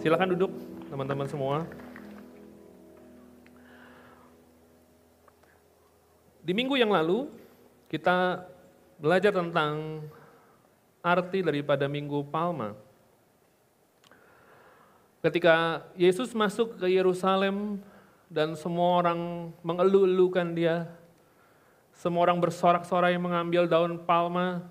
Silakan 0.00 0.32
duduk 0.32 0.48
teman-teman 0.88 1.28
semua. 1.28 1.68
Di 6.40 6.56
minggu 6.56 6.72
yang 6.80 6.88
lalu 6.88 7.28
kita 7.92 8.48
belajar 8.96 9.28
tentang 9.28 10.00
arti 11.04 11.44
daripada 11.44 11.84
Minggu 11.84 12.24
Palma. 12.32 12.72
Ketika 15.20 15.84
Yesus 15.92 16.32
masuk 16.32 16.80
ke 16.80 16.88
Yerusalem 16.88 17.84
dan 18.32 18.56
semua 18.56 19.04
orang 19.04 19.52
mengeluh-elukan 19.60 20.48
dia, 20.56 20.88
semua 21.92 22.24
orang 22.24 22.40
bersorak-sorai 22.40 23.20
mengambil 23.20 23.68
daun 23.68 24.00
palma, 24.08 24.64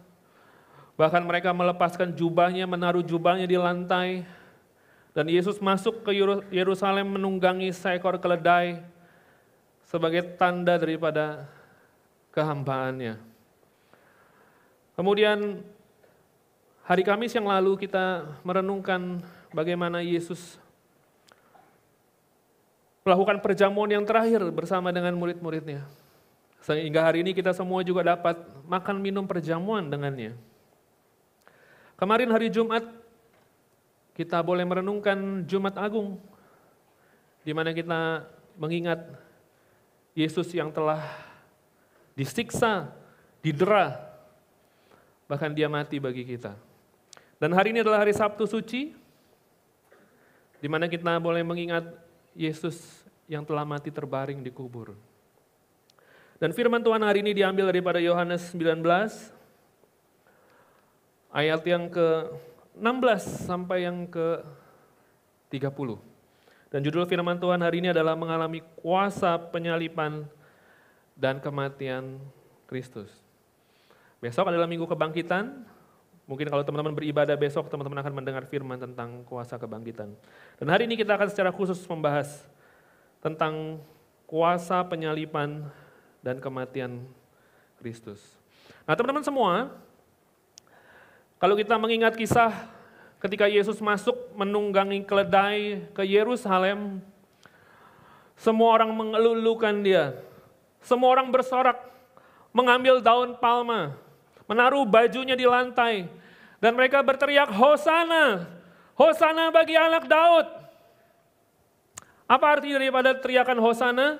bahkan 0.97 1.21
mereka 1.21 1.53
melepaskan 1.53 2.17
jubahnya, 2.17 2.65
menaruh 2.65 3.05
jubahnya 3.05 3.45
di 3.45 3.61
lantai, 3.61 4.25
dan 5.19 5.27
Yesus 5.27 5.59
masuk 5.59 6.07
ke 6.07 6.15
Yerusalem 6.47 7.19
menunggangi 7.19 7.75
seekor 7.75 8.23
keledai 8.23 8.79
sebagai 9.83 10.23
tanda 10.39 10.79
daripada 10.79 11.43
kehambaannya. 12.31 13.19
Kemudian 14.95 15.59
hari 16.87 17.03
Kamis 17.03 17.35
yang 17.35 17.51
lalu 17.51 17.75
kita 17.83 18.31
merenungkan 18.47 19.19
bagaimana 19.51 19.99
Yesus 19.99 20.55
melakukan 23.03 23.43
perjamuan 23.43 23.91
yang 23.91 24.07
terakhir 24.07 24.39
bersama 24.55 24.87
dengan 24.95 25.19
murid-muridnya. 25.19 25.83
Sehingga 26.63 27.03
hari 27.03 27.27
ini 27.27 27.35
kita 27.35 27.51
semua 27.51 27.83
juga 27.83 28.07
dapat 28.07 28.39
makan 28.63 29.03
minum 29.03 29.27
perjamuan 29.27 29.83
dengannya. 29.83 30.31
Kemarin 31.99 32.31
hari 32.31 32.47
Jumat 32.47 32.87
kita 34.19 34.43
boleh 34.43 34.67
merenungkan 34.67 35.47
Jumat 35.47 35.79
Agung 35.79 36.19
di 37.39 37.55
mana 37.55 37.71
kita 37.71 38.27
mengingat 38.59 38.99
Yesus 40.11 40.51
yang 40.51 40.75
telah 40.75 40.99
disiksa, 42.19 42.91
didera, 43.39 43.95
bahkan 45.23 45.55
dia 45.55 45.71
mati 45.71 46.03
bagi 46.03 46.27
kita. 46.27 46.51
Dan 47.39 47.55
hari 47.55 47.71
ini 47.71 47.79
adalah 47.79 48.03
hari 48.03 48.11
Sabtu 48.11 48.43
suci, 48.43 48.91
di 50.59 50.67
mana 50.67 50.91
kita 50.91 51.15
boleh 51.23 51.39
mengingat 51.39 51.87
Yesus 52.35 52.75
yang 53.23 53.47
telah 53.47 53.63
mati 53.63 53.87
terbaring 53.87 54.43
di 54.43 54.51
kubur. 54.51 54.99
Dan 56.43 56.51
firman 56.51 56.83
Tuhan 56.83 56.99
hari 57.07 57.23
ini 57.23 57.31
diambil 57.31 57.71
daripada 57.71 58.03
Yohanes 58.03 58.51
19, 58.51 58.83
ayat 61.31 61.63
yang 61.63 61.87
ke-16 62.79 63.43
sampai 63.43 63.83
yang 63.83 64.07
ke-30. 64.07 65.99
Dan 66.71 66.79
judul 66.79 67.03
firman 67.03 67.35
Tuhan 67.35 67.59
hari 67.59 67.83
ini 67.83 67.91
adalah 67.91 68.15
mengalami 68.15 68.63
kuasa 68.79 69.35
penyalipan 69.35 70.23
dan 71.19 71.43
kematian 71.43 72.23
Kristus. 72.71 73.11
Besok 74.23 74.47
adalah 74.47 74.65
minggu 74.65 74.87
kebangkitan, 74.87 75.67
Mungkin 76.29 76.45
kalau 76.45 76.61
teman-teman 76.61 76.93
beribadah 76.93 77.33
besok, 77.33 77.73
teman-teman 77.73 78.05
akan 78.05 78.13
mendengar 78.13 78.45
firman 78.45 78.77
tentang 78.77 79.25
kuasa 79.25 79.57
kebangkitan. 79.57 80.13
Dan 80.61 80.69
hari 80.69 80.85
ini 80.85 80.93
kita 80.93 81.17
akan 81.17 81.25
secara 81.25 81.49
khusus 81.49 81.81
membahas 81.89 82.45
tentang 83.17 83.81
kuasa 84.29 84.77
penyalipan 84.85 85.65
dan 86.21 86.37
kematian 86.37 87.01
Kristus. 87.81 88.21
Nah 88.85 88.93
teman-teman 88.93 89.25
semua, 89.25 89.73
kalau 91.39 91.55
kita 91.55 91.79
mengingat 91.79 92.19
kisah 92.19 92.51
ketika 93.23 93.47
Yesus 93.47 93.79
masuk 93.79 94.15
menunggangi 94.35 95.07
keledai 95.07 95.87
ke 95.95 96.03
Yerusalem, 96.03 96.99
semua 98.35 98.75
orang 98.75 98.91
mengelulukan 98.91 99.75
dia. 99.79 100.15
Semua 100.79 101.11
orang 101.11 101.27
bersorak, 101.27 101.75
mengambil 102.55 103.03
daun 103.03 103.35
palma, 103.39 103.95
menaruh 104.47 104.87
bajunya 104.87 105.35
di 105.35 105.43
lantai, 105.43 106.07
dan 106.63 106.71
mereka 106.75 107.03
berteriak, 107.03 107.51
Hosana, 107.51 108.47
Hosana 108.95 109.51
bagi 109.51 109.75
anak 109.75 110.07
Daud. 110.07 110.47
Apa 112.27 112.45
arti 112.59 112.71
daripada 112.71 113.15
teriakan 113.15 113.59
Hosana? 113.59 114.19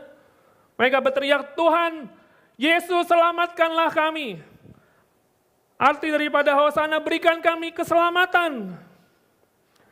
Mereka 0.76 1.00
berteriak, 1.04 1.56
Tuhan, 1.56 2.12
Yesus 2.60 3.08
selamatkanlah 3.08 3.92
kami. 3.92 4.44
Arti 5.80 6.12
daripada 6.12 6.60
Hosana, 6.60 7.00
berikan 7.00 7.40
kami 7.40 7.72
keselamatan. 7.72 8.76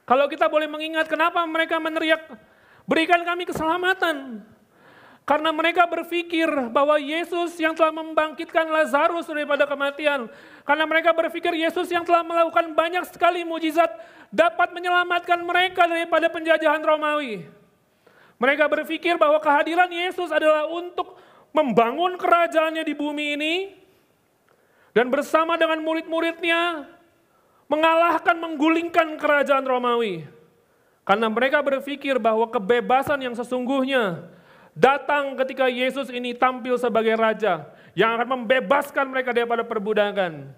Kalau 0.03 0.27
kita 0.27 0.51
boleh 0.51 0.67
mengingat 0.67 1.07
kenapa 1.07 1.39
mereka 1.47 1.79
meneriak, 1.79 2.27
berikan 2.83 3.23
kami 3.23 3.47
keselamatan. 3.47 4.43
Karena 5.27 5.51
mereka 5.51 5.83
berpikir 5.87 6.47
bahwa 6.71 6.95
Yesus 6.95 7.59
yang 7.59 7.75
telah 7.75 7.91
membangkitkan 7.91 8.67
Lazarus 8.67 9.27
daripada 9.27 9.67
kematian. 9.67 10.31
Karena 10.63 10.87
mereka 10.87 11.11
berpikir 11.11 11.51
Yesus 11.51 11.91
yang 11.91 12.07
telah 12.07 12.23
melakukan 12.23 12.71
banyak 12.71 13.03
sekali 13.11 13.43
mujizat 13.43 13.91
dapat 14.31 14.71
menyelamatkan 14.71 15.39
mereka 15.43 15.83
daripada 15.83 16.31
penjajahan 16.31 16.79
Romawi. 16.79 17.43
Mereka 18.39 18.71
berpikir 18.71 19.19
bahwa 19.19 19.39
kehadiran 19.43 19.91
Yesus 19.91 20.31
adalah 20.31 20.67
untuk 20.71 21.19
membangun 21.51 22.15
kerajaannya 22.15 22.87
di 22.87 22.95
bumi 22.95 23.25
ini. 23.35 23.53
Dan 24.97 25.13
bersama 25.13 25.53
dengan 25.61 25.77
murid-muridnya 25.85 26.89
mengalahkan, 27.69 28.33
menggulingkan 28.33 29.21
kerajaan 29.21 29.61
Romawi. 29.61 30.25
Karena 31.05 31.29
mereka 31.29 31.61
berpikir 31.61 32.17
bahwa 32.17 32.49
kebebasan 32.49 33.21
yang 33.21 33.37
sesungguhnya 33.37 34.25
datang 34.73 35.37
ketika 35.37 35.69
Yesus 35.69 36.09
ini 36.09 36.33
tampil 36.33 36.81
sebagai 36.81 37.13
raja 37.13 37.69
yang 37.93 38.17
akan 38.17 38.41
membebaskan 38.41 39.05
mereka 39.05 39.37
daripada 39.37 39.61
perbudakan. 39.61 40.49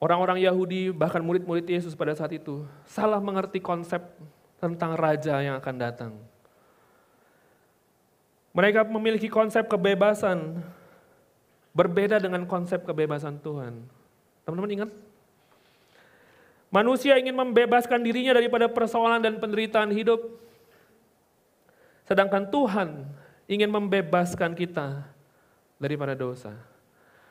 Orang-orang 0.00 0.40
Yahudi 0.40 0.96
bahkan 0.96 1.20
murid-murid 1.20 1.68
Yesus 1.68 1.92
pada 1.92 2.16
saat 2.16 2.32
itu 2.32 2.64
salah 2.88 3.20
mengerti 3.20 3.60
konsep 3.60 4.00
tentang 4.56 4.96
raja 4.96 5.44
yang 5.44 5.60
akan 5.60 5.76
datang. 5.76 6.12
Mereka 8.58 8.90
memiliki 8.90 9.30
konsep 9.30 9.70
kebebasan 9.70 10.58
berbeda 11.70 12.18
dengan 12.18 12.42
konsep 12.42 12.82
kebebasan 12.82 13.38
Tuhan. 13.38 13.86
Teman-teman 14.42 14.82
ingat 14.82 14.90
Manusia 16.68 17.16
ingin 17.16 17.32
membebaskan 17.32 18.04
dirinya 18.04 18.36
daripada 18.36 18.68
persoalan 18.68 19.24
dan 19.24 19.40
penderitaan 19.40 19.88
hidup. 19.88 20.20
Sedangkan 22.04 22.44
Tuhan 22.44 23.08
ingin 23.48 23.72
membebaskan 23.72 24.52
kita 24.52 25.08
daripada 25.80 26.12
dosa. 26.12 26.52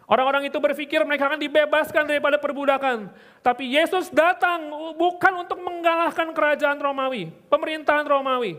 Orang-orang 0.10 0.50
itu 0.50 0.58
berpikir 0.58 1.06
mereka 1.06 1.30
akan 1.30 1.38
dibebaskan 1.38 2.10
daripada 2.10 2.42
perbudakan. 2.42 3.14
Tapi 3.46 3.78
Yesus 3.78 4.10
datang 4.10 4.74
bukan 4.98 5.46
untuk 5.46 5.62
mengalahkan 5.62 6.34
kerajaan 6.34 6.82
Romawi, 6.82 7.30
pemerintahan 7.52 8.08
Romawi. 8.10 8.58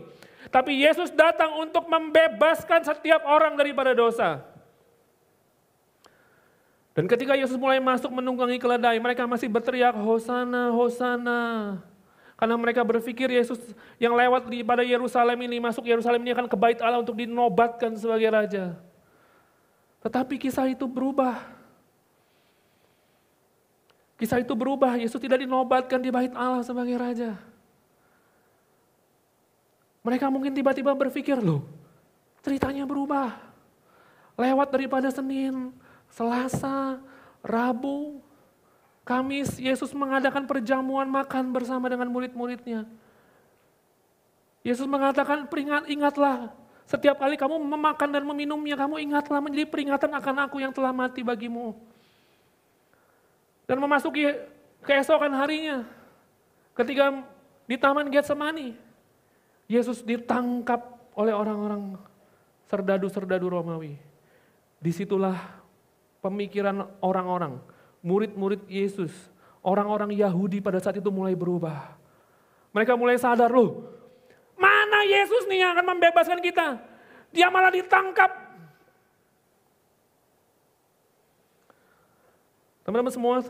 Tapi 0.49 0.81
Yesus 0.81 1.13
datang 1.13 1.61
untuk 1.61 1.85
membebaskan 1.85 2.81
setiap 2.81 3.21
orang 3.25 3.53
daripada 3.53 3.93
dosa. 3.93 4.41
Dan 6.97 7.05
ketika 7.05 7.37
Yesus 7.37 7.55
mulai 7.55 7.77
masuk 7.77 8.09
menunggangi 8.09 8.57
keledai, 8.57 8.97
mereka 8.97 9.23
masih 9.29 9.47
berteriak, 9.47 9.93
Hosana, 9.93 10.73
Hosana. 10.73 11.77
Karena 12.33 12.55
mereka 12.57 12.81
berpikir 12.81 13.29
Yesus 13.29 13.59
yang 14.01 14.17
lewat 14.17 14.49
di 14.49 14.65
pada 14.65 14.81
Yerusalem 14.81 15.37
ini, 15.45 15.61
masuk 15.61 15.85
Yerusalem 15.85 16.23
ini 16.25 16.33
akan 16.33 16.47
ke 16.49 16.57
bait 16.57 16.79
Allah 16.81 16.99
untuk 16.99 17.15
dinobatkan 17.15 17.93
sebagai 17.95 18.27
raja. 18.33 18.79
Tetapi 19.99 20.35
kisah 20.39 20.65
itu 20.71 20.87
berubah. 20.87 21.39
Kisah 24.19 24.43
itu 24.43 24.51
berubah, 24.51 24.99
Yesus 24.99 25.19
tidak 25.19 25.39
dinobatkan 25.39 26.03
di 26.03 26.11
bait 26.11 26.35
Allah 26.35 26.63
sebagai 26.63 26.95
raja. 26.99 27.39
Mereka 30.09 30.25
mungkin 30.33 30.57
tiba-tiba 30.57 30.89
berpikir, 30.97 31.37
loh 31.37 31.61
ceritanya 32.41 32.81
berubah. 32.89 33.37
Lewat 34.33 34.73
daripada 34.73 35.13
Senin, 35.13 35.69
Selasa, 36.09 36.97
Rabu, 37.45 38.17
Kamis, 39.05 39.61
Yesus 39.61 39.93
mengadakan 39.93 40.49
perjamuan 40.49 41.05
makan 41.05 41.53
bersama 41.53 41.85
dengan 41.91 42.09
murid-muridnya. 42.09 42.89
Yesus 44.65 44.89
mengatakan, 44.89 45.45
peringat, 45.45 45.85
ingatlah, 45.91 46.57
setiap 46.89 47.21
kali 47.21 47.37
kamu 47.37 47.61
memakan 47.61 48.09
dan 48.09 48.23
meminumnya, 48.25 48.73
kamu 48.73 48.97
ingatlah 49.05 49.39
menjadi 49.45 49.69
peringatan 49.69 50.09
akan 50.09 50.35
aku 50.49 50.57
yang 50.57 50.73
telah 50.73 50.89
mati 50.89 51.21
bagimu. 51.21 51.77
Dan 53.69 53.77
memasuki 53.77 54.25
keesokan 54.81 55.37
harinya, 55.37 55.85
ketika 56.73 57.21
di 57.69 57.77
Taman 57.77 58.09
Getsemani, 58.09 58.88
Yesus 59.69 60.01
ditangkap 60.01 60.97
oleh 61.13 61.29
orang-orang 61.29 61.93
serdadu-serdadu 62.65 63.53
Romawi. 63.53 63.93
Di 64.81 64.89
situlah 64.89 65.37
pemikiran 66.25 66.89
orang-orang, 67.05 67.61
murid-murid 68.01 68.65
Yesus, 68.65 69.13
orang-orang 69.61 70.09
Yahudi 70.17 70.57
pada 70.57 70.81
saat 70.81 70.97
itu 70.97 71.13
mulai 71.13 71.37
berubah. 71.37 71.93
Mereka 72.73 72.97
mulai 72.97 73.21
sadar 73.21 73.53
loh, 73.53 73.85
mana 74.57 75.05
Yesus 75.05 75.45
nih 75.45 75.61
yang 75.61 75.77
akan 75.77 75.85
membebaskan 75.85 76.41
kita? 76.41 76.81
Dia 77.29 77.53
malah 77.53 77.69
ditangkap. 77.69 78.49
Teman-teman 82.81 83.13
semua, 83.13 83.45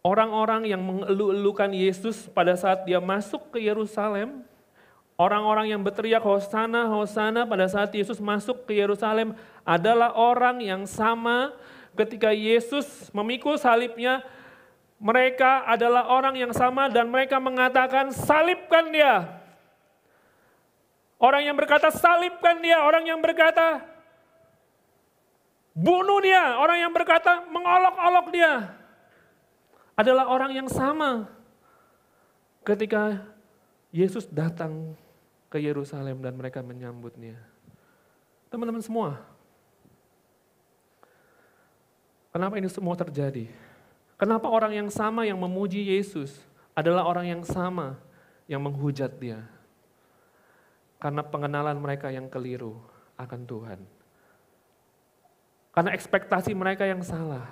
orang-orang 0.00 0.68
yang 0.68 0.80
mengeluh-elukan 0.80 1.70
Yesus 1.72 2.28
pada 2.32 2.56
saat 2.56 2.84
dia 2.88 3.00
masuk 3.00 3.52
ke 3.52 3.60
Yerusalem, 3.60 4.40
orang-orang 5.20 5.72
yang 5.76 5.80
berteriak 5.80 6.24
Hosana, 6.24 6.88
Hosana 6.88 7.44
pada 7.44 7.68
saat 7.68 7.92
Yesus 7.92 8.16
masuk 8.20 8.64
ke 8.64 8.80
Yerusalem 8.80 9.36
adalah 9.64 10.16
orang 10.16 10.60
yang 10.64 10.82
sama. 10.88 11.52
Ketika 11.92 12.32
Yesus 12.32 13.10
memikul 13.12 13.60
salibnya, 13.60 14.24
mereka 14.96 15.64
adalah 15.68 16.08
orang 16.08 16.38
yang 16.38 16.52
sama 16.54 16.88
dan 16.88 17.08
mereka 17.10 17.36
mengatakan 17.36 18.14
salibkan 18.14 18.88
dia. 18.88 19.26
Orang 21.20 21.44
yang 21.44 21.52
berkata 21.52 21.92
salibkan 21.92 22.64
dia, 22.64 22.80
orang 22.80 23.04
yang 23.04 23.20
berkata 23.20 23.84
bunuh 25.76 26.24
dia, 26.24 26.56
orang 26.56 26.80
yang 26.80 26.92
berkata 26.96 27.44
mengolok-olok 27.52 28.26
dia 28.32 28.79
adalah 30.00 30.32
orang 30.32 30.56
yang 30.56 30.68
sama 30.72 31.28
ketika 32.64 33.20
Yesus 33.92 34.24
datang 34.32 34.96
ke 35.52 35.60
Yerusalem 35.60 36.24
dan 36.24 36.32
mereka 36.40 36.64
menyambutnya. 36.64 37.36
Teman-teman 38.48 38.80
semua, 38.80 39.20
kenapa 42.32 42.56
ini 42.56 42.72
semua 42.72 42.96
terjadi? 42.96 43.52
Kenapa 44.16 44.48
orang 44.48 44.72
yang 44.72 44.88
sama 44.88 45.28
yang 45.28 45.36
memuji 45.36 45.84
Yesus 45.84 46.32
adalah 46.72 47.04
orang 47.04 47.28
yang 47.28 47.42
sama 47.44 48.00
yang 48.48 48.64
menghujat 48.64 49.12
dia? 49.20 49.44
Karena 50.96 51.20
pengenalan 51.24 51.76
mereka 51.76 52.08
yang 52.08 52.28
keliru 52.32 52.80
akan 53.20 53.40
Tuhan. 53.44 53.80
Karena 55.70 55.90
ekspektasi 55.92 56.52
mereka 56.56 56.84
yang 56.88 57.00
salah 57.00 57.48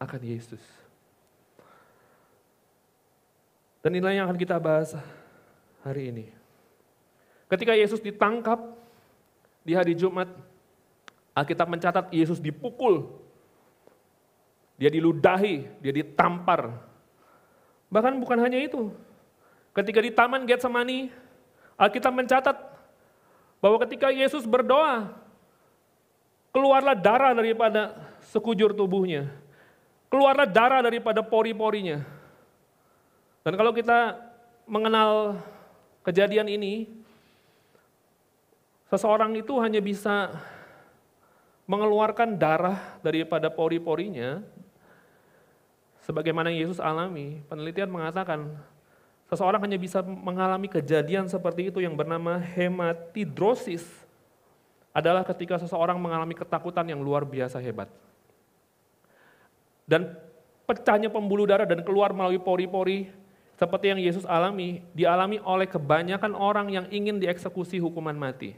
akan 0.00 0.20
Yesus. 0.24 0.79
Dan 3.80 3.96
inilah 3.96 4.12
yang 4.12 4.24
akan 4.28 4.36
kita 4.36 4.60
bahas 4.60 4.92
hari 5.80 6.12
ini. 6.12 6.26
Ketika 7.48 7.72
Yesus 7.72 7.98
ditangkap 7.98 8.60
di 9.64 9.72
hari 9.72 9.96
Jumat, 9.96 10.28
Alkitab 11.32 11.66
mencatat 11.66 12.12
Yesus 12.12 12.36
dipukul, 12.38 13.08
dia 14.76 14.92
diludahi, 14.92 15.64
dia 15.80 15.92
ditampar. 15.92 16.76
Bahkan 17.88 18.20
bukan 18.20 18.38
hanya 18.38 18.60
itu. 18.60 18.92
Ketika 19.72 20.04
di 20.04 20.12
Taman 20.12 20.44
Getsemani, 20.44 21.08
Alkitab 21.80 22.12
mencatat 22.12 22.56
bahwa 23.64 23.76
ketika 23.88 24.12
Yesus 24.12 24.44
berdoa, 24.44 25.16
keluarlah 26.52 26.92
darah 26.92 27.32
daripada 27.32 27.96
sekujur 28.28 28.76
tubuhnya. 28.76 29.32
Keluarlah 30.12 30.44
darah 30.44 30.84
daripada 30.84 31.24
pori-porinya. 31.24 32.19
Dan 33.40 33.56
kalau 33.56 33.72
kita 33.72 34.20
mengenal 34.68 35.40
kejadian 36.04 36.48
ini, 36.48 36.88
seseorang 38.92 39.32
itu 39.36 39.56
hanya 39.58 39.80
bisa 39.80 40.36
mengeluarkan 41.64 42.36
darah 42.36 42.98
daripada 43.00 43.48
pori-porinya, 43.48 44.44
sebagaimana 46.04 46.50
Yesus 46.52 46.82
alami. 46.82 47.40
Penelitian 47.46 47.88
mengatakan, 47.88 48.58
seseorang 49.30 49.62
hanya 49.64 49.78
bisa 49.78 50.02
mengalami 50.02 50.66
kejadian 50.66 51.30
seperti 51.30 51.70
itu 51.72 51.78
yang 51.80 51.94
bernama 51.94 52.36
hematidrosis, 52.36 53.86
adalah 54.90 55.22
ketika 55.22 55.56
seseorang 55.62 55.94
mengalami 55.96 56.34
ketakutan 56.34 56.82
yang 56.90 56.98
luar 56.98 57.22
biasa 57.22 57.62
hebat. 57.62 57.86
Dan 59.86 60.18
pecahnya 60.66 61.06
pembuluh 61.06 61.46
darah 61.46 61.66
dan 61.66 61.86
keluar 61.86 62.10
melalui 62.10 62.42
pori-pori 62.42 63.19
seperti 63.60 63.92
yang 63.92 64.00
Yesus 64.00 64.24
alami, 64.24 64.80
dialami 64.96 65.36
oleh 65.44 65.68
kebanyakan 65.68 66.32
orang 66.32 66.72
yang 66.72 66.88
ingin 66.88 67.20
dieksekusi 67.20 67.76
hukuman 67.76 68.16
mati. 68.16 68.56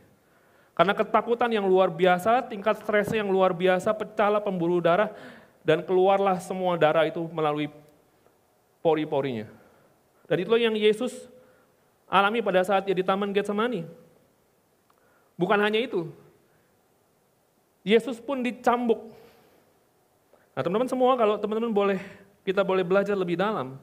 Karena 0.79 0.95
ketakutan 0.95 1.51
yang 1.51 1.67
luar 1.67 1.91
biasa, 1.91 2.47
tingkat 2.47 2.79
stresnya 2.79 3.19
yang 3.19 3.35
luar 3.35 3.51
biasa, 3.51 3.91
pecahlah 3.99 4.39
pembuluh 4.39 4.79
darah, 4.79 5.11
dan 5.67 5.83
keluarlah 5.83 6.39
semua 6.39 6.79
darah 6.79 7.03
itu 7.03 7.19
melalui 7.35 7.67
pori-porinya. 8.79 9.51
Dan 10.31 10.47
itulah 10.47 10.63
yang 10.63 10.79
Yesus 10.79 11.27
alami 12.07 12.39
pada 12.39 12.63
saat 12.63 12.87
dia 12.87 12.95
di 12.95 13.03
Taman 13.03 13.35
Getsemani. 13.35 13.83
Bukan 15.35 15.59
hanya 15.59 15.83
itu, 15.83 16.15
Yesus 17.83 18.23
pun 18.23 18.39
dicambuk. 18.39 19.11
Nah 20.55 20.63
teman-teman 20.63 20.87
semua 20.87 21.19
kalau 21.19 21.35
teman-teman 21.43 21.75
boleh, 21.75 21.99
kita 22.47 22.63
boleh 22.63 22.87
belajar 22.87 23.19
lebih 23.19 23.35
dalam. 23.35 23.83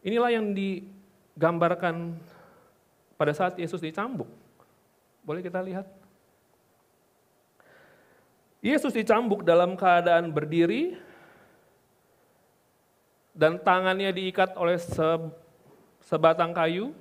Inilah 0.00 0.32
yang 0.32 0.56
digambarkan 0.56 2.16
pada 3.20 3.32
saat 3.36 3.60
Yesus 3.60 3.84
dicambuk. 3.84 4.28
Boleh 5.20 5.44
kita 5.44 5.60
lihat? 5.60 5.84
Yesus 8.60 8.92
dicambuk 8.92 9.44
dalam 9.44 9.76
keadaan 9.76 10.32
berdiri 10.32 10.96
dan 13.32 13.56
tangannya 13.60 14.12
diikat 14.12 14.52
oleh 14.56 14.76
sebatang 16.04 16.52
kayu 16.52 16.92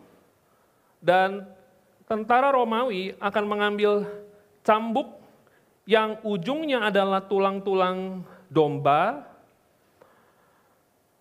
dan 1.04 1.44
tentara 2.08 2.56
Romawi 2.56 3.16
akan 3.20 3.46
mengambil 3.48 4.08
cambuk 4.64 5.20
yang 5.84 6.20
ujungnya 6.24 6.88
adalah 6.88 7.24
tulang-tulang 7.28 8.24
domba 8.48 9.29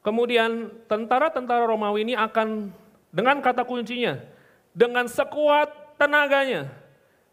Kemudian 0.08 0.72
tentara-tentara 0.88 1.68
Romawi 1.68 2.08
ini 2.08 2.16
akan 2.16 2.72
dengan 3.12 3.44
kata 3.44 3.60
kuncinya, 3.68 4.16
dengan 4.72 5.04
sekuat 5.04 6.00
tenaganya, 6.00 6.72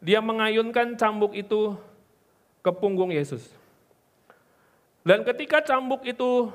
dia 0.04 0.20
mengayunkan 0.20 1.00
cambuk 1.00 1.32
itu 1.40 1.72
ke 2.60 2.76
punggung 2.76 3.16
Yesus. 3.16 3.48
Dan 5.08 5.24
ketika 5.24 5.64
cambuk 5.64 6.04
itu 6.04 6.52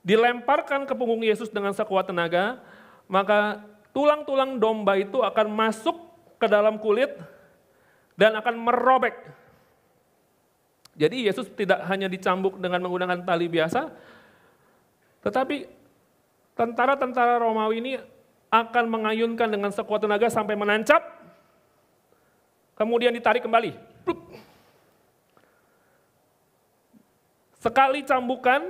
dilemparkan 0.00 0.88
ke 0.88 0.96
punggung 0.96 1.20
Yesus 1.20 1.52
dengan 1.52 1.76
sekuat 1.76 2.08
tenaga, 2.08 2.56
maka 3.04 3.60
tulang-tulang 3.92 4.56
domba 4.56 4.96
itu 4.96 5.20
akan 5.20 5.52
masuk 5.52 6.00
ke 6.40 6.48
dalam 6.48 6.80
kulit 6.80 7.12
dan 8.16 8.32
akan 8.40 8.56
merobek. 8.56 9.20
Jadi 10.96 11.28
Yesus 11.28 11.44
tidak 11.52 11.84
hanya 11.92 12.08
dicambuk 12.08 12.56
dengan 12.56 12.80
menggunakan 12.88 13.20
tali 13.20 13.52
biasa, 13.52 13.92
tetapi 15.26 15.66
tentara-tentara 16.54 17.42
Romawi 17.42 17.82
ini 17.82 17.98
akan 18.46 18.86
mengayunkan 18.86 19.50
dengan 19.50 19.74
sekuat 19.74 20.06
tenaga 20.06 20.30
sampai 20.30 20.54
menancap, 20.54 21.02
kemudian 22.78 23.10
ditarik 23.10 23.42
kembali. 23.42 23.74
Sekali 27.58 28.06
cambukan, 28.06 28.62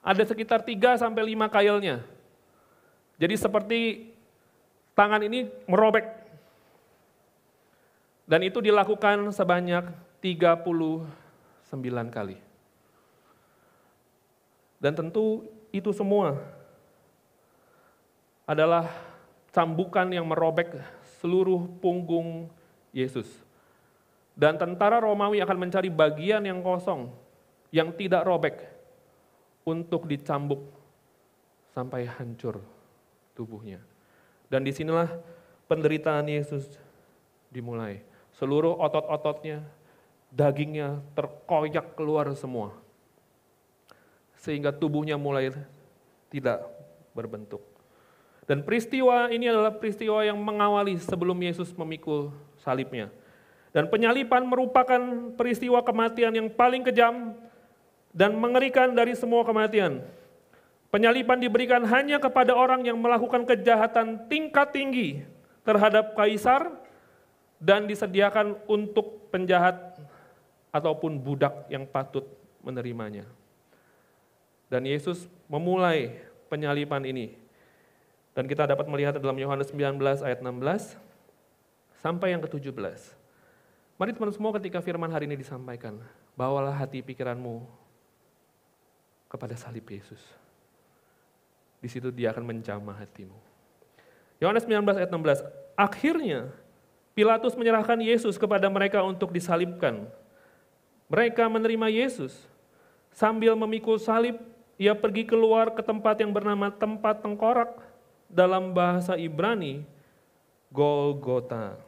ada 0.00 0.22
sekitar 0.24 0.64
3 0.64 0.96
sampai 0.96 1.36
5 1.36 1.52
kailnya. 1.52 2.00
Jadi 3.20 3.34
seperti 3.36 3.80
tangan 4.96 5.20
ini 5.20 5.52
merobek. 5.68 6.08
Dan 8.24 8.40
itu 8.40 8.64
dilakukan 8.64 9.28
sebanyak 9.36 9.84
39 10.24 11.04
kali. 12.08 12.45
Dan 14.86 14.94
tentu 14.94 15.42
itu 15.74 15.90
semua 15.90 16.38
adalah 18.46 18.86
cambukan 19.50 20.06
yang 20.06 20.22
merobek 20.22 20.78
seluruh 21.18 21.66
punggung 21.82 22.46
Yesus. 22.94 23.26
Dan 24.38 24.54
tentara 24.54 25.02
Romawi 25.02 25.42
akan 25.42 25.58
mencari 25.66 25.90
bagian 25.90 26.46
yang 26.46 26.62
kosong, 26.62 27.10
yang 27.74 27.90
tidak 27.98 28.22
robek, 28.22 28.62
untuk 29.66 30.06
dicambuk 30.06 30.62
sampai 31.74 32.06
hancur 32.06 32.62
tubuhnya. 33.34 33.82
Dan 34.46 34.62
di 34.62 34.70
sinilah 34.70 35.10
penderitaan 35.66 36.30
Yesus 36.30 36.78
dimulai. 37.50 38.06
Seluruh 38.38 38.78
otot-ototnya, 38.78 39.66
dagingnya 40.30 41.02
terkoyak 41.18 41.98
keluar 41.98 42.30
semua 42.38 42.85
sehingga 44.46 44.70
tubuhnya 44.70 45.18
mulai 45.18 45.50
tidak 46.30 46.62
berbentuk. 47.10 47.58
Dan 48.46 48.62
peristiwa 48.62 49.26
ini 49.26 49.50
adalah 49.50 49.74
peristiwa 49.74 50.22
yang 50.22 50.38
mengawali 50.38 50.94
sebelum 51.02 51.34
Yesus 51.42 51.74
memikul 51.74 52.30
salibnya. 52.62 53.10
Dan 53.74 53.90
penyalipan 53.90 54.46
merupakan 54.46 55.02
peristiwa 55.34 55.82
kematian 55.82 56.30
yang 56.30 56.48
paling 56.54 56.86
kejam 56.86 57.34
dan 58.14 58.38
mengerikan 58.38 58.94
dari 58.94 59.18
semua 59.18 59.42
kematian. 59.42 60.06
Penyaliban 60.94 61.42
diberikan 61.42 61.82
hanya 61.82 62.22
kepada 62.22 62.54
orang 62.54 62.86
yang 62.86 62.96
melakukan 62.96 63.42
kejahatan 63.42 64.30
tingkat 64.30 64.70
tinggi 64.70 65.26
terhadap 65.66 66.14
kaisar 66.14 66.70
dan 67.58 67.90
disediakan 67.90 68.54
untuk 68.70 69.26
penjahat 69.34 69.98
ataupun 70.70 71.18
budak 71.18 71.66
yang 71.66 71.82
patut 71.84 72.24
menerimanya. 72.62 73.26
Dan 74.66 74.82
Yesus 74.86 75.30
memulai 75.46 76.14
penyaliban 76.50 77.02
ini. 77.06 77.38
Dan 78.36 78.44
kita 78.50 78.68
dapat 78.68 78.84
melihat 78.90 79.16
dalam 79.16 79.38
Yohanes 79.38 79.72
19 79.72 79.96
ayat 80.20 80.38
16 80.44 80.98
sampai 82.02 82.36
yang 82.36 82.42
ke-17. 82.44 83.16
Mari 83.96 84.12
teman 84.12 84.28
semua 84.34 84.52
ketika 84.60 84.84
firman 84.84 85.08
hari 85.08 85.24
ini 85.24 85.40
disampaikan, 85.40 85.96
bawalah 86.36 86.74
hati 86.74 87.00
pikiranmu 87.00 87.64
kepada 89.32 89.56
salib 89.56 89.88
Yesus. 89.88 90.20
Di 91.80 91.88
situ 91.88 92.12
dia 92.12 92.34
akan 92.34 92.44
menjamah 92.44 92.92
hatimu. 93.00 93.38
Yohanes 94.36 94.68
19 94.68 95.00
ayat 95.00 95.08
16, 95.08 95.48
akhirnya 95.80 96.52
Pilatus 97.16 97.56
menyerahkan 97.56 97.96
Yesus 97.96 98.36
kepada 98.36 98.68
mereka 98.68 99.00
untuk 99.00 99.32
disalibkan. 99.32 100.04
Mereka 101.08 101.48
menerima 101.48 101.88
Yesus. 101.88 102.44
Sambil 103.08 103.56
memikul 103.56 103.96
salib, 103.96 104.36
ia 104.76 104.92
pergi 104.92 105.24
keluar 105.24 105.72
ke 105.72 105.80
tempat 105.80 106.20
yang 106.20 106.32
bernama 106.32 106.68
tempat 106.68 107.24
tengkorak 107.24 107.80
dalam 108.28 108.76
bahasa 108.76 109.16
Ibrani, 109.16 109.80
Golgota. 110.68 111.80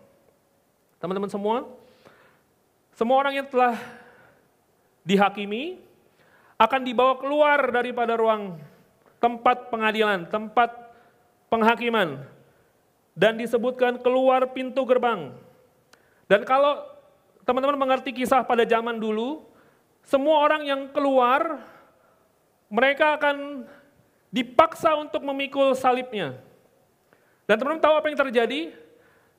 Teman-teman 0.97 1.31
semua, 1.31 1.69
semua 2.97 3.17
orang 3.21 3.45
yang 3.45 3.47
telah 3.47 3.77
dihakimi 5.05 5.79
akan 6.59 6.81
dibawa 6.83 7.15
keluar 7.21 7.71
daripada 7.71 8.19
ruang 8.19 8.59
tempat 9.23 9.71
pengadilan, 9.71 10.27
tempat 10.27 10.75
penghakiman, 11.47 12.25
dan 13.15 13.39
disebutkan 13.39 14.03
keluar 14.03 14.51
pintu 14.51 14.83
gerbang. 14.83 15.35
Dan 16.27 16.43
kalau 16.43 16.83
teman-teman 17.47 17.79
mengerti 17.79 18.11
kisah 18.11 18.43
pada 18.43 18.67
zaman 18.67 18.99
dulu, 18.99 19.43
semua 20.03 20.43
orang 20.43 20.67
yang 20.67 20.83
keluar, 20.91 21.63
mereka 22.69 23.17
akan 23.17 23.65
dipaksa 24.29 24.93
untuk 24.97 25.25
memikul 25.25 25.73
salibnya. 25.73 26.37
Dan 27.49 27.57
teman-teman 27.57 27.81
tahu 27.81 27.95
apa 27.97 28.07
yang 28.13 28.19
terjadi? 28.29 28.61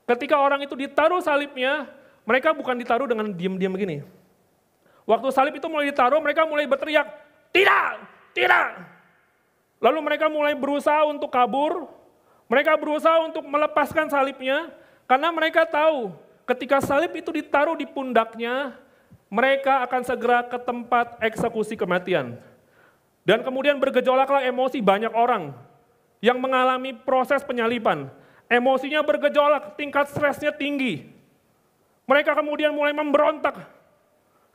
Ketika 0.10 0.42
orang 0.42 0.66
itu 0.66 0.74
ditaruh 0.74 1.22
salibnya, 1.22 1.86
mereka 2.26 2.50
bukan 2.54 2.74
ditaruh 2.74 3.06
dengan 3.06 3.30
diam-diam 3.30 3.70
begini. 3.70 4.02
Waktu 5.06 5.30
salib 5.30 5.54
itu 5.58 5.70
mulai 5.70 5.94
ditaruh, 5.94 6.18
mereka 6.22 6.46
mulai 6.50 6.66
berteriak, 6.66 7.06
tidak, 7.54 8.02
tidak. 8.34 8.82
Lalu 9.78 10.00
mereka 10.02 10.26
mulai 10.30 10.58
berusaha 10.58 11.06
untuk 11.06 11.30
kabur, 11.30 11.86
mereka 12.50 12.74
berusaha 12.78 13.22
untuk 13.22 13.46
melepaskan 13.46 14.10
salibnya 14.10 14.74
karena 15.06 15.30
mereka 15.30 15.66
tahu 15.70 16.14
ketika 16.50 16.82
salib 16.82 17.14
itu 17.14 17.30
ditaruh 17.30 17.78
di 17.78 17.86
pundaknya, 17.86 18.74
mereka 19.30 19.86
akan 19.86 20.02
segera 20.02 20.42
ke 20.46 20.58
tempat 20.58 21.22
eksekusi 21.22 21.78
kematian. 21.78 22.42
Dan 23.28 23.46
kemudian 23.46 23.78
bergejolaklah 23.78 24.48
emosi 24.48 24.80
banyak 24.80 25.14
orang 25.14 25.54
yang 26.20 26.40
mengalami 26.40 26.96
proses 26.96 27.44
penyalipan. 27.44 28.12
Emosinya 28.50 29.06
bergejolak, 29.06 29.78
tingkat 29.78 30.10
stresnya 30.10 30.50
tinggi. 30.50 31.06
Mereka 32.10 32.34
kemudian 32.34 32.74
mulai 32.74 32.90
memberontak. 32.90 33.62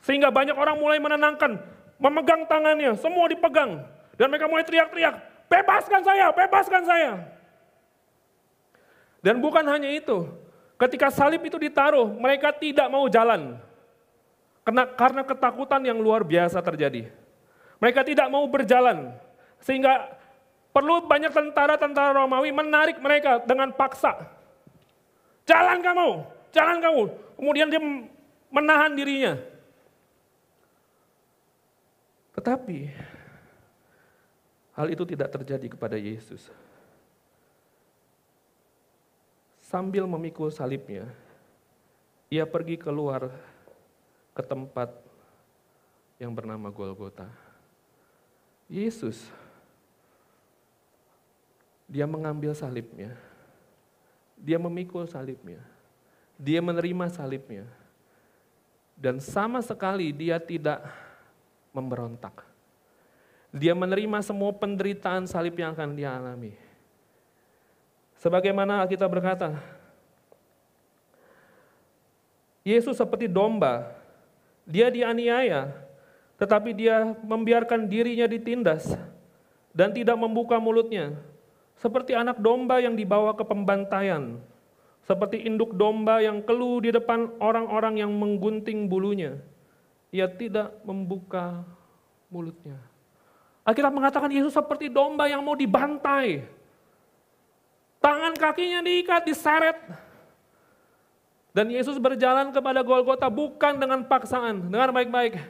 Sehingga 0.03 0.27
banyak 0.29 0.53
orang 0.53 0.75
mulai 0.75 0.99
menenangkan, 0.99 1.57
memegang 1.95 2.43
tangannya, 2.45 2.93
semua 2.99 3.25
dipegang. 3.31 3.81
Dan 4.19 4.27
mereka 4.27 4.51
mulai 4.51 4.67
teriak-teriak, 4.67 5.47
bebaskan 5.47 6.01
saya, 6.03 6.29
bebaskan 6.35 6.83
saya. 6.83 7.11
Dan 9.23 9.41
bukan 9.41 9.65
hanya 9.65 9.89
itu, 9.89 10.29
ketika 10.77 11.09
salib 11.09 11.41
itu 11.41 11.57
ditaruh, 11.57 12.05
mereka 12.05 12.53
tidak 12.53 12.85
mau 12.91 13.09
jalan. 13.09 13.57
Karena, 14.65 15.23
ketakutan 15.25 15.81
yang 15.81 15.97
luar 15.97 16.21
biasa 16.21 16.61
terjadi. 16.61 17.09
Mereka 17.79 18.07
tidak 18.07 18.31
mau 18.31 18.47
berjalan, 18.47 19.11
sehingga 19.59 20.15
perlu 20.71 21.07
banyak 21.07 21.31
tentara-tentara 21.31 22.15
Romawi 22.15 22.51
menarik 22.51 22.99
mereka 22.99 23.43
dengan 23.43 23.71
paksa. 23.75 24.15
Jalan 25.45 25.83
kamu, 25.83 26.09
jalan 26.55 26.77
kamu. 26.81 27.01
Kemudian 27.35 27.67
dia 27.69 27.81
menahan 28.49 28.91
dirinya. 28.95 29.35
Tetapi 32.35 32.91
hal 34.75 34.87
itu 34.91 35.03
tidak 35.07 35.31
terjadi 35.31 35.67
kepada 35.71 35.95
Yesus. 35.95 36.51
Sambil 39.65 40.07
memikul 40.07 40.51
salibnya, 40.51 41.07
ia 42.31 42.47
pergi 42.47 42.79
keluar 42.79 43.31
ke 44.35 44.43
tempat 44.43 44.91
yang 46.19 46.31
bernama 46.31 46.71
Golgota. 46.71 47.44
Yesus, 48.65 49.29
dia 51.85 52.09
mengambil 52.09 52.51
salibnya, 52.57 53.13
dia 54.33 54.57
memikul 54.57 55.05
salibnya, 55.05 55.61
dia 56.33 56.57
menerima 56.59 57.05
salibnya, 57.13 57.69
dan 58.97 59.21
sama 59.21 59.61
sekali 59.61 60.09
dia 60.09 60.41
tidak 60.41 60.81
memberontak. 61.69 62.41
Dia 63.55 63.71
menerima 63.71 64.19
semua 64.19 64.51
penderitaan 64.51 65.23
salib 65.29 65.55
yang 65.55 65.71
akan 65.71 65.95
dia 65.95 66.11
alami. 66.11 66.51
Sebagaimana 68.19 68.83
kita 68.89 69.07
berkata, 69.07 69.55
Yesus 72.65 72.97
seperti 72.97 73.29
domba, 73.29 73.93
dia 74.65 74.89
dianiaya, 74.89 75.84
tetapi 76.35 76.75
dia 76.75 77.15
membiarkan 77.23 77.87
dirinya 77.87 78.27
ditindas 78.27 78.95
dan 79.71 79.91
tidak 79.91 80.15
membuka 80.19 80.59
mulutnya. 80.59 81.15
Seperti 81.75 82.15
anak 82.15 82.39
domba 82.39 82.79
yang 82.79 82.95
dibawa 82.95 83.35
ke 83.35 83.43
pembantaian, 83.43 84.39
seperti 85.03 85.43
induk 85.43 85.75
domba 85.75 86.23
yang 86.23 86.39
keluh 86.41 86.79
di 86.79 86.89
depan 86.95 87.29
orang-orang 87.37 87.99
yang 87.99 88.11
menggunting 88.15 88.87
bulunya. 88.87 89.37
Ia 90.15 90.31
tidak 90.31 90.71
membuka 90.87 91.67
mulutnya. 92.31 92.79
Alkitab 93.67 93.91
mengatakan 93.91 94.31
Yesus 94.31 94.55
seperti 94.55 94.87
domba 94.87 95.27
yang 95.27 95.43
mau 95.43 95.57
dibantai. 95.57 96.47
Tangan 97.99 98.37
kakinya 98.37 98.85
diikat, 98.85 99.25
diseret. 99.25 99.77
Dan 101.49 101.73
Yesus 101.73 101.97
berjalan 101.97 102.53
kepada 102.53 102.85
Golgota 102.85 103.25
bukan 103.25 103.81
dengan 103.81 104.05
paksaan. 104.05 104.69
Dengar 104.69 104.93
baik-baik. 104.93 105.41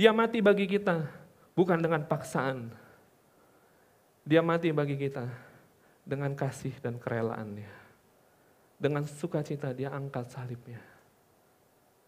Dia 0.00 0.16
mati 0.16 0.40
bagi 0.40 0.64
kita, 0.64 1.04
bukan 1.52 1.76
dengan 1.76 2.00
paksaan. 2.08 2.72
Dia 4.24 4.40
mati 4.40 4.72
bagi 4.72 4.96
kita 4.96 5.28
dengan 6.08 6.32
kasih 6.32 6.72
dan 6.80 6.96
kerelaannya. 6.96 7.68
Dengan 8.80 9.04
sukacita 9.04 9.76
dia 9.76 9.92
angkat 9.92 10.32
salibnya. 10.32 10.80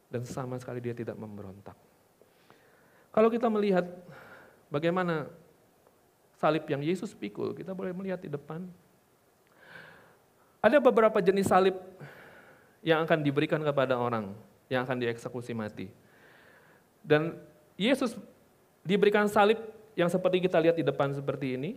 Dan 0.08 0.24
sama 0.24 0.56
sekali 0.56 0.80
dia 0.80 0.96
tidak 0.96 1.20
memberontak. 1.20 1.76
Kalau 3.12 3.28
kita 3.28 3.52
melihat 3.52 3.84
bagaimana 4.72 5.28
salib 6.40 6.64
yang 6.72 6.80
Yesus 6.80 7.12
pikul, 7.12 7.52
kita 7.52 7.76
boleh 7.76 7.92
melihat 7.92 8.24
di 8.24 8.32
depan. 8.32 8.72
Ada 10.64 10.80
beberapa 10.80 11.20
jenis 11.20 11.44
salib 11.44 11.76
yang 12.80 13.04
akan 13.04 13.20
diberikan 13.20 13.60
kepada 13.60 14.00
orang 14.00 14.32
yang 14.72 14.80
akan 14.80 14.96
dieksekusi 14.96 15.52
mati. 15.52 15.92
Dan 17.04 17.51
Yesus 17.82 18.14
diberikan 18.86 19.26
salib 19.26 19.58
yang 19.98 20.06
seperti 20.06 20.38
kita 20.38 20.62
lihat 20.62 20.78
di 20.78 20.86
depan 20.86 21.10
seperti 21.10 21.58
ini. 21.58 21.70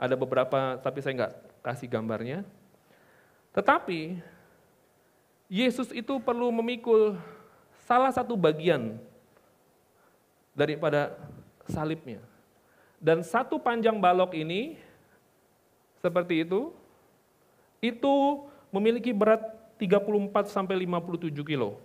Ada 0.00 0.16
beberapa, 0.16 0.80
tapi 0.80 1.04
saya 1.04 1.12
nggak 1.12 1.34
kasih 1.60 1.88
gambarnya. 1.92 2.42
Tetapi 3.52 4.16
Yesus 5.52 5.92
itu 5.92 6.16
perlu 6.16 6.48
memikul 6.48 7.20
salah 7.84 8.08
satu 8.08 8.32
bagian 8.32 8.96
daripada 10.56 11.12
salibnya. 11.68 12.24
Dan 12.96 13.20
satu 13.20 13.60
panjang 13.60 14.00
balok 14.00 14.32
ini 14.32 14.80
seperti 16.00 16.48
itu 16.48 16.72
itu 17.84 18.14
memiliki 18.72 19.12
berat 19.12 19.42
34 19.76 20.48
sampai 20.48 20.80
57 20.86 21.34
kilo. 21.44 21.76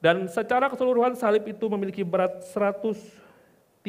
Dan 0.00 0.28
secara 0.28 0.68
keseluruhan 0.68 1.16
salib 1.16 1.48
itu 1.48 1.66
memiliki 1.72 2.04
berat 2.04 2.44
136 2.52 3.82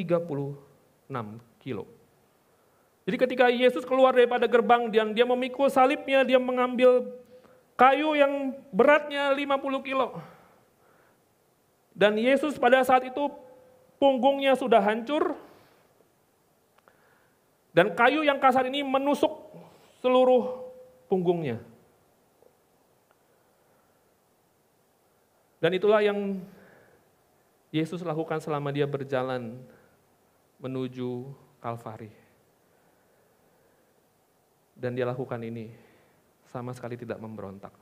kilo. 1.60 1.86
Jadi 3.08 3.16
ketika 3.16 3.48
Yesus 3.48 3.88
keluar 3.88 4.12
daripada 4.12 4.48
gerbang 4.48 4.92
dan 4.92 5.16
dia 5.16 5.24
memikul 5.24 5.72
salibnya, 5.72 6.28
dia 6.28 6.40
mengambil 6.40 7.08
kayu 7.80 8.18
yang 8.20 8.52
beratnya 8.74 9.32
50 9.32 9.88
kilo. 9.88 10.20
Dan 11.96 12.20
Yesus 12.20 12.60
pada 12.60 12.84
saat 12.84 13.08
itu 13.08 13.32
punggungnya 13.98 14.54
sudah 14.54 14.84
hancur, 14.84 15.34
dan 17.78 17.94
kayu 17.94 18.26
yang 18.26 18.42
kasar 18.42 18.66
ini 18.66 18.82
menusuk 18.82 19.30
seluruh 20.02 20.66
punggungnya. 21.06 21.62
Dan 25.58 25.74
itulah 25.74 26.02
yang 26.06 26.38
Yesus 27.74 28.06
lakukan 28.06 28.40
selama 28.40 28.70
dia 28.70 28.86
berjalan 28.86 29.58
menuju 30.62 31.30
Kalvari. 31.58 32.14
Dan 34.78 34.94
dia 34.94 35.10
lakukan 35.10 35.42
ini 35.42 35.74
sama 36.46 36.72
sekali 36.72 36.96
tidak 36.96 37.18
memberontak. 37.18 37.74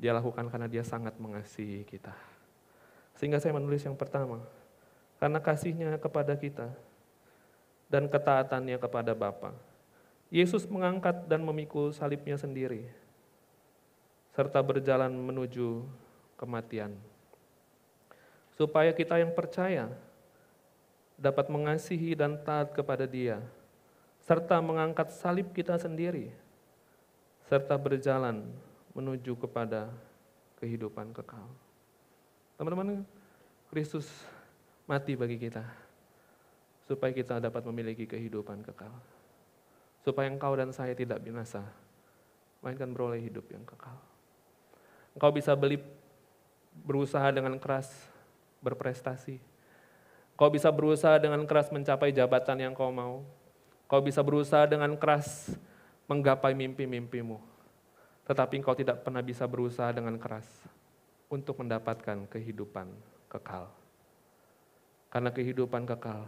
Dia 0.00 0.10
lakukan 0.16 0.50
karena 0.50 0.66
dia 0.66 0.82
sangat 0.82 1.14
mengasihi 1.22 1.86
kita. 1.86 2.12
Sehingga 3.14 3.38
saya 3.38 3.54
menulis 3.54 3.84
yang 3.84 3.94
pertama, 3.94 4.42
karena 5.20 5.38
kasihnya 5.38 6.00
kepada 6.00 6.34
kita 6.34 6.72
dan 7.92 8.08
ketaatannya 8.08 8.80
kepada 8.80 9.12
Bapa. 9.12 9.52
Yesus 10.30 10.64
mengangkat 10.64 11.26
dan 11.26 11.42
memikul 11.42 11.92
salibnya 11.92 12.38
sendiri, 12.38 12.86
serta 14.32 14.62
berjalan 14.62 15.10
menuju 15.10 15.84
kematian. 16.40 16.96
Supaya 18.56 18.96
kita 18.96 19.20
yang 19.20 19.36
percaya 19.36 19.92
dapat 21.20 21.52
mengasihi 21.52 22.16
dan 22.16 22.40
taat 22.40 22.72
kepada 22.72 23.04
dia, 23.04 23.44
serta 24.24 24.56
mengangkat 24.64 25.12
salib 25.12 25.52
kita 25.52 25.76
sendiri, 25.76 26.32
serta 27.44 27.76
berjalan 27.76 28.48
menuju 28.96 29.36
kepada 29.36 29.92
kehidupan 30.56 31.12
kekal. 31.12 31.44
Teman-teman, 32.56 33.04
Kristus 33.68 34.08
mati 34.88 35.12
bagi 35.16 35.36
kita, 35.36 35.64
supaya 36.88 37.12
kita 37.12 37.36
dapat 37.40 37.62
memiliki 37.68 38.08
kehidupan 38.08 38.64
kekal. 38.64 38.92
Supaya 40.00 40.32
engkau 40.32 40.56
dan 40.56 40.72
saya 40.72 40.96
tidak 40.96 41.20
binasa, 41.20 41.60
melainkan 42.64 42.88
beroleh 42.92 43.20
hidup 43.20 43.44
yang 43.52 43.64
kekal. 43.68 43.96
Engkau 45.12 45.30
bisa 45.32 45.52
beli 45.52 45.76
berusaha 46.84 47.28
dengan 47.32 47.56
keras 47.60 47.88
berprestasi. 48.64 49.40
Kau 50.36 50.48
bisa 50.48 50.72
berusaha 50.72 51.20
dengan 51.20 51.44
keras 51.44 51.68
mencapai 51.68 52.12
jabatan 52.16 52.56
yang 52.64 52.72
kau 52.72 52.88
mau. 52.88 53.24
Kau 53.84 54.00
bisa 54.00 54.24
berusaha 54.24 54.64
dengan 54.64 54.96
keras 54.96 55.52
menggapai 56.08 56.56
mimpi-mimpimu. 56.56 57.36
Tetapi 58.24 58.62
engkau 58.62 58.72
tidak 58.72 59.04
pernah 59.04 59.20
bisa 59.20 59.44
berusaha 59.44 59.90
dengan 59.92 60.16
keras 60.16 60.46
untuk 61.28 61.60
mendapatkan 61.60 62.24
kehidupan 62.30 62.88
kekal. 63.28 63.68
Karena 65.10 65.30
kehidupan 65.34 65.84
kekal 65.84 66.24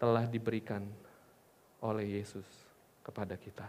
telah 0.00 0.24
diberikan 0.26 0.82
oleh 1.84 2.18
Yesus 2.18 2.48
kepada 3.04 3.36
kita. 3.36 3.68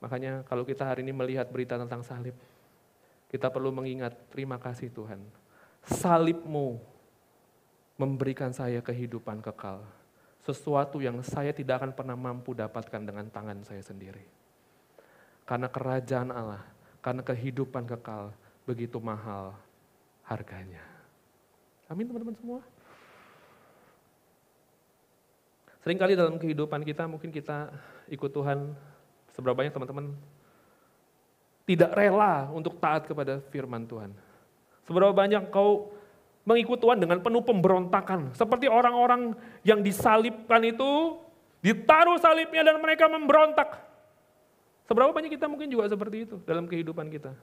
Makanya 0.00 0.46
kalau 0.48 0.64
kita 0.64 0.88
hari 0.88 1.04
ini 1.04 1.12
melihat 1.12 1.46
berita 1.52 1.76
tentang 1.76 2.00
salib, 2.00 2.34
kita 3.28 3.52
perlu 3.52 3.68
mengingat 3.68 4.16
terima 4.32 4.56
kasih 4.56 4.88
Tuhan. 4.88 5.20
Salibmu 5.84 6.80
memberikan 8.00 8.52
saya 8.52 8.80
kehidupan 8.80 9.44
kekal. 9.44 9.84
Sesuatu 10.40 11.04
yang 11.04 11.20
saya 11.20 11.52
tidak 11.52 11.84
akan 11.84 11.92
pernah 11.92 12.16
mampu 12.16 12.56
dapatkan 12.56 13.04
dengan 13.04 13.28
tangan 13.28 13.60
saya 13.68 13.84
sendiri. 13.84 14.24
Karena 15.44 15.68
kerajaan 15.68 16.32
Allah, 16.32 16.64
karena 17.04 17.20
kehidupan 17.20 17.84
kekal 17.84 18.32
begitu 18.64 18.96
mahal 19.00 19.52
harganya. 20.24 20.84
Amin 21.88 22.08
teman-teman 22.08 22.36
semua. 22.36 22.60
Seringkali 25.84 26.16
dalam 26.16 26.36
kehidupan 26.36 26.84
kita 26.84 27.08
mungkin 27.08 27.32
kita 27.32 27.72
ikut 28.12 28.28
Tuhan 28.28 28.76
seberapa 29.32 29.56
banyak 29.56 29.72
teman-teman 29.72 30.12
tidak 31.68 31.92
rela 31.92 32.48
untuk 32.48 32.80
taat 32.80 33.04
kepada 33.04 33.44
firman 33.52 33.84
Tuhan. 33.84 34.08
Seberapa 34.88 35.12
banyak 35.12 35.52
kau 35.52 35.92
mengikut 36.48 36.80
Tuhan 36.80 36.96
dengan 36.96 37.20
penuh 37.20 37.44
pemberontakan. 37.44 38.32
Seperti 38.32 38.72
orang-orang 38.72 39.36
yang 39.60 39.84
disalibkan 39.84 40.64
itu, 40.64 41.20
ditaruh 41.60 42.16
salibnya 42.16 42.64
dan 42.64 42.80
mereka 42.80 43.04
memberontak. 43.04 43.84
Seberapa 44.88 45.12
banyak 45.12 45.28
kita 45.28 45.44
mungkin 45.44 45.68
juga 45.68 45.92
seperti 45.92 46.24
itu 46.24 46.40
dalam 46.48 46.64
kehidupan 46.64 47.12
kita. 47.12 47.36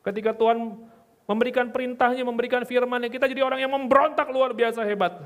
Ketika 0.00 0.32
Tuhan 0.32 0.80
memberikan 1.28 1.68
perintahnya, 1.68 2.24
memberikan 2.24 2.64
firmannya, 2.64 3.12
kita 3.12 3.28
jadi 3.28 3.44
orang 3.44 3.60
yang 3.60 3.68
memberontak 3.68 4.32
luar 4.32 4.56
biasa 4.56 4.80
hebat. 4.88 5.20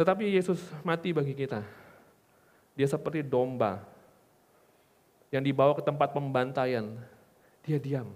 Tetapi 0.00 0.32
Yesus 0.32 0.56
mati 0.80 1.12
bagi 1.12 1.36
kita. 1.36 1.60
Dia 2.72 2.88
seperti 2.88 3.20
domba 3.20 3.97
yang 5.28 5.44
dibawa 5.44 5.76
ke 5.76 5.84
tempat 5.84 6.12
pembantaian, 6.16 6.96
dia 7.64 7.76
diam. 7.76 8.08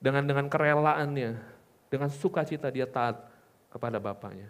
Dengan 0.00 0.24
dengan 0.24 0.46
kerelaannya, 0.48 1.40
dengan 1.88 2.08
sukacita 2.12 2.68
dia 2.68 2.88
taat 2.88 3.20
kepada 3.68 4.00
Bapaknya. 4.00 4.48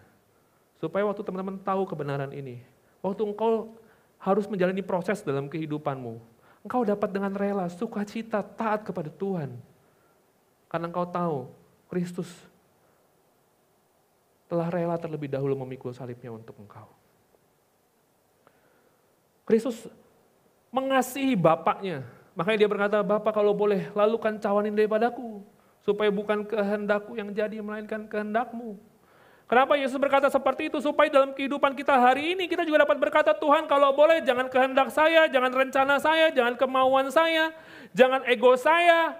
Supaya 0.79 1.07
waktu 1.07 1.23
teman-teman 1.23 1.59
tahu 1.59 1.87
kebenaran 1.87 2.31
ini, 2.35 2.59
waktu 2.99 3.23
engkau 3.23 3.75
harus 4.19 4.47
menjalani 4.47 4.83
proses 4.83 5.23
dalam 5.23 5.47
kehidupanmu, 5.47 6.19
engkau 6.63 6.81
dapat 6.83 7.09
dengan 7.11 7.31
rela, 7.35 7.67
sukacita, 7.71 8.43
taat 8.43 8.83
kepada 8.83 9.07
Tuhan. 9.11 9.55
Karena 10.67 10.91
engkau 10.91 11.07
tahu, 11.07 11.37
Kristus 11.87 12.27
telah 14.45 14.69
rela 14.69 14.95
terlebih 14.99 15.31
dahulu 15.31 15.57
memikul 15.63 15.95
salibnya 15.95 16.29
untuk 16.29 16.55
engkau. 16.59 16.89
Kristus 19.45 19.85
mengasihi 20.75 21.39
bapaknya. 21.39 22.03
Makanya 22.35 22.67
dia 22.67 22.69
berkata, 22.69 22.97
Bapak 22.99 23.31
kalau 23.31 23.55
boleh 23.55 23.87
lalukan 23.95 24.35
cawan 24.35 24.67
ini 24.67 24.83
daripadaku. 24.83 25.39
Supaya 25.87 26.11
bukan 26.11 26.43
kehendakku 26.43 27.15
yang 27.15 27.31
jadi, 27.31 27.63
melainkan 27.63 28.03
kehendakmu. 28.11 28.75
Kenapa 29.45 29.77
Yesus 29.77 29.95
berkata 30.01 30.25
seperti 30.27 30.73
itu? 30.73 30.81
Supaya 30.81 31.07
dalam 31.07 31.31
kehidupan 31.31 31.77
kita 31.77 31.93
hari 31.93 32.33
ini 32.33 32.49
kita 32.49 32.65
juga 32.65 32.83
dapat 32.83 32.97
berkata, 32.97 33.31
Tuhan 33.31 33.69
kalau 33.69 33.93
boleh 33.93 34.19
jangan 34.25 34.49
kehendak 34.49 34.89
saya, 34.89 35.29
jangan 35.29 35.53
rencana 35.53 35.95
saya, 36.01 36.33
jangan 36.33 36.57
kemauan 36.57 37.07
saya, 37.13 37.53
jangan 37.93 38.25
ego 38.25 38.57
saya. 38.57 39.15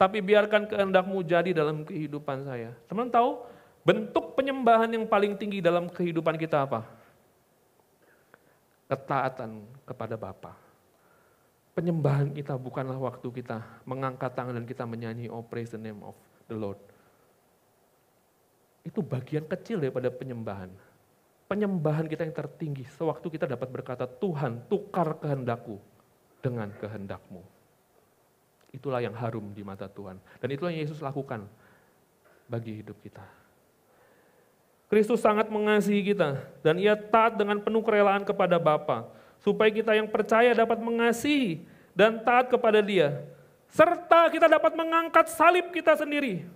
Tapi 0.00 0.24
biarkan 0.24 0.64
kehendakmu 0.64 1.20
jadi 1.20 1.52
dalam 1.52 1.84
kehidupan 1.84 2.48
saya. 2.48 2.72
Teman 2.88 3.12
tahu, 3.12 3.44
bentuk 3.84 4.32
penyembahan 4.32 4.88
yang 4.88 5.04
paling 5.04 5.36
tinggi 5.36 5.60
dalam 5.60 5.92
kehidupan 5.92 6.40
kita 6.40 6.64
apa? 6.64 6.97
Ketaatan 8.88 9.62
kepada 9.84 10.16
Bapa. 10.16 10.56
Penyembahan 11.76 12.34
kita 12.34 12.58
bukanlah 12.58 12.98
waktu 12.98 13.28
kita 13.30 13.62
mengangkat 13.86 14.34
tangan 14.34 14.58
dan 14.58 14.66
kita 14.66 14.82
menyanyi 14.82 15.30
oh 15.30 15.46
praise 15.46 15.70
the 15.70 15.78
name 15.78 16.02
of 16.02 16.16
the 16.50 16.56
Lord. 16.56 16.80
Itu 18.82 19.04
bagian 19.04 19.46
kecil 19.46 19.78
daripada 19.78 20.10
penyembahan. 20.10 20.72
Penyembahan 21.46 22.10
kita 22.10 22.26
yang 22.26 22.34
tertinggi 22.34 22.82
sewaktu 22.98 23.30
kita 23.30 23.46
dapat 23.46 23.68
berkata 23.70 24.04
Tuhan 24.10 24.66
tukar 24.66 25.22
kehendakku 25.22 25.78
dengan 26.42 26.72
kehendakmu. 26.76 27.40
Itulah 28.74 29.00
yang 29.00 29.16
harum 29.16 29.56
di 29.56 29.64
mata 29.64 29.88
Tuhan. 29.88 30.20
Dan 30.42 30.48
itulah 30.52 30.74
yang 30.74 30.84
Yesus 30.84 31.00
lakukan 31.00 31.46
bagi 32.50 32.80
hidup 32.84 33.00
kita. 33.00 33.24
Kristus 34.88 35.20
sangat 35.20 35.52
mengasihi 35.52 36.00
kita 36.00 36.40
dan 36.64 36.80
ia 36.80 36.96
taat 36.96 37.36
dengan 37.36 37.60
penuh 37.60 37.84
kerelaan 37.84 38.24
kepada 38.24 38.56
Bapa 38.56 39.04
supaya 39.44 39.68
kita 39.68 39.92
yang 39.92 40.08
percaya 40.08 40.56
dapat 40.56 40.80
mengasihi 40.80 41.60
dan 41.92 42.24
taat 42.24 42.48
kepada 42.48 42.80
Dia 42.80 43.20
serta 43.68 44.32
kita 44.32 44.48
dapat 44.48 44.72
mengangkat 44.72 45.28
salib 45.28 45.68
kita 45.76 45.92
sendiri 45.92 46.48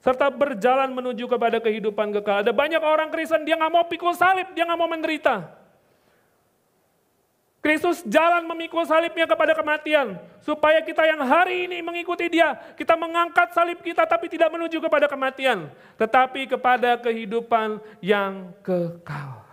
serta 0.00 0.32
berjalan 0.32 0.88
menuju 0.90 1.28
kepada 1.28 1.60
kehidupan 1.60 2.08
kekal. 2.18 2.40
Ada 2.40 2.56
banyak 2.56 2.80
orang 2.80 3.12
Kristen 3.12 3.44
dia 3.44 3.52
nggak 3.54 3.72
mau 3.72 3.84
pikul 3.84 4.16
salib, 4.16 4.48
dia 4.56 4.64
nggak 4.64 4.80
mau 4.80 4.88
menderita. 4.88 5.59
Kristus 7.60 8.00
jalan 8.08 8.48
memikul 8.48 8.88
salibnya 8.88 9.28
kepada 9.28 9.52
kematian. 9.52 10.16
Supaya 10.40 10.80
kita 10.80 11.04
yang 11.04 11.20
hari 11.20 11.68
ini 11.68 11.84
mengikuti 11.84 12.32
dia, 12.32 12.56
kita 12.72 12.96
mengangkat 12.96 13.52
salib 13.52 13.84
kita 13.84 14.08
tapi 14.08 14.32
tidak 14.32 14.48
menuju 14.48 14.80
kepada 14.80 15.04
kematian. 15.04 15.68
Tetapi 16.00 16.48
kepada 16.56 16.96
kehidupan 16.96 17.76
yang 18.00 18.56
kekal. 18.64 19.44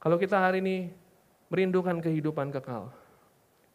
Kalau 0.00 0.16
kita 0.16 0.40
hari 0.40 0.64
ini 0.64 0.88
merindukan 1.52 2.00
kehidupan 2.00 2.48
kekal. 2.48 2.96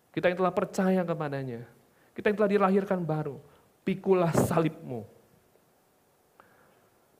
Kita 0.09 0.33
yang 0.33 0.37
telah 0.41 0.53
percaya 0.53 1.01
kepadanya. 1.05 1.69
Kita 2.17 2.33
yang 2.33 2.37
telah 2.41 2.51
dilahirkan 2.57 3.05
baru. 3.05 3.37
Pikulah 3.85 4.33
salibmu. 4.33 5.05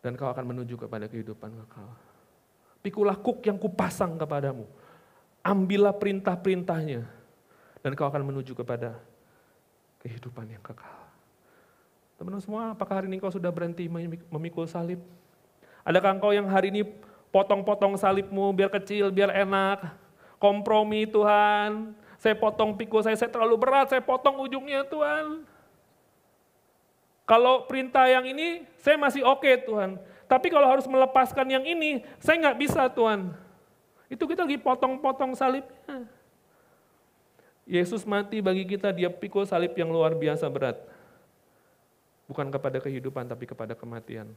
Dan 0.01 0.17
kau 0.17 0.33
akan 0.33 0.49
menuju 0.49 0.81
kepada 0.81 1.05
kehidupan 1.05 1.53
kekal. 1.61 1.93
Pikulah 2.81 3.13
kuk 3.21 3.45
yang 3.45 3.61
kupasang 3.61 4.17
kepadamu 4.17 4.65
ambillah 5.43 5.91
perintah-perintahnya, 5.93 7.03
dan 7.83 7.91
kau 7.93 8.07
akan 8.07 8.23
menuju 8.23 8.55
kepada 8.55 8.95
kehidupan 9.99 10.47
yang 10.47 10.63
kekal. 10.63 11.03
Teman-teman 12.15 12.43
semua, 12.43 12.63
apakah 12.71 13.03
hari 13.03 13.11
ini 13.11 13.19
kau 13.19 13.27
sudah 13.27 13.51
berhenti 13.51 13.91
memikul 14.31 14.63
salib? 14.63 15.03
Adakah 15.83 16.15
engkau 16.15 16.31
yang 16.31 16.47
hari 16.47 16.71
ini 16.71 16.87
potong-potong 17.27 17.99
salibmu 17.99 18.55
biar 18.55 18.71
kecil, 18.71 19.11
biar 19.11 19.35
enak, 19.35 19.83
kompromi 20.39 21.03
Tuhan, 21.03 21.91
saya 22.15 22.39
potong 22.39 22.71
pikul 22.79 23.03
saya, 23.03 23.19
saya 23.19 23.27
terlalu 23.27 23.59
berat, 23.59 23.91
saya 23.91 23.99
potong 23.99 24.39
ujungnya 24.39 24.87
Tuhan. 24.87 25.43
Kalau 27.27 27.67
perintah 27.67 28.07
yang 28.07 28.23
ini, 28.23 28.63
saya 28.79 28.95
masih 28.95 29.27
oke 29.27 29.43
okay, 29.43 29.59
Tuhan. 29.59 29.99
Tapi 30.27 30.47
kalau 30.47 30.67
harus 30.71 30.87
melepaskan 30.87 31.47
yang 31.51 31.63
ini, 31.67 32.03
saya 32.23 32.39
nggak 32.39 32.59
bisa 32.59 32.87
Tuhan. 32.87 33.42
Itu 34.13 34.29
kita 34.29 34.45
lagi 34.45 34.61
potong-potong 34.61 35.33
salibnya. 35.33 36.05
Yesus 37.65 38.05
mati 38.05 38.45
bagi 38.45 38.61
kita, 38.69 38.93
dia 38.93 39.09
pikul 39.09 39.49
salib 39.49 39.73
yang 39.73 39.89
luar 39.89 40.13
biasa 40.13 40.45
berat. 40.53 40.77
Bukan 42.29 42.53
kepada 42.53 42.77
kehidupan, 42.77 43.25
tapi 43.25 43.49
kepada 43.49 43.73
kematian. 43.73 44.29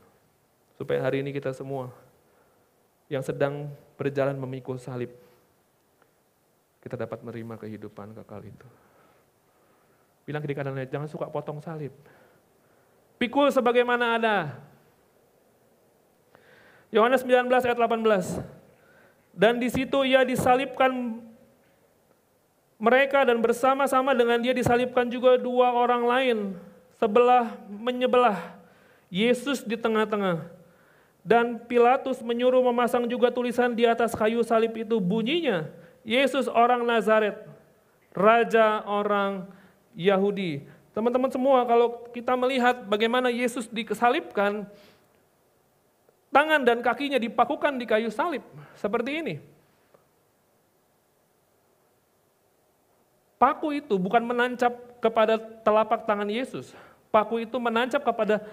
Supaya 0.81 1.05
hari 1.05 1.21
ini 1.21 1.29
kita 1.37 1.53
semua 1.53 1.93
yang 3.13 3.21
sedang 3.21 3.69
berjalan 4.01 4.35
memikul 4.41 4.81
salib, 4.81 5.13
kita 6.81 6.97
dapat 6.97 7.21
menerima 7.21 7.61
kehidupan 7.61 8.17
kekal 8.17 8.43
itu. 8.49 8.69
Bilang 10.25 10.41
kiri 10.41 10.57
kanannya, 10.57 10.89
jangan 10.89 11.07
suka 11.07 11.29
potong 11.29 11.61
salib. 11.61 11.93
Pikul 13.21 13.53
sebagaimana 13.53 14.19
ada. 14.19 14.37
Yohanes 16.91 17.23
19 17.23 17.47
ayat 17.51 17.79
18. 17.79 18.66
Dan 19.37 19.61
di 19.61 19.69
situ 19.69 20.01
ia 20.09 20.25
disalibkan 20.25 21.21
mereka 22.81 23.25
dan 23.29 23.37
bersama-sama 23.45 24.17
dengan 24.17 24.41
dia 24.41 24.57
disalibkan 24.57 25.05
juga 25.13 25.37
dua 25.37 25.77
orang 25.77 26.03
lain 26.09 26.39
sebelah 26.97 27.57
menyebelah 27.69 28.57
Yesus 29.13 29.61
di 29.61 29.77
tengah-tengah. 29.77 30.41
Dan 31.27 31.59
Pilatus 31.69 32.23
menyuruh 32.23 32.63
memasang 32.65 33.05
juga 33.11 33.29
tulisan 33.35 33.75
di 33.75 33.83
atas 33.83 34.15
kayu 34.15 34.41
salib 34.47 34.73
itu 34.79 35.03
bunyinya, 35.03 35.67
Yesus 36.07 36.47
orang 36.47 36.87
Nazaret, 36.87 37.35
Raja 38.15 38.87
orang 38.87 39.51
Yahudi. 39.99 40.65
Teman-teman 40.95 41.29
semua 41.29 41.67
kalau 41.67 42.09
kita 42.15 42.33
melihat 42.39 42.87
bagaimana 42.87 43.29
Yesus 43.29 43.67
dikesalibkan, 43.67 44.71
tangan 46.37 46.61
dan 46.61 46.85
kakinya 46.85 47.17
dipakukan 47.17 47.81
di 47.81 47.89
kayu 47.89 48.13
salib, 48.13 48.45
seperti 48.77 49.25
ini. 49.25 49.35
Paku 53.41 53.81
itu 53.81 53.97
bukan 53.97 54.21
menancap 54.21 55.01
kepada 55.01 55.41
telapak 55.41 56.05
tangan 56.05 56.29
Yesus. 56.29 56.77
Paku 57.09 57.41
itu 57.41 57.57
menancap 57.57 58.05
kepada 58.05 58.45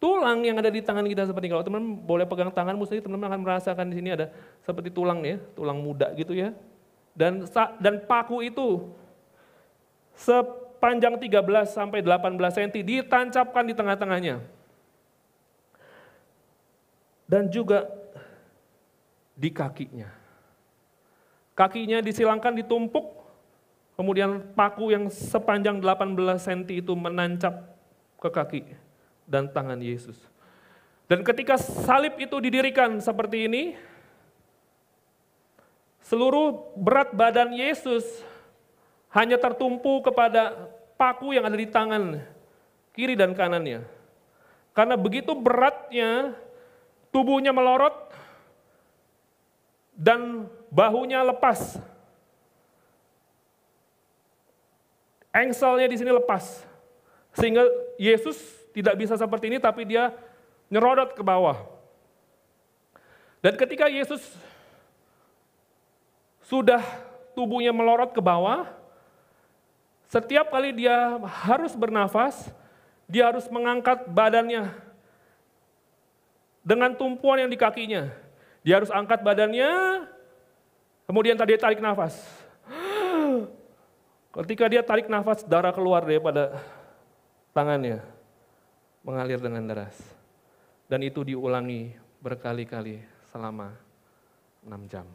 tulang 0.00 0.40
yang 0.44 0.56
ada 0.56 0.72
di 0.72 0.80
tangan 0.80 1.04
kita 1.04 1.28
seperti 1.28 1.52
kalau 1.52 1.64
teman 1.64 1.96
boleh 2.00 2.28
pegang 2.28 2.52
tangan 2.52 2.76
mesti 2.76 3.00
teman-teman 3.00 3.28
akan 3.32 3.40
merasakan 3.40 3.88
di 3.88 3.96
sini 4.00 4.08
ada 4.16 4.32
seperti 4.64 4.88
tulang 4.88 5.20
ya, 5.24 5.36
tulang 5.52 5.80
muda 5.80 6.12
gitu 6.16 6.32
ya. 6.32 6.56
Dan 7.12 7.44
dan 7.80 8.04
paku 8.08 8.40
itu 8.40 8.88
sepanjang 10.16 11.20
13 11.20 11.28
sampai 11.68 12.00
18 12.00 12.36
cm 12.40 12.84
ditancapkan 12.84 13.64
di 13.64 13.74
tengah-tengahnya. 13.76 14.53
Dan 17.34 17.50
juga 17.50 17.90
di 19.34 19.50
kakinya. 19.50 20.06
Kakinya 21.58 21.98
disilangkan 21.98 22.54
ditumpuk 22.54 23.24
Kemudian 23.94 24.42
paku 24.58 24.90
yang 24.90 25.06
sepanjang 25.06 25.78
18 25.78 26.18
cm 26.18 26.82
itu 26.82 26.92
menancap 26.98 27.78
ke 28.18 28.28
kaki 28.30 28.62
dan 29.22 29.46
tangan 29.46 29.78
Yesus. 29.78 30.18
Dan 31.06 31.22
ketika 31.22 31.54
salib 31.54 32.18
itu 32.18 32.34
didirikan 32.42 32.98
seperti 32.98 33.46
ini, 33.46 33.78
seluruh 36.02 36.74
berat 36.74 37.14
badan 37.14 37.54
Yesus 37.54 38.02
hanya 39.14 39.38
tertumpu 39.38 40.02
kepada 40.02 40.74
paku 40.98 41.30
yang 41.38 41.46
ada 41.46 41.54
di 41.54 41.70
tangan 41.70 42.18
kiri 42.98 43.14
dan 43.14 43.30
kanannya. 43.30 43.86
Karena 44.74 44.98
begitu 44.98 45.38
beratnya 45.38 46.34
tubuhnya 47.14 47.54
melorot 47.54 47.94
dan 49.94 50.50
bahunya 50.74 51.22
lepas 51.22 51.78
Engselnya 55.34 55.90
di 55.90 55.98
sini 55.98 56.14
lepas. 56.14 56.62
Sehingga 57.34 57.66
Yesus 57.98 58.38
tidak 58.70 58.94
bisa 58.94 59.18
seperti 59.18 59.50
ini 59.50 59.58
tapi 59.58 59.82
dia 59.82 60.14
nyerodot 60.70 61.10
ke 61.10 61.26
bawah. 61.26 61.58
Dan 63.42 63.58
ketika 63.58 63.90
Yesus 63.90 64.22
sudah 66.46 66.80
tubuhnya 67.34 67.74
melorot 67.74 68.14
ke 68.14 68.22
bawah, 68.22 68.70
setiap 70.06 70.54
kali 70.54 70.70
dia 70.70 71.18
harus 71.42 71.74
bernafas, 71.74 72.54
dia 73.10 73.26
harus 73.26 73.50
mengangkat 73.50 74.06
badannya 74.06 74.70
dengan 76.64 76.96
tumpuan 76.96 77.44
yang 77.44 77.52
di 77.52 77.60
kakinya. 77.60 78.08
Dia 78.64 78.80
harus 78.80 78.88
angkat 78.88 79.20
badannya, 79.20 80.02
kemudian 81.04 81.36
tadi 81.36 81.60
tarik 81.60 81.84
nafas. 81.84 82.16
Ketika 84.34 84.64
dia 84.72 84.80
tarik 84.80 85.06
nafas, 85.06 85.44
darah 85.44 85.70
keluar 85.70 86.02
daripada 86.02 86.56
tangannya, 87.52 88.00
mengalir 89.04 89.38
dengan 89.38 89.68
deras. 89.68 89.94
Dan 90.88 91.04
itu 91.04 91.20
diulangi 91.20 91.92
berkali-kali 92.24 93.04
selama 93.28 93.76
enam 94.64 94.82
jam. 94.88 95.06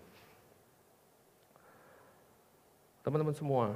Teman-teman 3.01 3.33
semua, 3.33 3.73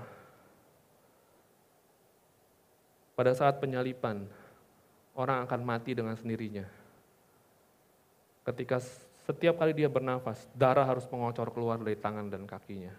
pada 3.18 3.34
saat 3.34 3.58
penyalipan, 3.58 4.30
orang 5.18 5.50
akan 5.50 5.62
mati 5.66 5.98
dengan 5.98 6.14
sendirinya. 6.14 6.83
Ketika 8.44 8.84
setiap 9.24 9.56
kali 9.56 9.72
dia 9.72 9.88
bernafas, 9.88 10.44
darah 10.52 10.84
harus 10.84 11.08
mengocor 11.08 11.48
keluar 11.56 11.80
dari 11.80 11.96
tangan 11.96 12.28
dan 12.28 12.44
kakinya. 12.44 12.92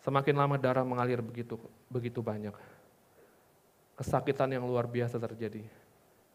Semakin 0.00 0.36
lama 0.36 0.56
darah 0.60 0.84
mengalir 0.84 1.24
begitu 1.24 1.56
begitu 1.88 2.20
banyak. 2.20 2.52
Kesakitan 3.96 4.52
yang 4.52 4.64
luar 4.64 4.88
biasa 4.88 5.20
terjadi 5.20 5.64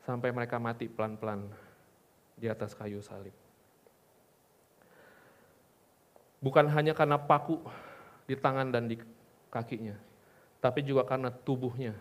sampai 0.05 0.29
mereka 0.29 0.61
mati 0.61 0.85
pelan-pelan 0.85 1.49
di 2.37 2.45
atas 2.45 2.77
kayu 2.77 3.01
salib. 3.01 3.33
Bukan 6.41 6.69
hanya 6.69 6.93
karena 6.93 7.17
paku 7.17 7.57
di 8.29 8.37
tangan 8.37 8.69
dan 8.69 8.85
di 8.85 9.01
kakinya, 9.49 9.97
tapi 10.61 10.85
juga 10.85 11.01
karena 11.05 11.33
tubuhnya 11.33 11.97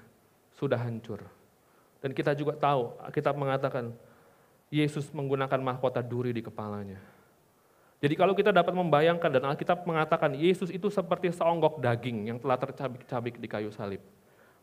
sudah 0.53 0.77
hancur. 0.77 1.25
Dan 2.05 2.13
kita 2.13 2.37
juga 2.37 2.53
tahu, 2.53 2.93
kita 3.09 3.33
mengatakan 3.33 3.97
Yesus 4.75 5.07
menggunakan 5.15 5.63
mahkota 5.63 6.03
duri 6.03 6.35
di 6.35 6.43
kepalanya. 6.43 6.99
Jadi 8.03 8.19
kalau 8.19 8.35
kita 8.35 8.51
dapat 8.51 8.75
membayangkan 8.75 9.31
dan 9.31 9.47
Alkitab 9.47 9.87
mengatakan 9.87 10.35
Yesus 10.35 10.69
itu 10.75 10.91
seperti 10.91 11.31
seonggok 11.31 11.79
daging 11.79 12.29
yang 12.29 12.39
telah 12.43 12.59
tercabik-cabik 12.59 13.39
di 13.39 13.47
kayu 13.47 13.71
salib. 13.71 14.03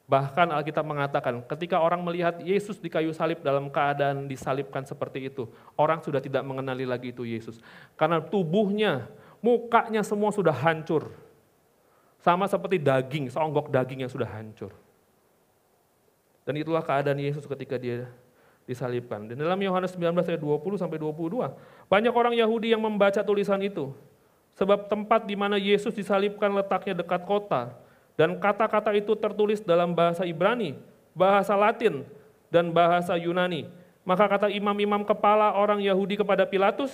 Bahkan 0.05 0.51
Alkitab 0.51 0.83
mengatakan 0.83 1.39
ketika 1.55 1.79
orang 1.79 2.03
melihat 2.03 2.43
Yesus 2.43 2.75
di 2.75 2.91
kayu 2.91 3.15
salib 3.15 3.39
dalam 3.39 3.71
keadaan 3.71 4.27
disalibkan 4.27 4.83
seperti 4.83 5.31
itu, 5.31 5.47
orang 5.79 6.03
sudah 6.03 6.19
tidak 6.19 6.43
mengenali 6.43 6.83
lagi 6.83 7.15
itu 7.15 7.23
Yesus. 7.23 7.63
Karena 7.95 8.19
tubuhnya, 8.19 9.07
mukanya 9.39 10.03
semua 10.03 10.35
sudah 10.35 10.51
hancur. 10.51 11.15
Sama 12.19 12.45
seperti 12.51 12.77
daging, 12.77 13.31
seonggok 13.31 13.71
daging 13.71 14.03
yang 14.05 14.11
sudah 14.11 14.27
hancur. 14.27 14.75
Dan 16.43 16.59
itulah 16.59 16.83
keadaan 16.83 17.17
Yesus 17.17 17.47
ketika 17.47 17.79
dia 17.79 18.11
disalibkan. 18.69 19.25
Dan 19.27 19.41
dalam 19.41 19.57
Yohanes 19.59 19.93
19 19.97 20.27
ayat 20.27 20.41
20 20.41 20.81
sampai 20.81 20.97
22, 21.01 21.53
banyak 21.89 22.13
orang 22.13 22.33
Yahudi 22.37 22.73
yang 22.73 22.81
membaca 22.81 23.19
tulisan 23.21 23.59
itu. 23.61 23.91
Sebab 24.55 24.91
tempat 24.91 25.25
di 25.25 25.33
mana 25.33 25.55
Yesus 25.55 25.95
disalibkan 25.95 26.51
letaknya 26.51 27.01
dekat 27.01 27.23
kota 27.23 27.71
dan 28.19 28.37
kata-kata 28.37 28.91
itu 28.93 29.15
tertulis 29.15 29.63
dalam 29.63 29.95
bahasa 29.95 30.27
Ibrani, 30.27 30.75
bahasa 31.15 31.55
Latin, 31.55 32.03
dan 32.51 32.69
bahasa 32.69 33.15
Yunani. 33.15 33.65
Maka 34.03 34.27
kata 34.27 34.47
imam-imam 34.51 35.01
kepala 35.07 35.55
orang 35.55 35.79
Yahudi 35.79 36.19
kepada 36.19 36.43
Pilatus, 36.43 36.91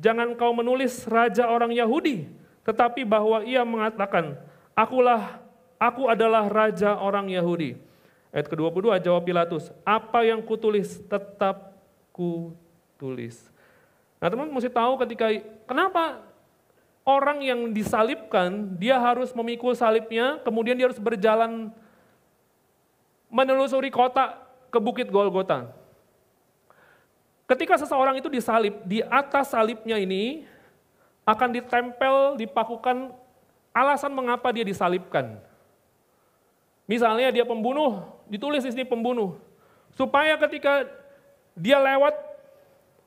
"Jangan 0.00 0.32
kau 0.34 0.50
menulis 0.56 1.04
raja 1.04 1.46
orang 1.46 1.74
Yahudi, 1.74 2.26
tetapi 2.64 3.04
bahwa 3.04 3.44
ia 3.44 3.62
mengatakan, 3.62 4.38
akulah 4.72 5.42
aku 5.76 6.08
adalah 6.08 6.48
raja 6.48 6.96
orang 6.96 7.28
Yahudi." 7.28 7.76
Ayat 8.34 8.46
ke-22 8.50 9.00
jawab 9.00 9.22
Pilatus, 9.24 9.72
apa 9.86 10.26
yang 10.26 10.42
kutulis 10.42 11.00
tetap 11.06 11.76
kutulis. 12.12 13.48
Nah 14.20 14.28
teman 14.32 14.48
mesti 14.48 14.72
tahu 14.72 14.98
ketika, 15.04 15.28
kenapa 15.68 16.20
orang 17.06 17.44
yang 17.44 17.60
disalibkan, 17.70 18.74
dia 18.76 18.98
harus 18.98 19.30
memikul 19.30 19.72
salibnya, 19.76 20.42
kemudian 20.42 20.74
dia 20.74 20.90
harus 20.90 20.98
berjalan 20.98 21.70
menelusuri 23.30 23.92
kota 23.92 24.42
ke 24.72 24.78
bukit 24.82 25.08
Golgota. 25.08 25.70
Ketika 27.46 27.78
seseorang 27.78 28.18
itu 28.18 28.26
disalib, 28.26 28.82
di 28.82 29.06
atas 29.06 29.54
salibnya 29.54 29.94
ini 30.02 30.42
akan 31.22 31.54
ditempel, 31.54 32.34
dipakukan 32.34 33.14
alasan 33.70 34.10
mengapa 34.10 34.50
dia 34.50 34.66
disalibkan. 34.66 35.38
Misalnya 36.90 37.30
dia 37.30 37.46
pembunuh, 37.46 38.15
ditulis 38.30 38.62
di 38.62 38.70
sini 38.74 38.84
pembunuh. 38.86 39.38
Supaya 39.96 40.36
ketika 40.36 40.86
dia 41.56 41.80
lewat 41.80 42.12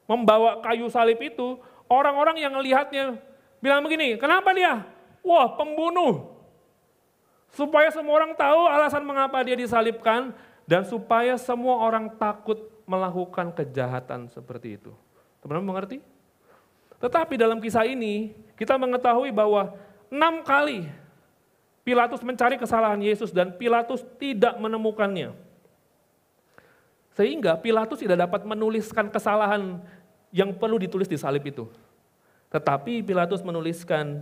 membawa 0.10 0.58
kayu 0.66 0.90
salib 0.90 1.22
itu, 1.22 1.62
orang-orang 1.86 2.42
yang 2.42 2.54
melihatnya 2.58 3.22
bilang 3.62 3.86
begini, 3.86 4.18
kenapa 4.18 4.50
dia? 4.56 4.84
Wah 5.22 5.54
pembunuh. 5.54 6.34
Supaya 7.54 7.90
semua 7.94 8.22
orang 8.22 8.34
tahu 8.34 8.66
alasan 8.66 9.06
mengapa 9.06 9.42
dia 9.46 9.58
disalibkan, 9.58 10.34
dan 10.70 10.86
supaya 10.86 11.34
semua 11.38 11.82
orang 11.82 12.14
takut 12.18 12.70
melakukan 12.86 13.50
kejahatan 13.54 14.30
seperti 14.30 14.78
itu. 14.78 14.94
Teman-teman 15.42 15.78
mengerti? 15.78 15.98
Tetapi 17.02 17.42
dalam 17.42 17.58
kisah 17.58 17.90
ini, 17.90 18.38
kita 18.54 18.78
mengetahui 18.78 19.34
bahwa 19.34 19.74
enam 20.14 20.46
kali 20.46 20.86
Pilatus 21.90 22.22
mencari 22.22 22.54
kesalahan 22.54 23.02
Yesus 23.02 23.34
dan 23.34 23.50
Pilatus 23.58 24.06
tidak 24.22 24.62
menemukannya. 24.62 25.34
Sehingga 27.18 27.58
Pilatus 27.58 27.98
tidak 27.98 28.30
dapat 28.30 28.46
menuliskan 28.46 29.10
kesalahan 29.10 29.82
yang 30.30 30.54
perlu 30.54 30.78
ditulis 30.78 31.10
di 31.10 31.18
salib 31.18 31.42
itu. 31.50 31.66
Tetapi 32.54 33.02
Pilatus 33.02 33.42
menuliskan 33.42 34.22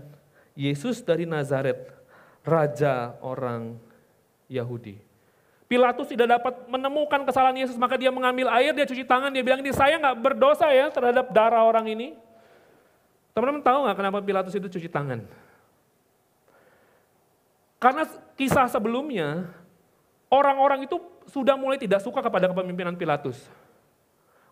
Yesus 0.55 1.03
dari 1.03 1.27
Nazaret, 1.27 1.91
Raja 2.47 3.19
orang 3.19 3.75
Yahudi. 4.47 5.03
Pilatus 5.67 6.07
tidak 6.07 6.39
dapat 6.39 6.71
menemukan 6.71 7.27
kesalahan 7.27 7.67
Yesus, 7.67 7.75
maka 7.75 7.99
dia 7.99 8.15
mengambil 8.15 8.47
air, 8.55 8.71
dia 8.71 8.87
cuci 8.87 9.03
tangan, 9.03 9.27
dia 9.27 9.43
bilang, 9.43 9.59
ini 9.59 9.75
saya 9.75 9.99
nggak 9.99 10.23
berdosa 10.23 10.71
ya 10.71 10.87
terhadap 10.87 11.35
darah 11.35 11.67
orang 11.67 11.91
ini. 11.91 12.15
Teman-teman 13.35 13.59
tahu 13.59 13.79
nggak 13.91 13.97
kenapa 13.99 14.19
Pilatus 14.23 14.55
itu 14.55 14.71
cuci 14.71 14.87
tangan? 14.87 15.27
Karena 17.77 18.09
kisah 18.33 18.65
sebelumnya, 18.65 19.45
orang-orang 20.33 20.89
itu 20.89 20.97
sudah 21.29 21.53
mulai 21.53 21.77
tidak 21.77 22.01
suka 22.01 22.23
kepada 22.23 22.49
kepemimpinan 22.49 22.97
Pilatus. 22.97 23.37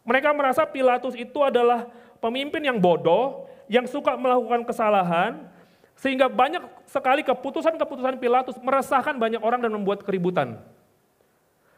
Mereka 0.05 0.29
merasa 0.37 0.61
Pilatus 0.69 1.17
itu 1.17 1.41
adalah 1.41 1.89
pemimpin 2.21 2.61
yang 2.61 2.77
bodoh, 2.77 3.49
yang 3.65 3.89
suka 3.89 4.13
melakukan 4.13 4.61
kesalahan, 4.61 5.49
sehingga 5.97 6.29
banyak 6.29 6.61
sekali 6.85 7.25
keputusan-keputusan 7.25 8.21
Pilatus 8.21 8.55
meresahkan 8.61 9.17
banyak 9.17 9.41
orang 9.41 9.63
dan 9.63 9.73
membuat 9.73 10.05
keributan. 10.05 10.61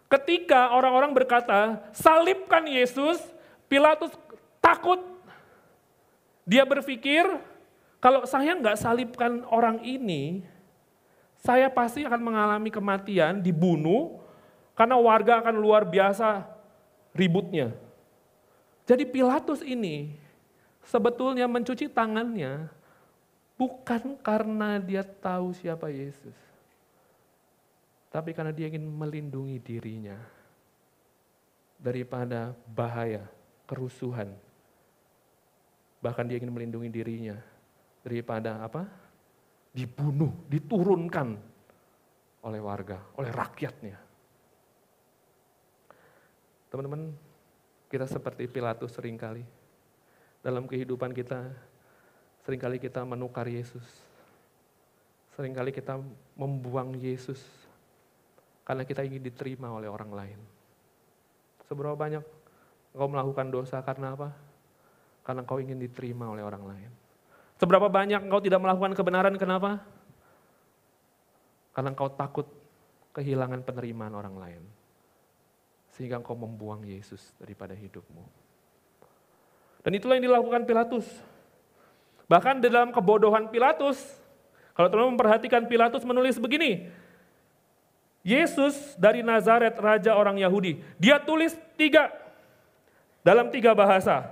Ketika 0.08 0.72
orang-orang 0.76 1.16
berkata, 1.16 1.80
salibkan 1.92 2.64
Yesus, 2.68 3.20
Pilatus 3.68 4.12
takut. 4.64 5.04
Dia 6.48 6.64
berpikir, 6.64 7.28
kalau 8.00 8.24
saya 8.24 8.56
nggak 8.56 8.80
salibkan 8.80 9.44
orang 9.52 9.84
ini, 9.84 10.48
saya 11.42 11.70
pasti 11.70 12.04
akan 12.04 12.22
mengalami 12.22 12.70
kematian, 12.74 13.40
dibunuh, 13.40 14.20
karena 14.74 14.98
warga 14.98 15.40
akan 15.42 15.56
luar 15.58 15.86
biasa 15.86 16.46
ributnya. 17.14 17.74
Jadi 18.88 19.04
Pilatus 19.04 19.62
ini 19.62 20.16
sebetulnya 20.86 21.46
mencuci 21.46 21.92
tangannya 21.92 22.72
bukan 23.60 24.16
karena 24.22 24.80
dia 24.80 25.04
tahu 25.04 25.52
siapa 25.52 25.92
Yesus 25.92 26.48
tapi 28.08 28.32
karena 28.32 28.56
dia 28.56 28.72
ingin 28.72 28.88
melindungi 28.88 29.60
dirinya 29.60 30.18
daripada 31.78 32.56
bahaya, 32.66 33.28
kerusuhan. 33.70 34.34
Bahkan 36.02 36.26
dia 36.26 36.42
ingin 36.42 36.50
melindungi 36.50 36.90
dirinya 36.90 37.38
daripada 38.02 38.64
apa? 38.64 38.90
Dibunuh, 39.78 40.50
diturunkan 40.50 41.38
oleh 42.50 42.58
warga, 42.58 42.98
oleh 43.14 43.30
rakyatnya. 43.30 43.98
Teman-teman, 46.74 47.14
kita 47.86 48.10
seperti 48.10 48.50
Pilatus 48.50 48.98
sering 48.98 49.22
kali. 49.22 49.46
Dalam 50.42 50.66
kehidupan 50.66 51.14
kita, 51.14 51.46
sering 52.42 52.58
kali 52.58 52.82
kita 52.82 53.06
menukar 53.06 53.46
Yesus. 53.46 53.86
Seringkali 55.38 55.70
kita 55.70 56.02
membuang 56.34 56.98
Yesus 56.98 57.38
karena 58.66 58.82
kita 58.82 59.06
ingin 59.06 59.22
diterima 59.22 59.70
oleh 59.70 59.86
orang 59.86 60.10
lain. 60.10 60.40
Seberapa 61.70 61.94
banyak 61.94 62.26
engkau 62.98 63.06
melakukan 63.06 63.48
dosa 63.54 63.78
karena 63.86 64.18
apa? 64.18 64.34
Karena 65.22 65.46
engkau 65.46 65.62
ingin 65.62 65.78
diterima 65.78 66.26
oleh 66.26 66.42
orang 66.42 66.64
lain. 66.66 66.92
Seberapa 67.58 67.90
banyak 67.90 68.22
engkau 68.30 68.38
tidak 68.38 68.62
melakukan 68.62 68.94
kebenaran 68.94 69.36
kenapa? 69.36 69.82
Karena 71.74 71.90
engkau 71.94 72.10
takut 72.14 72.46
kehilangan 73.18 73.66
penerimaan 73.66 74.14
orang 74.14 74.38
lain. 74.38 74.64
Sehingga 75.98 76.22
engkau 76.22 76.38
membuang 76.38 76.86
Yesus 76.86 77.34
daripada 77.42 77.74
hidupmu. 77.74 78.22
Dan 79.82 79.98
itulah 79.98 80.22
yang 80.22 80.30
dilakukan 80.30 80.70
Pilatus. 80.70 81.06
Bahkan 82.30 82.62
dalam 82.62 82.94
kebodohan 82.94 83.50
Pilatus, 83.50 83.98
kalau 84.78 84.94
teman-teman 84.94 85.18
memperhatikan 85.18 85.66
Pilatus 85.66 86.06
menulis 86.06 86.38
begini, 86.38 86.86
Yesus 88.22 88.94
dari 89.00 89.24
Nazaret, 89.24 89.74
raja 89.80 90.14
orang 90.14 90.38
Yahudi. 90.38 90.84
Dia 91.00 91.18
tulis 91.18 91.56
tiga, 91.80 92.12
dalam 93.24 93.50
tiga 93.50 93.72
bahasa. 93.72 94.28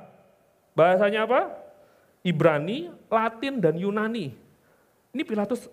Bahasanya 0.76 1.24
apa? 1.24 1.65
Ibrani, 2.26 2.90
Latin, 3.06 3.62
dan 3.62 3.78
Yunani. 3.78 4.34
Ini 5.14 5.22
Pilatus 5.22 5.70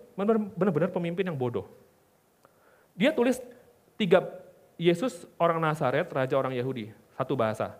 benar-benar 0.53 0.93
pemimpin 0.93 1.25
yang 1.25 1.33
bodoh. 1.33 1.65
Dia 2.93 3.09
tulis 3.09 3.41
tiga, 3.97 4.21
Yesus 4.77 5.25
orang 5.41 5.57
Nazaret, 5.57 6.05
raja 6.13 6.37
orang 6.37 6.53
Yahudi. 6.53 6.93
Satu 7.17 7.33
bahasa. 7.33 7.73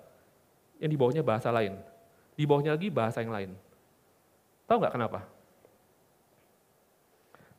Yang 0.82 0.90
di 0.90 0.98
bawahnya 0.98 1.24
bahasa 1.24 1.54
lain. 1.54 1.78
Di 2.34 2.44
bawahnya 2.50 2.74
lagi 2.74 2.90
bahasa 2.90 3.22
yang 3.22 3.30
lain. 3.30 3.54
Tahu 4.66 4.82
nggak 4.82 4.94
kenapa? 4.98 5.20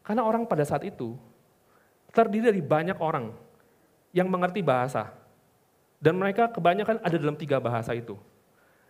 Karena 0.02 0.26
orang 0.26 0.44
pada 0.50 0.66
saat 0.66 0.82
itu 0.82 1.14
terdiri 2.10 2.50
dari 2.50 2.60
banyak 2.60 2.98
orang 2.98 3.30
yang 4.10 4.26
mengerti 4.26 4.60
bahasa. 4.66 5.14
Dan 6.02 6.18
mereka 6.18 6.50
kebanyakan 6.50 7.00
ada 7.00 7.16
dalam 7.16 7.38
tiga 7.38 7.62
bahasa 7.62 7.94
itu. 7.96 8.18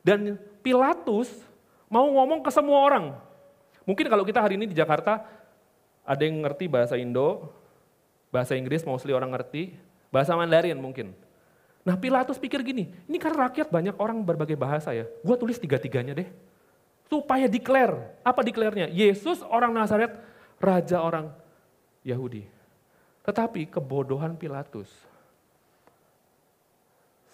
Dan 0.03 0.41
Pilatus 0.65 1.31
mau 1.95 2.11
ngomong 2.11 2.43
ke 2.43 2.51
semua 2.51 2.83
orang. 2.83 3.15
Mungkin 3.87 4.11
kalau 4.11 4.27
kita 4.27 4.43
hari 4.43 4.59
ini 4.59 4.67
di 4.67 4.75
Jakarta, 4.75 5.23
ada 6.03 6.23
yang 6.27 6.43
ngerti 6.43 6.67
bahasa 6.67 6.99
Indo, 6.99 7.55
bahasa 8.35 8.59
Inggris 8.59 8.83
mostly 8.83 9.15
orang 9.15 9.31
ngerti, 9.31 9.79
bahasa 10.11 10.35
Mandarin 10.35 10.75
mungkin. 10.83 11.15
Nah 11.87 11.95
Pilatus 11.95 12.43
pikir 12.43 12.67
gini, 12.67 12.91
ini 13.07 13.19
kan 13.23 13.31
rakyat 13.31 13.71
banyak 13.71 13.95
orang 14.03 14.19
berbagai 14.27 14.59
bahasa 14.59 14.91
ya, 14.91 15.07
gue 15.07 15.37
tulis 15.39 15.55
tiga-tiganya 15.63 16.19
deh. 16.19 16.27
Supaya 17.07 17.47
declare, 17.47 18.19
apa 18.27 18.43
declare-nya? 18.43 18.91
Yesus 18.91 19.45
orang 19.47 19.71
Nazaret, 19.71 20.19
Raja 20.59 20.99
orang 20.99 21.31
Yahudi. 22.03 22.49
Tetapi 23.23 23.71
kebodohan 23.71 24.35
Pilatus 24.35 24.91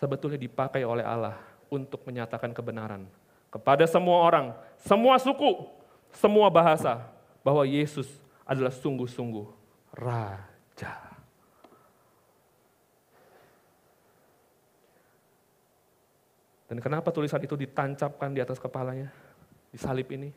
sebetulnya 0.03 0.37
dipakai 0.37 0.83
oleh 0.83 1.07
Allah 1.07 1.38
untuk 1.70 2.03
menyatakan 2.05 2.51
kebenaran 2.51 3.07
kepada 3.50 3.84
semua 3.84 4.22
orang, 4.22 4.54
semua 4.80 5.18
suku, 5.18 5.66
semua 6.14 6.46
bahasa, 6.48 7.02
bahwa 7.42 7.66
Yesus 7.66 8.06
adalah 8.46 8.70
sungguh-sungguh 8.70 9.46
Raja. 9.90 10.94
Dan 16.70 16.78
kenapa 16.78 17.10
tulisan 17.10 17.42
itu 17.42 17.58
ditancapkan 17.58 18.30
di 18.30 18.38
atas 18.38 18.62
kepalanya, 18.62 19.10
di 19.74 19.78
salib 19.78 20.06
ini? 20.14 20.30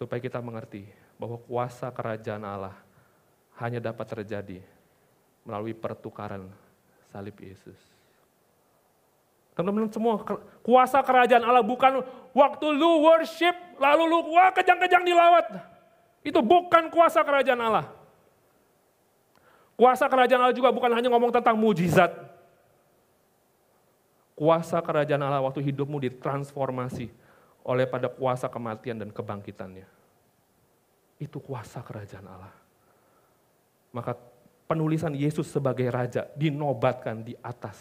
Supaya 0.00 0.16
kita 0.16 0.40
mengerti 0.40 0.88
bahwa 1.20 1.36
kuasa 1.44 1.92
kerajaan 1.92 2.40
Allah 2.48 2.72
hanya 3.60 3.76
dapat 3.76 4.08
terjadi 4.08 4.64
melalui 5.44 5.76
pertukaran 5.76 6.48
salib 7.12 7.36
Yesus. 7.36 7.99
Teman-teman 9.60 9.92
semua, 9.92 10.16
kuasa 10.64 11.04
kerajaan 11.04 11.44
Allah 11.44 11.60
bukan 11.60 12.00
waktu 12.32 12.66
lu 12.72 13.04
worship, 13.04 13.52
lalu 13.76 14.08
lu 14.08 14.18
wah 14.32 14.48
kejang-kejang 14.56 15.04
dilawat. 15.04 15.52
Itu 16.24 16.40
bukan 16.40 16.88
kuasa 16.88 17.20
kerajaan 17.20 17.60
Allah. 17.60 17.92
Kuasa 19.76 20.08
kerajaan 20.08 20.40
Allah 20.48 20.56
juga 20.56 20.72
bukan 20.72 20.88
hanya 20.96 21.12
ngomong 21.12 21.28
tentang 21.28 21.60
mujizat. 21.60 22.08
Kuasa 24.32 24.80
kerajaan 24.80 25.20
Allah 25.20 25.44
waktu 25.44 25.60
hidupmu 25.60 26.00
ditransformasi 26.08 27.12
oleh 27.60 27.84
pada 27.84 28.08
kuasa 28.08 28.48
kematian 28.48 28.96
dan 28.96 29.12
kebangkitannya. 29.12 29.84
Itu 31.20 31.36
kuasa 31.36 31.84
kerajaan 31.84 32.24
Allah. 32.24 32.52
Maka 33.92 34.16
penulisan 34.64 35.12
Yesus 35.12 35.52
sebagai 35.52 35.84
raja 35.92 36.32
dinobatkan 36.32 37.20
di 37.20 37.36
atas 37.44 37.76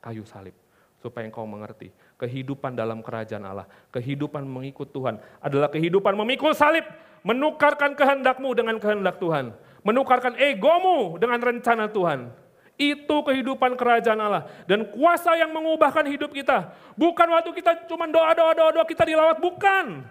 kayu 0.00 0.24
salib 0.24 0.56
supaya 0.98 1.26
engkau 1.30 1.46
mengerti 1.46 1.94
kehidupan 2.18 2.74
dalam 2.74 2.98
kerajaan 3.00 3.46
Allah, 3.46 3.66
kehidupan 3.94 4.42
mengikut 4.42 4.90
Tuhan 4.90 5.22
adalah 5.38 5.70
kehidupan 5.70 6.14
memikul 6.18 6.50
salib, 6.52 6.82
menukarkan 7.22 7.94
kehendakmu 7.94 8.50
dengan 8.54 8.76
kehendak 8.82 9.22
Tuhan, 9.22 9.54
menukarkan 9.86 10.34
egomu 10.38 11.16
dengan 11.16 11.38
rencana 11.38 11.86
Tuhan. 11.90 12.30
Itu 12.78 13.26
kehidupan 13.26 13.74
kerajaan 13.74 14.22
Allah 14.22 14.46
dan 14.70 14.86
kuasa 14.94 15.34
yang 15.34 15.50
mengubahkan 15.50 16.06
hidup 16.06 16.30
kita. 16.30 16.70
Bukan 16.94 17.26
waktu 17.26 17.50
kita 17.50 17.90
cuma 17.90 18.06
doa 18.06 18.30
doa 18.38 18.54
doa 18.54 18.70
doa 18.70 18.86
kita 18.86 19.02
dilawat, 19.02 19.42
bukan. 19.42 20.06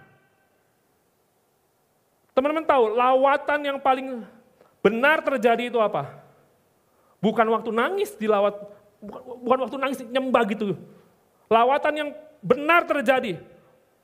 Teman-teman 2.35 2.67
tahu 2.67 2.91
lawatan 2.91 3.59
yang 3.63 3.79
paling 3.79 4.19
benar 4.83 5.23
terjadi 5.23 5.71
itu 5.71 5.79
apa? 5.79 6.19
Bukan 7.23 7.47
waktu 7.49 7.71
nangis 7.71 8.13
dilawat, 8.19 8.53
bukan 9.01 9.59
waktu 9.67 9.77
nangis 9.77 9.99
nyembah 10.05 10.43
gitu. 10.49 10.75
Lawatan 11.47 11.93
yang 11.95 12.09
benar 12.43 12.83
terjadi 12.83 13.39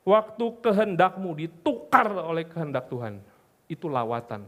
waktu 0.06 0.44
kehendakmu 0.60 1.34
ditukar 1.36 2.08
oleh 2.12 2.46
kehendak 2.46 2.88
Tuhan. 2.88 3.20
Itu 3.66 3.88
lawatan. 3.88 4.44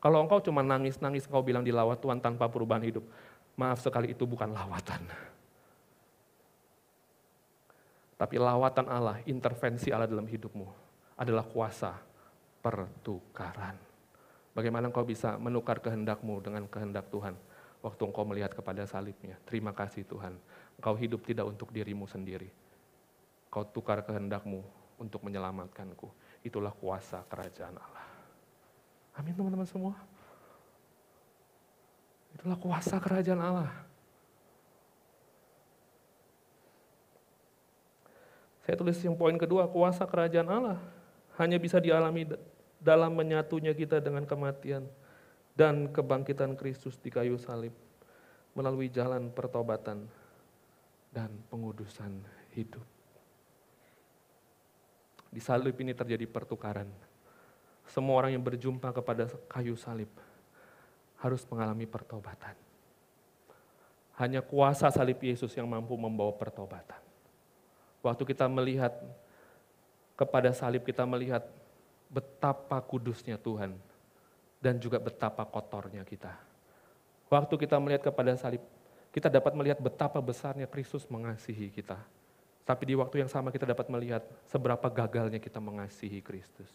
Kalau 0.00 0.24
engkau 0.24 0.40
cuma 0.40 0.64
nangis-nangis 0.64 1.28
kau 1.28 1.44
bilang 1.44 1.60
dilawat 1.60 2.00
Tuhan 2.00 2.18
tanpa 2.18 2.48
perubahan 2.48 2.82
hidup. 2.82 3.04
Maaf 3.58 3.84
sekali 3.84 4.16
itu 4.16 4.24
bukan 4.24 4.48
lawatan. 4.48 5.04
Tapi 8.16 8.36
lawatan 8.36 8.86
Allah, 8.88 9.16
intervensi 9.24 9.88
Allah 9.88 10.08
dalam 10.08 10.28
hidupmu 10.28 10.68
adalah 11.16 11.44
kuasa 11.44 11.96
pertukaran. 12.60 13.76
Bagaimana 14.52 14.92
engkau 14.92 15.04
bisa 15.04 15.40
menukar 15.40 15.80
kehendakmu 15.80 16.44
dengan 16.44 16.68
kehendak 16.68 17.08
Tuhan 17.08 17.32
waktu 17.80 18.02
engkau 18.04 18.24
melihat 18.28 18.52
kepada 18.52 18.84
salibnya. 18.84 19.36
Terima 19.48 19.72
kasih 19.72 20.04
Tuhan, 20.04 20.36
engkau 20.76 20.94
hidup 20.96 21.24
tidak 21.24 21.48
untuk 21.48 21.72
dirimu 21.72 22.04
sendiri. 22.04 22.52
Kau 23.50 23.66
tukar 23.66 24.04
kehendakmu 24.06 24.62
untuk 25.00 25.24
menyelamatkanku. 25.26 26.06
Itulah 26.46 26.70
kuasa 26.76 27.24
kerajaan 27.26 27.74
Allah. 27.74 28.06
Amin 29.18 29.34
teman-teman 29.34 29.66
semua. 29.66 29.96
Itulah 32.36 32.56
kuasa 32.56 32.96
kerajaan 33.02 33.42
Allah. 33.42 33.72
Saya 38.62 38.78
tulis 38.78 39.02
yang 39.02 39.18
poin 39.18 39.34
kedua, 39.34 39.66
kuasa 39.66 40.06
kerajaan 40.06 40.46
Allah 40.46 40.78
hanya 41.40 41.58
bisa 41.58 41.82
dialami 41.82 42.28
dalam 42.78 43.12
menyatunya 43.16 43.74
kita 43.74 43.98
dengan 43.98 44.22
kematian 44.28 44.86
dan 45.60 45.92
kebangkitan 45.92 46.56
Kristus 46.56 46.96
di 46.96 47.12
kayu 47.12 47.36
salib 47.36 47.76
melalui 48.56 48.88
jalan 48.88 49.28
pertobatan 49.28 50.08
dan 51.12 51.28
pengudusan 51.52 52.16
hidup. 52.56 52.80
Di 55.28 55.36
salib 55.36 55.76
ini 55.76 55.92
terjadi 55.92 56.24
pertukaran. 56.24 56.88
Semua 57.84 58.24
orang 58.24 58.32
yang 58.32 58.40
berjumpa 58.40 58.88
kepada 58.88 59.28
kayu 59.52 59.76
salib 59.76 60.08
harus 61.20 61.44
mengalami 61.52 61.84
pertobatan. 61.84 62.56
Hanya 64.16 64.40
kuasa 64.40 64.88
salib 64.88 65.20
Yesus 65.20 65.52
yang 65.52 65.68
mampu 65.68 65.92
membawa 65.92 66.32
pertobatan. 66.40 67.04
Waktu 68.00 68.24
kita 68.32 68.48
melihat 68.48 68.96
kepada 70.16 70.56
salib, 70.56 70.88
kita 70.88 71.04
melihat 71.04 71.44
betapa 72.08 72.80
kudusnya 72.80 73.36
Tuhan 73.36 73.89
dan 74.60 74.76
juga 74.76 75.00
betapa 75.00 75.42
kotornya 75.48 76.04
kita. 76.04 76.36
Waktu 77.32 77.54
kita 77.56 77.80
melihat 77.80 78.12
kepada 78.12 78.36
salib, 78.36 78.60
kita 79.10 79.32
dapat 79.32 79.56
melihat 79.56 79.80
betapa 79.80 80.20
besarnya 80.20 80.68
Kristus 80.68 81.08
mengasihi 81.08 81.72
kita. 81.72 81.96
Tapi 82.68 82.92
di 82.92 82.94
waktu 82.94 83.24
yang 83.24 83.30
sama 83.32 83.50
kita 83.50 83.66
dapat 83.66 83.88
melihat 83.90 84.22
seberapa 84.46 84.86
gagalnya 84.86 85.42
kita 85.42 85.58
mengasihi 85.58 86.22
Kristus. 86.22 86.68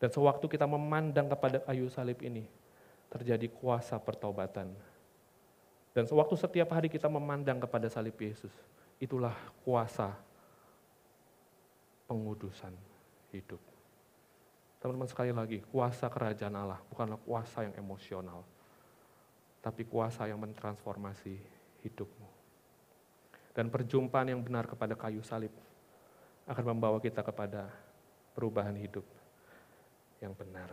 Dan 0.00 0.10
sewaktu 0.10 0.50
kita 0.50 0.66
memandang 0.66 1.30
kepada 1.30 1.62
kayu 1.62 1.86
salib 1.86 2.18
ini, 2.24 2.48
terjadi 3.12 3.46
kuasa 3.46 3.94
pertobatan. 4.00 4.74
Dan 5.94 6.04
sewaktu 6.10 6.34
setiap 6.34 6.74
hari 6.74 6.90
kita 6.90 7.06
memandang 7.06 7.62
kepada 7.62 7.86
salib 7.86 8.18
Yesus, 8.18 8.50
itulah 8.98 9.36
kuasa 9.62 10.10
pengudusan 12.10 12.74
hidup. 13.30 13.73
Teman-teman 14.84 15.08
sekali 15.08 15.32
lagi, 15.32 15.64
kuasa 15.72 16.12
kerajaan 16.12 16.52
Allah 16.60 16.76
bukanlah 16.92 17.16
kuasa 17.24 17.64
yang 17.64 17.72
emosional, 17.80 18.44
tapi 19.64 19.80
kuasa 19.88 20.28
yang 20.28 20.36
mentransformasi 20.36 21.40
hidupmu. 21.88 22.28
Dan 23.56 23.72
perjumpaan 23.72 24.28
yang 24.28 24.44
benar 24.44 24.68
kepada 24.68 24.92
kayu 24.92 25.24
salib 25.24 25.48
akan 26.44 26.76
membawa 26.76 27.00
kita 27.00 27.24
kepada 27.24 27.72
perubahan 28.36 28.76
hidup 28.76 29.08
yang 30.20 30.36
benar. 30.36 30.68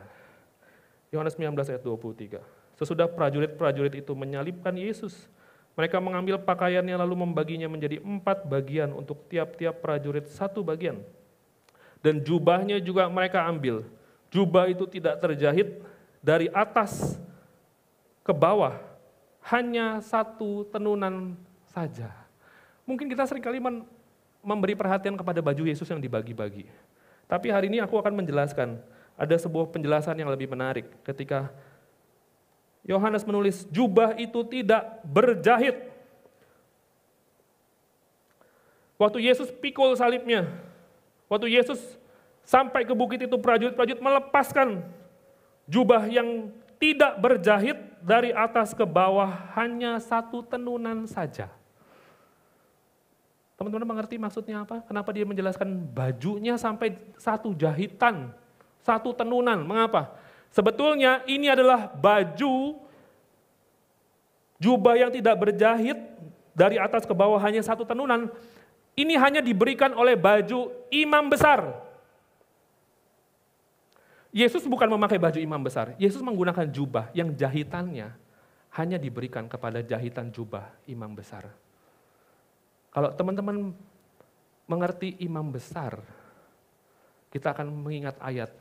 Yohanes 1.07 1.39
19 1.39 1.55
ayat 1.71 1.79
23. 1.79 2.43
Sesudah 2.83 3.07
prajurit-prajurit 3.07 3.95
itu 3.95 4.11
menyalibkan 4.11 4.75
Yesus, 4.75 5.31
mereka 5.71 6.03
mengambil 6.03 6.35
pakaiannya 6.35 6.99
lalu 6.99 7.15
membaginya 7.15 7.71
menjadi 7.71 8.03
empat 8.03 8.43
bagian 8.43 8.91
untuk 8.91 9.23
tiap-tiap 9.31 9.79
prajurit 9.79 10.27
satu 10.27 10.67
bagian. 10.67 10.99
Dan 12.03 12.19
jubahnya 12.19 12.83
juga 12.83 13.07
mereka 13.07 13.47
ambil. 13.47 13.87
Jubah 14.31 14.71
itu 14.71 14.87
tidak 14.87 15.19
terjahit 15.19 15.83
dari 16.23 16.47
atas 16.55 17.19
ke 18.23 18.31
bawah, 18.31 18.79
hanya 19.43 19.99
satu 19.99 20.63
tenunan 20.71 21.35
saja. 21.67 22.15
Mungkin 22.87 23.11
kita 23.11 23.27
sering 23.27 23.43
kali 23.43 23.59
memberi 24.39 24.73
perhatian 24.73 25.19
kepada 25.19 25.43
baju 25.43 25.67
Yesus 25.67 25.85
yang 25.91 25.99
dibagi-bagi. 25.99 26.65
Tapi 27.27 27.47
hari 27.51 27.67
ini 27.67 27.83
aku 27.83 27.99
akan 27.99 28.23
menjelaskan 28.23 28.79
ada 29.19 29.35
sebuah 29.35 29.69
penjelasan 29.69 30.15
yang 30.15 30.31
lebih 30.31 30.47
menarik 30.47 30.87
ketika 31.03 31.51
Yohanes 32.81 33.21
menulis 33.27 33.67
jubah 33.69 34.17
itu 34.17 34.41
tidak 34.49 35.03
berjahit. 35.05 35.91
Waktu 38.97 39.21
Yesus 39.25 39.49
pikul 39.49 39.93
salibnya, 39.97 40.49
waktu 41.29 41.53
Yesus 41.53 41.79
sampai 42.51 42.83
ke 42.83 42.91
bukit 42.91 43.23
itu 43.23 43.39
prajurit-prajurit 43.39 44.03
melepaskan 44.03 44.83
jubah 45.71 46.03
yang 46.11 46.51
tidak 46.75 47.15
berjahit 47.23 47.79
dari 48.03 48.35
atas 48.35 48.75
ke 48.75 48.83
bawah 48.83 49.31
hanya 49.55 49.95
satu 50.03 50.43
tenunan 50.43 51.07
saja. 51.07 51.47
Teman-teman 53.55 53.95
mengerti 53.95 54.19
maksudnya 54.19 54.67
apa? 54.67 54.83
Kenapa 54.83 55.15
dia 55.15 55.23
menjelaskan 55.23 55.69
bajunya 55.95 56.59
sampai 56.59 56.97
satu 57.15 57.55
jahitan? 57.55 58.33
Satu 58.81 59.13
tenunan. 59.13 59.61
Mengapa? 59.61 60.17
Sebetulnya 60.49 61.21
ini 61.29 61.47
adalah 61.47 61.87
baju 61.87 62.81
jubah 64.57 64.97
yang 64.97 65.13
tidak 65.13 65.37
berjahit 65.37 65.95
dari 66.57 66.81
atas 66.81 67.05
ke 67.05 67.13
bawah 67.13 67.37
hanya 67.37 67.61
satu 67.61 67.85
tenunan. 67.85 68.33
Ini 68.97 69.13
hanya 69.21 69.39
diberikan 69.45 69.93
oleh 69.93 70.17
baju 70.17 70.73
imam 70.89 71.29
besar. 71.29 71.90
Yesus 74.31 74.63
bukan 74.63 74.87
memakai 74.87 75.19
baju 75.19 75.39
imam 75.39 75.59
besar. 75.59 75.91
Yesus 75.99 76.23
menggunakan 76.23 76.63
jubah 76.71 77.11
yang 77.11 77.35
jahitannya 77.35 78.15
hanya 78.71 78.95
diberikan 78.95 79.51
kepada 79.51 79.83
jahitan 79.83 80.31
jubah 80.31 80.71
imam 80.87 81.11
besar. 81.11 81.51
Kalau 82.91 83.11
teman-teman 83.11 83.75
mengerti 84.67 85.19
imam 85.19 85.51
besar, 85.51 85.99
kita 87.27 87.51
akan 87.51 87.67
mengingat 87.71 88.15
ayat 88.23 88.51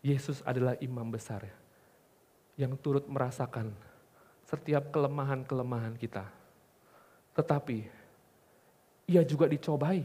Yesus 0.00 0.40
adalah 0.44 0.72
imam 0.80 1.04
besar 1.12 1.44
yang 2.56 2.72
turut 2.80 3.04
merasakan 3.04 3.76
setiap 4.48 4.88
kelemahan-kelemahan 4.88 6.00
kita. 6.00 6.24
Tetapi 7.36 7.78
ia 9.08 9.20
juga 9.24 9.44
dicobai, 9.44 10.00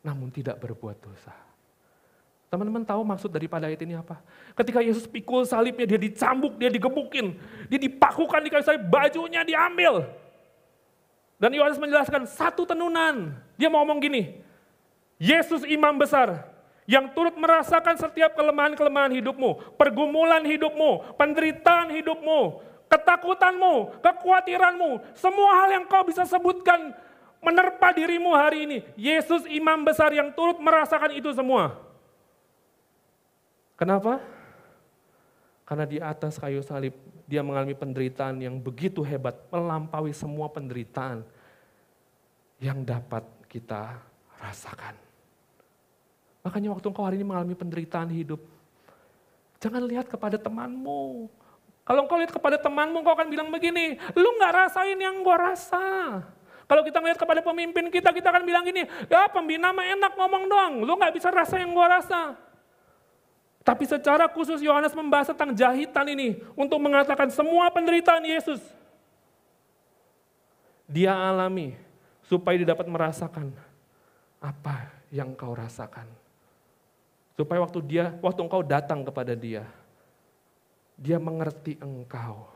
namun 0.00 0.32
tidak 0.32 0.56
berbuat 0.56 0.96
dosa. 1.04 1.49
Teman-teman 2.50 2.82
tahu 2.82 3.06
maksud 3.06 3.30
daripada 3.30 3.70
ayat 3.70 3.78
ini 3.86 3.94
apa? 3.94 4.18
Ketika 4.58 4.82
Yesus 4.82 5.06
pikul 5.06 5.46
salibnya, 5.46 5.86
dia 5.86 6.02
dicambuk, 6.02 6.58
dia 6.58 6.66
digebukin, 6.66 7.38
dia 7.70 7.78
dipakukan 7.78 8.42
di 8.42 8.50
kayu 8.50 8.66
salib, 8.66 8.90
bajunya 8.90 9.46
diambil. 9.46 10.02
Dan 11.38 11.54
Yohanes 11.54 11.78
menjelaskan 11.78 12.26
satu 12.26 12.66
tenunan. 12.66 13.38
Dia 13.54 13.70
mau 13.70 13.86
ngomong 13.86 14.02
gini, 14.02 14.42
Yesus 15.22 15.62
imam 15.62 15.94
besar, 15.94 16.42
yang 16.90 17.14
turut 17.14 17.38
merasakan 17.38 17.94
setiap 17.94 18.34
kelemahan-kelemahan 18.34 19.14
hidupmu, 19.14 19.78
pergumulan 19.78 20.42
hidupmu, 20.42 21.14
penderitaan 21.14 21.94
hidupmu, 21.94 22.66
ketakutanmu, 22.90 24.02
kekhawatiranmu, 24.02 25.14
semua 25.14 25.50
hal 25.54 25.78
yang 25.78 25.86
kau 25.86 26.02
bisa 26.02 26.26
sebutkan 26.26 26.98
menerpa 27.38 27.94
dirimu 27.94 28.34
hari 28.34 28.66
ini. 28.66 28.78
Yesus 28.98 29.46
imam 29.46 29.86
besar 29.86 30.10
yang 30.10 30.34
turut 30.34 30.58
merasakan 30.58 31.14
itu 31.14 31.30
semua. 31.30 31.89
Kenapa? 33.80 34.20
Karena 35.64 35.88
di 35.88 35.96
atas 35.96 36.36
kayu 36.36 36.60
salib 36.60 36.92
dia 37.24 37.40
mengalami 37.40 37.72
penderitaan 37.72 38.36
yang 38.44 38.60
begitu 38.60 39.00
hebat, 39.00 39.40
melampaui 39.48 40.12
semua 40.12 40.52
penderitaan 40.52 41.24
yang 42.60 42.84
dapat 42.84 43.24
kita 43.48 43.96
rasakan. 44.36 44.92
Makanya 46.44 46.76
waktu 46.76 46.92
engkau 46.92 47.08
hari 47.08 47.24
ini 47.24 47.26
mengalami 47.32 47.56
penderitaan 47.56 48.12
hidup, 48.12 48.44
jangan 49.56 49.80
lihat 49.88 50.12
kepada 50.12 50.36
temanmu. 50.36 51.32
Kalau 51.88 52.04
engkau 52.04 52.20
lihat 52.20 52.36
kepada 52.36 52.60
temanmu, 52.60 53.00
engkau 53.00 53.16
akan 53.16 53.32
bilang 53.32 53.48
begini, 53.48 53.96
lu 54.12 54.28
gak 54.36 54.52
rasain 54.52 55.00
yang 55.00 55.24
gua 55.24 55.56
rasa. 55.56 56.20
Kalau 56.68 56.84
kita 56.84 57.00
melihat 57.00 57.16
kepada 57.16 57.40
pemimpin 57.40 57.88
kita, 57.88 58.12
kita 58.12 58.28
akan 58.28 58.44
bilang 58.44 58.62
gini, 58.68 58.84
ya 59.08 59.24
pembina 59.32 59.72
mah 59.72 59.88
enak 59.88 60.12
ngomong 60.20 60.44
doang, 60.52 60.74
lu 60.84 60.92
gak 61.00 61.16
bisa 61.16 61.32
rasa 61.32 61.56
yang 61.56 61.72
gua 61.72 61.96
rasa. 61.96 62.49
Tapi 63.60 63.84
secara 63.84 64.24
khusus 64.26 64.64
Yohanes 64.64 64.96
membahas 64.96 65.30
tentang 65.30 65.52
jahitan 65.52 66.08
ini 66.08 66.40
untuk 66.56 66.80
mengatakan 66.80 67.28
semua 67.28 67.68
penderitaan 67.68 68.24
Yesus. 68.24 68.60
Dia 70.88 71.12
alami 71.12 71.76
supaya 72.24 72.56
dia 72.56 72.72
dapat 72.72 72.88
merasakan 72.88 73.52
apa 74.40 74.88
yang 75.12 75.36
kau 75.36 75.52
rasakan. 75.52 76.08
Supaya 77.36 77.60
waktu 77.62 77.80
dia, 77.84 78.16
waktu 78.24 78.40
engkau 78.42 78.64
datang 78.64 79.04
kepada 79.04 79.36
dia, 79.36 79.68
dia 80.96 81.20
mengerti 81.20 81.76
engkau. 81.80 82.48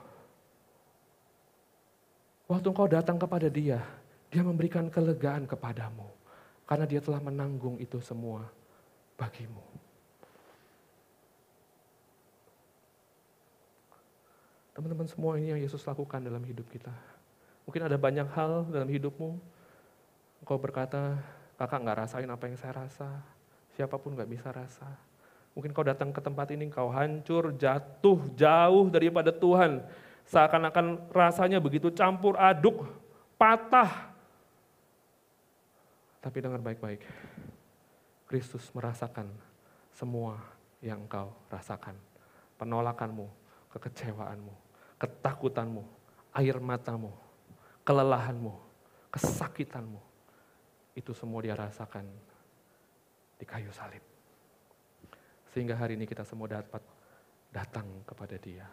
Waktu 2.49 2.67
engkau 2.69 2.89
datang 2.89 3.17
kepada 3.17 3.49
dia, 3.49 3.81
dia 4.29 4.43
memberikan 4.45 4.89
kelegaan 4.93 5.49
kepadamu. 5.49 6.09
Karena 6.65 6.85
dia 6.89 7.01
telah 7.01 7.21
menanggung 7.21 7.77
itu 7.81 8.01
semua 8.01 8.49
bagimu. 9.17 9.74
Teman-teman 14.75 15.07
semua 15.07 15.39
ini 15.39 15.55
yang 15.55 15.61
Yesus 15.63 15.87
lakukan 15.87 16.19
dalam 16.19 16.43
hidup 16.43 16.67
kita. 16.67 16.91
Mungkin 17.63 17.87
ada 17.87 17.95
banyak 17.95 18.27
hal 18.35 18.67
dalam 18.75 18.91
hidupmu. 18.91 19.39
Engkau 20.43 20.59
berkata, 20.59 21.23
kakak 21.55 21.79
nggak 21.79 21.99
rasain 22.03 22.27
apa 22.27 22.45
yang 22.51 22.59
saya 22.59 22.83
rasa. 22.83 23.23
Siapa 23.79 23.95
pun 23.97 24.19
nggak 24.19 24.27
bisa 24.27 24.51
rasa. 24.51 24.91
Mungkin 25.55 25.71
kau 25.71 25.87
datang 25.87 26.11
ke 26.11 26.19
tempat 26.19 26.51
ini, 26.51 26.67
kau 26.67 26.91
hancur, 26.91 27.55
jatuh, 27.55 28.19
jauh 28.35 28.91
daripada 28.91 29.31
Tuhan. 29.31 29.87
Seakan-akan 30.27 31.15
rasanya 31.15 31.63
begitu 31.63 31.95
campur 31.95 32.35
aduk, 32.35 32.83
patah. 33.39 34.11
Tapi 36.19 36.37
dengar 36.43 36.59
baik-baik, 36.59 37.07
Kristus 38.27 38.67
merasakan 38.75 39.31
semua 39.95 40.43
yang 40.83 41.07
kau 41.07 41.31
rasakan. 41.47 41.95
Penolakanmu, 42.59 43.31
kekecewaanmu, 43.71 44.64
ketakutanmu, 45.05 45.85
air 46.33 46.57
matamu, 46.57 47.13
kelelahanmu, 47.85 48.57
kesakitanmu. 49.13 50.01
Itu 50.97 51.13
semua 51.13 51.45
dia 51.45 51.53
rasakan 51.53 52.09
di 53.37 53.45
kayu 53.45 53.69
salib. 53.69 54.01
Sehingga 55.53 55.77
hari 55.77 56.01
ini 56.01 56.09
kita 56.09 56.25
semua 56.25 56.49
dapat 56.49 56.81
datang 57.53 57.85
kepada 58.09 58.41
dia. 58.41 58.65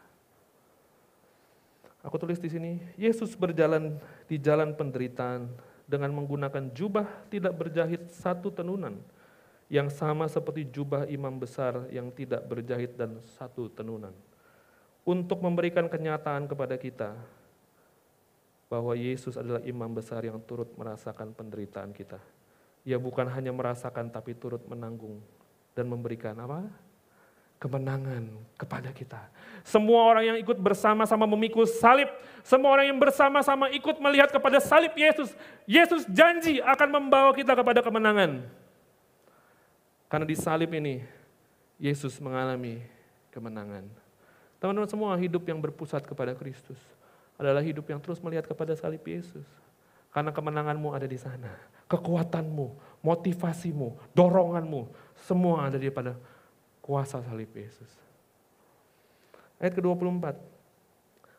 Aku 2.02 2.18
tulis 2.18 2.40
di 2.40 2.50
sini, 2.50 2.82
Yesus 2.98 3.36
berjalan 3.36 4.00
di 4.26 4.40
jalan 4.42 4.74
penderitaan 4.74 5.52
dengan 5.86 6.10
menggunakan 6.16 6.72
jubah 6.74 7.06
tidak 7.30 7.54
berjahit 7.54 8.10
satu 8.10 8.50
tenunan, 8.50 8.98
yang 9.70 9.92
sama 9.92 10.26
seperti 10.26 10.66
jubah 10.72 11.06
imam 11.06 11.38
besar 11.38 11.86
yang 11.94 12.10
tidak 12.10 12.42
berjahit 12.50 12.98
dan 12.98 13.22
satu 13.38 13.70
tenunan 13.70 14.16
untuk 15.02 15.42
memberikan 15.42 15.90
kenyataan 15.90 16.46
kepada 16.46 16.78
kita 16.78 17.18
bahwa 18.72 18.96
Yesus 18.96 19.36
adalah 19.36 19.60
imam 19.68 19.92
besar 19.92 20.24
yang 20.24 20.40
turut 20.48 20.72
merasakan 20.80 21.36
penderitaan 21.36 21.92
kita. 21.92 22.22
Ia 22.88 22.98
bukan 22.98 23.28
hanya 23.30 23.52
merasakan 23.52 24.10
tapi 24.10 24.34
turut 24.34 24.64
menanggung 24.66 25.20
dan 25.76 25.86
memberikan 25.92 26.38
apa? 26.40 26.72
kemenangan 27.62 28.26
kepada 28.58 28.90
kita. 28.90 29.22
Semua 29.62 30.10
orang 30.10 30.34
yang 30.34 30.38
ikut 30.42 30.58
bersama-sama 30.58 31.30
memikul 31.30 31.70
salib, 31.70 32.10
semua 32.42 32.74
orang 32.74 32.90
yang 32.90 32.98
bersama-sama 32.98 33.70
ikut 33.70 34.02
melihat 34.02 34.34
kepada 34.34 34.58
salib 34.58 34.90
Yesus, 34.98 35.30
Yesus 35.70 36.10
janji 36.10 36.58
akan 36.58 36.90
membawa 36.90 37.30
kita 37.38 37.54
kepada 37.54 37.86
kemenangan. 37.86 38.50
Karena 40.10 40.26
di 40.26 40.34
salib 40.34 40.74
ini 40.74 41.06
Yesus 41.78 42.18
mengalami 42.18 42.82
kemenangan. 43.30 43.86
Teman-teman 44.62 44.86
semua 44.86 45.18
hidup 45.18 45.42
yang 45.50 45.58
berpusat 45.58 46.06
kepada 46.06 46.38
Kristus 46.38 46.78
adalah 47.34 47.66
hidup 47.66 47.90
yang 47.90 47.98
terus 47.98 48.22
melihat 48.22 48.46
kepada 48.46 48.78
salib 48.78 49.02
Yesus. 49.02 49.50
Karena 50.14 50.30
kemenanganmu 50.30 50.94
ada 50.94 51.10
di 51.10 51.18
sana. 51.18 51.50
Kekuatanmu, 51.90 53.02
motivasimu, 53.02 54.14
doronganmu, 54.14 54.94
semua 55.26 55.66
ada 55.66 55.82
di 55.82 55.90
pada 55.90 56.14
kuasa 56.78 57.26
salib 57.26 57.50
Yesus. 57.58 57.90
Ayat 59.58 59.74
ke-24. 59.74 60.38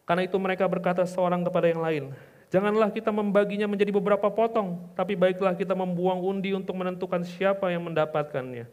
Karena 0.03 0.23
itu 0.27 0.37
mereka 0.43 0.67
berkata 0.67 1.07
seorang 1.07 1.47
kepada 1.47 1.71
yang 1.71 1.79
lain, 1.79 2.05
Janganlah 2.53 2.93
kita 2.93 3.09
membaginya 3.09 3.65
menjadi 3.65 3.97
beberapa 3.97 4.29
potong, 4.29 4.93
tapi 4.93 5.17
baiklah 5.17 5.57
kita 5.57 5.73
membuang 5.73 6.21
undi 6.21 6.53
untuk 6.53 6.77
menentukan 6.77 7.25
siapa 7.25 7.73
yang 7.73 7.81
mendapatkannya. 7.89 8.69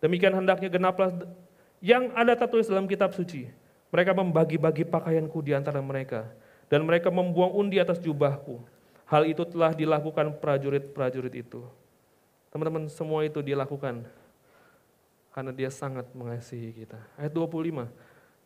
Demikian 0.00 0.32
hendaknya 0.32 0.72
genaplah 0.72 1.12
yang 1.84 2.08
ada 2.16 2.32
tertulis 2.32 2.64
dalam 2.64 2.88
kitab 2.88 3.12
suci. 3.12 3.59
Mereka 3.90 4.14
membagi-bagi 4.14 4.86
pakaianku 4.86 5.38
di 5.42 5.52
antara 5.54 5.82
mereka, 5.82 6.30
dan 6.70 6.86
mereka 6.86 7.10
membuang 7.10 7.50
undi 7.50 7.82
atas 7.82 7.98
jubahku. 7.98 8.62
Hal 9.10 9.26
itu 9.26 9.42
telah 9.42 9.74
dilakukan 9.74 10.38
prajurit-prajurit 10.38 11.34
itu. 11.34 11.66
Teman-teman, 12.54 12.86
semua 12.86 13.26
itu 13.26 13.42
dilakukan 13.42 14.06
karena 15.30 15.50
dia 15.54 15.70
sangat 15.70 16.06
mengasihi 16.14 16.70
kita. 16.74 16.98
Ayat 17.18 17.34
25. 17.34 17.86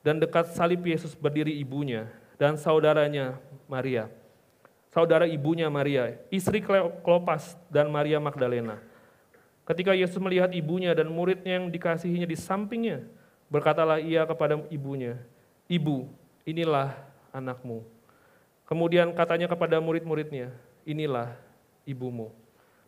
Dan 0.04 0.20
dekat 0.20 0.52
salib 0.52 0.84
Yesus 0.84 1.16
berdiri 1.16 1.52
ibunya 1.56 2.08
dan 2.36 2.60
saudaranya 2.60 3.40
Maria. 3.64 4.08
Saudara 4.92 5.26
ibunya 5.26 5.66
Maria, 5.66 6.14
istri 6.30 6.62
Klopas 7.02 7.58
dan 7.66 7.90
Maria 7.90 8.22
Magdalena. 8.22 8.78
Ketika 9.66 9.90
Yesus 9.96 10.20
melihat 10.22 10.52
ibunya 10.54 10.94
dan 10.94 11.10
muridnya 11.10 11.58
yang 11.58 11.66
dikasihinya 11.72 12.28
di 12.28 12.36
sampingnya, 12.38 13.02
berkatalah 13.50 13.98
ia 13.98 14.22
kepada 14.22 14.60
ibunya, 14.70 15.18
Ibu, 15.64 16.08
inilah 16.44 16.92
anakmu. 17.32 17.80
Kemudian 18.64 19.12
katanya 19.16 19.48
kepada 19.48 19.80
murid-muridnya, 19.80 20.52
inilah 20.84 21.32
ibumu. 21.88 22.32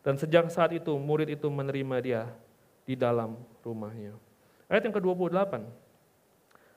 Dan 0.05 0.17
sejak 0.21 0.49
saat 0.53 0.73
itu 0.77 0.93
murid 0.97 1.35
itu 1.35 1.49
menerima 1.49 1.97
dia 2.05 2.23
di 2.87 2.95
dalam 2.95 3.35
rumahnya. 3.65 4.15
Ayat 4.71 4.87
yang 4.87 4.95
ke-28. 4.95 5.67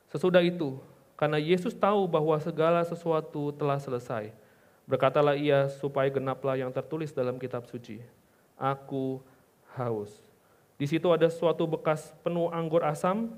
Sesudah 0.10 0.42
itu, 0.42 0.82
karena 1.14 1.38
Yesus 1.38 1.78
tahu 1.78 2.10
bahwa 2.10 2.34
segala 2.42 2.82
sesuatu 2.82 3.54
telah 3.54 3.78
selesai, 3.78 4.34
berkatalah 4.90 5.38
ia 5.38 5.70
supaya 5.70 6.10
genaplah 6.10 6.58
yang 6.58 6.74
tertulis 6.74 7.14
dalam 7.14 7.38
kitab 7.38 7.70
suci. 7.70 8.02
Aku 8.58 9.22
haus. 9.78 10.10
Di 10.80 10.90
situ 10.90 11.06
ada 11.12 11.28
suatu 11.30 11.68
bekas 11.70 12.16
penuh 12.26 12.50
anggur 12.50 12.82
asam 12.82 13.36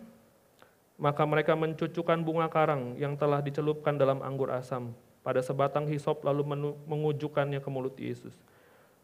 maka 1.01 1.25
mereka 1.25 1.57
mencucukkan 1.57 2.21
bunga 2.21 2.45
karang 2.45 2.93
yang 2.93 3.17
telah 3.17 3.41
dicelupkan 3.41 3.97
dalam 3.97 4.21
anggur 4.21 4.53
asam 4.53 4.93
pada 5.25 5.41
sebatang 5.41 5.89
hisop 5.89 6.21
lalu 6.21 6.45
mengujukannya 6.85 7.57
ke 7.57 7.69
mulut 7.73 7.97
Yesus. 7.97 8.37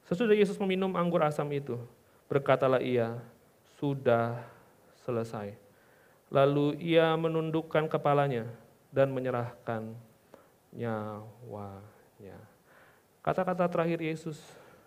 Sesudah 0.06 0.38
Yesus 0.38 0.62
meminum 0.62 0.94
anggur 0.94 1.26
asam 1.26 1.50
itu, 1.50 1.82
berkatalah 2.30 2.78
ia, 2.86 3.18
sudah 3.82 4.46
selesai. 5.10 5.58
Lalu 6.30 6.78
ia 6.78 7.18
menundukkan 7.18 7.90
kepalanya 7.90 8.46
dan 8.94 9.10
menyerahkan 9.10 9.90
nyawanya. 10.78 12.38
Kata-kata 13.26 13.66
terakhir 13.74 14.06
Yesus 14.06 14.38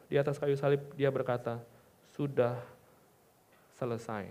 di 0.07 0.15
atas 0.15 0.39
kayu 0.39 0.55
salib, 0.55 0.81
dia 0.95 1.11
berkata, 1.11 1.59
sudah 2.15 2.55
selesai. 3.75 4.31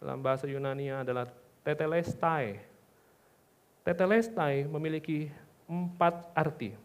Dalam 0.00 0.24
bahasa 0.24 0.48
Yunani 0.48 0.88
adalah 0.88 1.28
tetelestai. 1.62 2.60
Tetelestai 3.82 4.68
memiliki 4.68 5.32
empat 5.68 6.32
arti. 6.32 6.76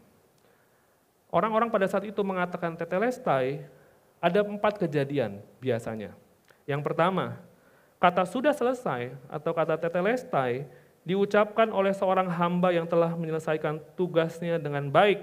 Orang-orang 1.34 1.66
pada 1.66 1.90
saat 1.90 2.06
itu 2.06 2.22
mengatakan 2.22 2.78
tetelestai, 2.78 3.66
ada 4.22 4.40
empat 4.40 4.78
kejadian 4.78 5.42
biasanya. 5.58 6.14
Yang 6.64 6.80
pertama, 6.86 7.36
kata 7.98 8.24
sudah 8.24 8.54
selesai 8.54 9.12
atau 9.28 9.50
kata 9.52 9.76
tetelestai 9.76 10.64
diucapkan 11.04 11.68
oleh 11.68 11.92
seorang 11.92 12.30
hamba 12.32 12.72
yang 12.72 12.88
telah 12.88 13.12
menyelesaikan 13.12 13.76
tugasnya 13.92 14.56
dengan 14.56 14.88
baik. 14.88 15.20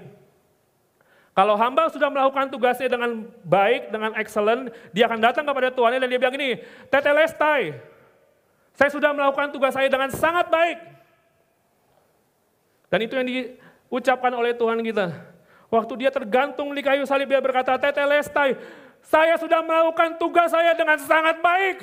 Kalau 1.32 1.56
hamba 1.56 1.88
sudah 1.88 2.12
melakukan 2.12 2.52
tugasnya 2.52 2.92
dengan 2.92 3.24
baik, 3.40 3.88
dengan 3.88 4.12
excellent, 4.20 4.68
dia 4.92 5.08
akan 5.08 5.18
datang 5.18 5.48
kepada 5.48 5.72
Tuhan 5.72 5.96
dan 5.96 6.06
dia 6.06 6.20
bilang 6.20 6.36
ini, 6.36 6.60
tetelestai, 6.92 7.72
saya 8.72 8.90
sudah 8.90 9.12
melakukan 9.12 9.52
tugas 9.52 9.76
saya 9.76 9.88
dengan 9.92 10.08
sangat 10.08 10.48
baik. 10.48 10.78
Dan 12.92 12.98
itu 13.04 13.12
yang 13.16 13.28
diucapkan 13.28 14.32
oleh 14.36 14.52
Tuhan 14.52 14.80
kita. 14.84 15.12
Waktu 15.72 16.04
dia 16.04 16.10
tergantung 16.12 16.76
di 16.76 16.84
kayu 16.84 17.08
salib, 17.08 17.32
dia 17.32 17.40
berkata, 17.40 17.80
Tetelestai, 17.80 18.60
saya 19.00 19.40
sudah 19.40 19.64
melakukan 19.64 20.20
tugas 20.20 20.52
saya 20.52 20.76
dengan 20.76 21.00
sangat 21.00 21.40
baik. 21.40 21.80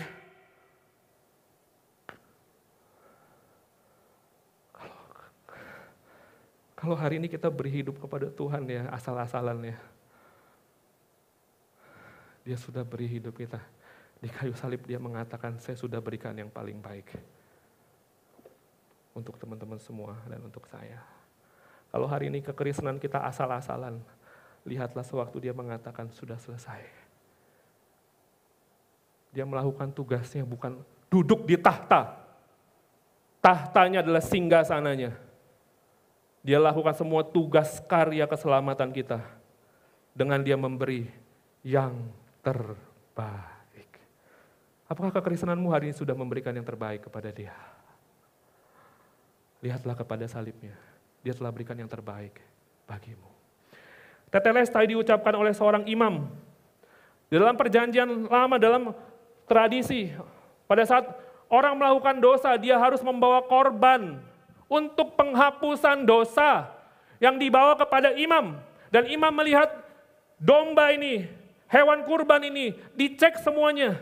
Kalau 6.80 6.96
hari 6.96 7.20
ini 7.20 7.28
kita 7.28 7.52
beri 7.52 7.84
hidup 7.84 8.00
kepada 8.00 8.32
Tuhan 8.32 8.64
ya, 8.70 8.88
asal-asalan 8.94 9.76
ya. 9.76 9.78
Dia 12.48 12.56
sudah 12.56 12.88
beri 12.88 13.20
hidup 13.20 13.36
kita. 13.36 13.60
Di 14.20 14.28
kayu 14.28 14.52
salib 14.52 14.84
dia 14.84 15.00
mengatakan, 15.00 15.56
saya 15.60 15.80
sudah 15.80 16.04
berikan 16.04 16.36
yang 16.36 16.52
paling 16.52 16.80
baik. 16.84 17.16
Untuk 19.16 19.40
teman-teman 19.40 19.80
semua 19.80 20.20
dan 20.28 20.44
untuk 20.44 20.68
saya. 20.68 21.00
Kalau 21.90 22.06
hari 22.06 22.30
ini 22.30 22.44
kekristenan 22.44 23.00
kita 23.02 23.24
asal-asalan, 23.26 24.00
lihatlah 24.68 25.04
sewaktu 25.04 25.50
dia 25.50 25.54
mengatakan 25.56 26.12
sudah 26.12 26.38
selesai. 26.38 26.84
Dia 29.34 29.48
melakukan 29.48 29.90
tugasnya 29.96 30.44
bukan 30.44 30.84
duduk 31.08 31.48
di 31.48 31.58
tahta. 31.58 32.20
Tahtanya 33.40 34.04
adalah 34.04 34.22
singgah 34.22 34.68
sananya 34.68 35.30
dia 36.40 36.60
lakukan 36.60 36.96
semua 36.96 37.22
tugas 37.24 37.84
karya 37.84 38.24
keselamatan 38.24 38.96
kita 38.96 39.20
dengan 40.16 40.40
dia 40.40 40.56
memberi 40.56 41.08
yang 41.64 41.96
terbaik. 42.40 43.59
Apakah 44.90 45.14
kekristenanmu 45.14 45.70
hari 45.70 45.94
ini 45.94 45.96
sudah 45.96 46.18
memberikan 46.18 46.50
yang 46.50 46.66
terbaik 46.66 47.06
kepada 47.06 47.30
dia? 47.30 47.54
Lihatlah 49.62 49.94
kepada 49.94 50.26
salibnya. 50.26 50.74
Dia 51.22 51.38
telah 51.38 51.54
berikan 51.54 51.78
yang 51.78 51.86
terbaik 51.86 52.42
bagimu. 52.90 53.30
Tetelestai 54.34 54.90
diucapkan 54.90 55.38
oleh 55.38 55.54
seorang 55.54 55.86
imam. 55.86 56.26
Dalam 57.30 57.54
perjanjian 57.54 58.26
lama, 58.26 58.58
dalam 58.58 58.90
tradisi, 59.46 60.10
pada 60.66 60.82
saat 60.90 61.06
orang 61.54 61.78
melakukan 61.78 62.18
dosa, 62.18 62.58
dia 62.58 62.82
harus 62.82 63.06
membawa 63.06 63.46
korban 63.46 64.18
untuk 64.66 65.14
penghapusan 65.14 66.02
dosa 66.02 66.66
yang 67.22 67.38
dibawa 67.38 67.78
kepada 67.78 68.18
imam. 68.18 68.58
Dan 68.90 69.06
imam 69.06 69.30
melihat 69.30 69.70
domba 70.42 70.90
ini, 70.90 71.30
hewan 71.70 72.02
kurban 72.10 72.42
ini, 72.42 72.74
dicek 72.98 73.38
semuanya. 73.38 74.02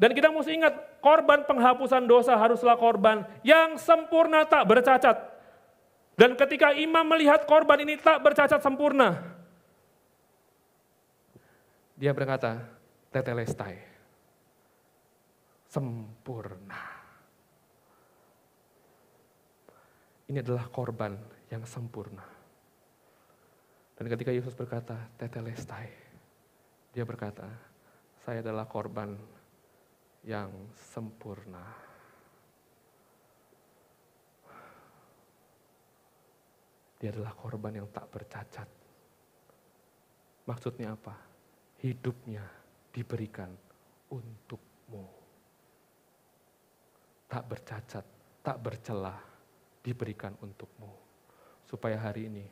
Dan 0.00 0.16
kita 0.16 0.32
mesti 0.32 0.56
ingat, 0.56 1.04
korban 1.04 1.44
penghapusan 1.44 2.08
dosa 2.08 2.32
haruslah 2.40 2.80
korban 2.80 3.20
yang 3.44 3.76
sempurna 3.76 4.48
tak 4.48 4.64
bercacat. 4.64 5.12
Dan 6.16 6.40
ketika 6.40 6.72
imam 6.72 7.04
melihat 7.04 7.44
korban 7.44 7.84
ini 7.84 8.00
tak 8.00 8.24
bercacat 8.24 8.64
sempurna, 8.64 9.20
dia 12.00 12.16
berkata, 12.16 12.64
tetelestai, 13.12 13.76
sempurna. 15.68 16.80
Ini 20.32 20.40
adalah 20.40 20.64
korban 20.72 21.12
yang 21.52 21.68
sempurna. 21.68 22.24
Dan 24.00 24.08
ketika 24.08 24.32
Yesus 24.32 24.56
berkata, 24.56 24.96
tetelestai, 25.20 25.92
dia 26.96 27.04
berkata, 27.04 27.44
saya 28.24 28.40
adalah 28.40 28.64
korban 28.64 29.39
yang 30.24 30.52
sempurna. 30.76 31.64
Dia 37.00 37.08
adalah 37.16 37.32
korban 37.32 37.80
yang 37.80 37.88
tak 37.88 38.12
bercacat. 38.12 38.68
Maksudnya 40.44 40.92
apa? 40.92 41.16
Hidupnya 41.80 42.44
diberikan 42.92 43.48
untukmu. 44.12 45.08
Tak 47.30 47.44
bercacat, 47.48 48.04
tak 48.44 48.58
bercelah, 48.60 49.16
diberikan 49.80 50.36
untukmu. 50.44 50.92
Supaya 51.64 51.96
hari 51.96 52.28
ini 52.28 52.44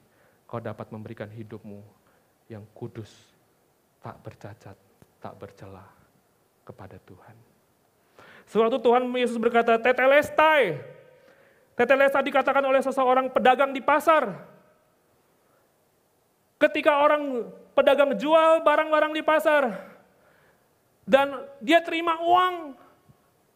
kau 0.48 0.62
dapat 0.64 0.88
memberikan 0.88 1.28
hidupmu 1.28 1.82
yang 2.48 2.64
kudus, 2.72 3.36
tak 4.00 4.16
bercacat, 4.24 4.76
tak 5.20 5.34
bercela 5.36 5.84
kepada 6.64 6.96
Tuhan. 7.04 7.47
Sewaktu 8.48 8.80
Tuhan 8.80 9.04
Yesus 9.12 9.36
berkata, 9.36 9.76
tetelestai. 9.76 10.80
Tetelestai 11.76 12.24
dikatakan 12.24 12.64
oleh 12.64 12.80
seseorang 12.80 13.28
pedagang 13.28 13.76
di 13.76 13.84
pasar. 13.84 14.32
Ketika 16.58 17.04
orang 17.04 17.46
pedagang 17.76 18.16
jual 18.16 18.64
barang-barang 18.64 19.12
di 19.14 19.22
pasar, 19.22 19.78
dan 21.04 21.44
dia 21.62 21.78
terima 21.84 22.18
uang, 22.24 22.74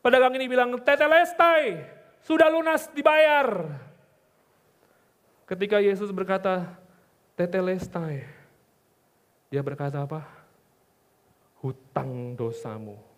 pedagang 0.05 0.37
ini 0.37 0.47
bilang, 0.47 0.77
tetelestai 0.77 1.83
sudah 2.23 2.53
lunas 2.53 2.87
dibayar. 2.93 3.75
Ketika 5.49 5.83
Yesus 5.83 6.13
berkata, 6.15 6.69
tetelestai, 7.35 8.29
dia 9.51 9.65
berkata 9.65 10.05
apa? 10.05 10.23
Hutang 11.59 12.39
dosamu 12.39 13.12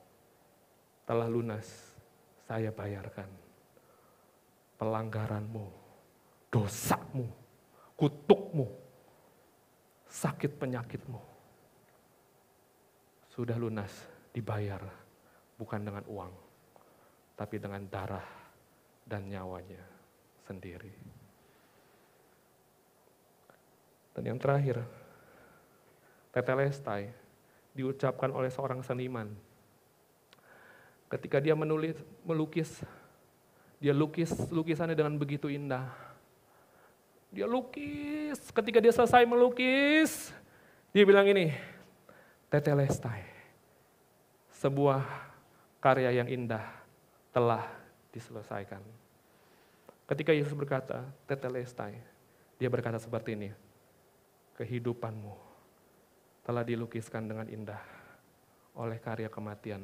telah 1.05 1.29
lunas, 1.29 1.69
saya 2.49 2.73
bayarkan. 2.73 3.29
Pelanggaranmu, 4.75 5.67
dosamu, 6.51 7.31
kutukmu, 7.95 8.67
sakit 10.11 10.59
penyakitmu. 10.59 11.21
Sudah 13.31 13.55
lunas 13.55 13.91
dibayar, 14.35 14.83
bukan 15.55 15.81
dengan 15.87 16.05
uang, 16.11 16.33
tapi 17.39 17.63
dengan 17.63 17.87
darah 17.87 18.27
dan 19.07 19.31
nyawanya 19.31 19.83
sendiri. 20.43 20.91
Dan 24.15 24.31
yang 24.31 24.39
terakhir, 24.39 24.79
tetelestai 26.31 27.11
diucapkan 27.75 28.31
oleh 28.31 28.51
seorang 28.51 28.83
seniman. 28.87 29.35
Ketika 31.09 31.39
dia 31.39 31.55
menulis, 31.55 31.95
melukis, 32.25 32.83
dia 33.79 33.93
lukis 33.93 34.33
lukisannya 34.49 34.97
dengan 34.97 35.15
begitu 35.21 35.53
indah. 35.53 35.93
Dia 37.35 37.45
lukis, 37.45 38.39
ketika 38.55 38.79
dia 38.79 38.95
selesai 38.95 39.27
melukis, 39.27 40.31
dia 40.95 41.03
bilang 41.03 41.27
ini, 41.27 41.51
tetelestai, 42.47 43.27
sebuah 44.55 45.03
karya 45.83 46.23
yang 46.23 46.31
indah 46.31 46.63
telah 47.35 47.67
diselesaikan. 48.15 48.79
Ketika 50.07 50.31
Yesus 50.31 50.55
berkata, 50.55 51.03
tetelestai, 51.27 51.99
dia 52.57 52.71
berkata 52.71 53.03
seperti 53.03 53.35
ini, 53.35 53.51
kehidupanmu 54.55 55.35
telah 56.47 56.63
dilukiskan 56.63 57.27
dengan 57.27 57.51
indah 57.51 57.83
oleh 58.79 59.03
karya 59.03 59.27
kematian 59.27 59.83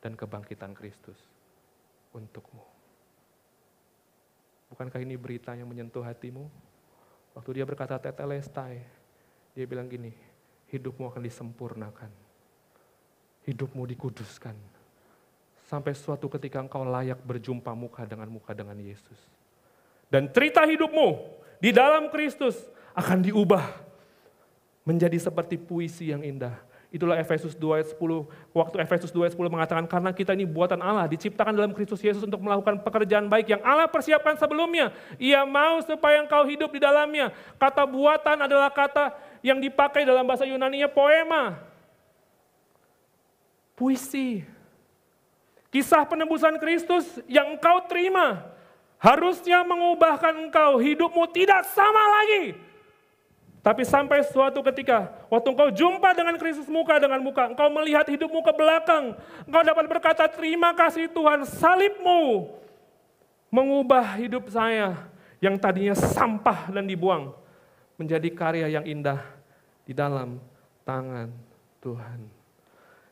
dan 0.00 0.16
kebangkitan 0.16 0.72
Kristus 0.72 1.16
untukmu. 2.10 2.64
Bukankah 4.72 5.02
ini 5.02 5.14
berita 5.14 5.54
yang 5.54 5.68
menyentuh 5.70 6.02
hatimu? 6.02 6.48
Waktu 7.36 7.50
dia 7.60 7.64
berkata 7.66 8.00
tetelestai, 8.00 8.82
dia 9.54 9.64
bilang 9.66 9.86
gini, 9.86 10.14
hidupmu 10.70 11.10
akan 11.10 11.22
disempurnakan. 11.22 12.10
Hidupmu 13.46 13.82
dikuduskan 13.88 14.54
Sampai 15.70 15.94
suatu 15.94 16.26
ketika 16.26 16.58
engkau 16.58 16.82
layak 16.82 17.22
berjumpa 17.22 17.70
muka 17.78 18.02
dengan 18.02 18.26
muka 18.26 18.50
dengan 18.50 18.74
Yesus. 18.74 19.22
Dan 20.10 20.26
cerita 20.34 20.66
hidupmu 20.66 21.14
di 21.62 21.70
dalam 21.70 22.10
Kristus 22.10 22.58
akan 22.90 23.22
diubah 23.22 23.78
menjadi 24.82 25.14
seperti 25.22 25.54
puisi 25.62 26.10
yang 26.10 26.26
indah. 26.26 26.58
Itulah 26.90 27.22
Efesus 27.22 27.54
2 27.54 27.78
ayat 27.78 27.88
10. 27.94 28.26
Waktu 28.50 28.76
Efesus 28.82 29.14
2 29.14 29.22
ayat 29.22 29.34
10 29.38 29.46
mengatakan 29.46 29.86
karena 29.86 30.10
kita 30.10 30.34
ini 30.34 30.42
buatan 30.42 30.82
Allah, 30.82 31.06
diciptakan 31.06 31.54
dalam 31.54 31.70
Kristus 31.70 32.02
Yesus 32.02 32.26
untuk 32.26 32.42
melakukan 32.42 32.82
pekerjaan 32.82 33.30
baik 33.30 33.46
yang 33.54 33.62
Allah 33.62 33.86
persiapkan 33.86 34.34
sebelumnya. 34.34 34.90
Ia 35.14 35.46
mau 35.46 35.78
supaya 35.86 36.18
engkau 36.18 36.42
hidup 36.50 36.74
di 36.74 36.82
dalamnya. 36.82 37.30
Kata 37.62 37.86
buatan 37.86 38.42
adalah 38.42 38.74
kata 38.74 39.14
yang 39.38 39.62
dipakai 39.62 40.02
dalam 40.02 40.26
bahasa 40.26 40.42
Yunani-nya 40.42 40.90
poema. 40.90 41.62
Puisi. 43.78 44.42
Kisah 45.70 46.02
penebusan 46.02 46.58
Kristus 46.58 47.06
yang 47.30 47.54
engkau 47.54 47.86
terima 47.86 48.50
harusnya 49.00 49.64
mengubahkan 49.64 50.50
engkau, 50.50 50.76
hidupmu 50.76 51.24
tidak 51.32 51.64
sama 51.72 52.02
lagi. 52.20 52.69
Tapi 53.60 53.84
sampai 53.84 54.24
suatu 54.24 54.64
ketika, 54.64 55.12
waktu 55.28 55.48
engkau 55.52 55.68
jumpa 55.68 56.16
dengan 56.16 56.32
Kristus 56.40 56.64
muka 56.64 56.96
dengan 56.96 57.20
muka, 57.20 57.52
engkau 57.52 57.68
melihat 57.68 58.08
hidupmu 58.08 58.40
ke 58.40 58.52
belakang, 58.56 59.12
engkau 59.44 59.60
dapat 59.60 59.84
berkata, 59.84 60.24
terima 60.32 60.72
kasih 60.72 61.12
Tuhan, 61.12 61.44
salibmu 61.44 62.56
mengubah 63.52 64.16
hidup 64.16 64.48
saya 64.48 64.96
yang 65.44 65.60
tadinya 65.60 65.92
sampah 65.92 66.72
dan 66.72 66.88
dibuang 66.88 67.36
menjadi 68.00 68.28
karya 68.32 68.80
yang 68.80 68.84
indah 68.88 69.20
di 69.84 69.92
dalam 69.92 70.40
tangan 70.88 71.28
Tuhan. 71.84 72.20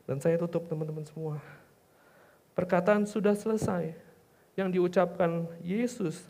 Dan 0.09 0.17
saya 0.17 0.41
tutup 0.41 0.65
teman-teman 0.65 1.05
semua. 1.05 1.37
Perkataan 2.57 3.05
sudah 3.05 3.37
selesai 3.37 3.93
yang 4.57 4.73
diucapkan 4.73 5.45
Yesus 5.61 6.25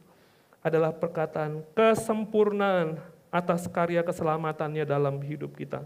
adalah 0.59 0.91
perkataan 0.91 1.63
kesempurnaan 1.71 2.99
atas 3.29 3.69
karya 3.69 4.01
keselamatannya 4.01 4.85
dalam 4.85 5.21
hidup 5.21 5.53
kita. 5.57 5.85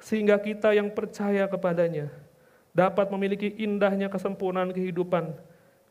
Sehingga 0.00 0.40
kita 0.40 0.72
yang 0.72 0.88
percaya 0.92 1.44
kepadanya 1.44 2.08
dapat 2.72 3.10
memiliki 3.12 3.52
indahnya 3.60 4.08
kesempurnaan 4.08 4.72
kehidupan 4.72 5.34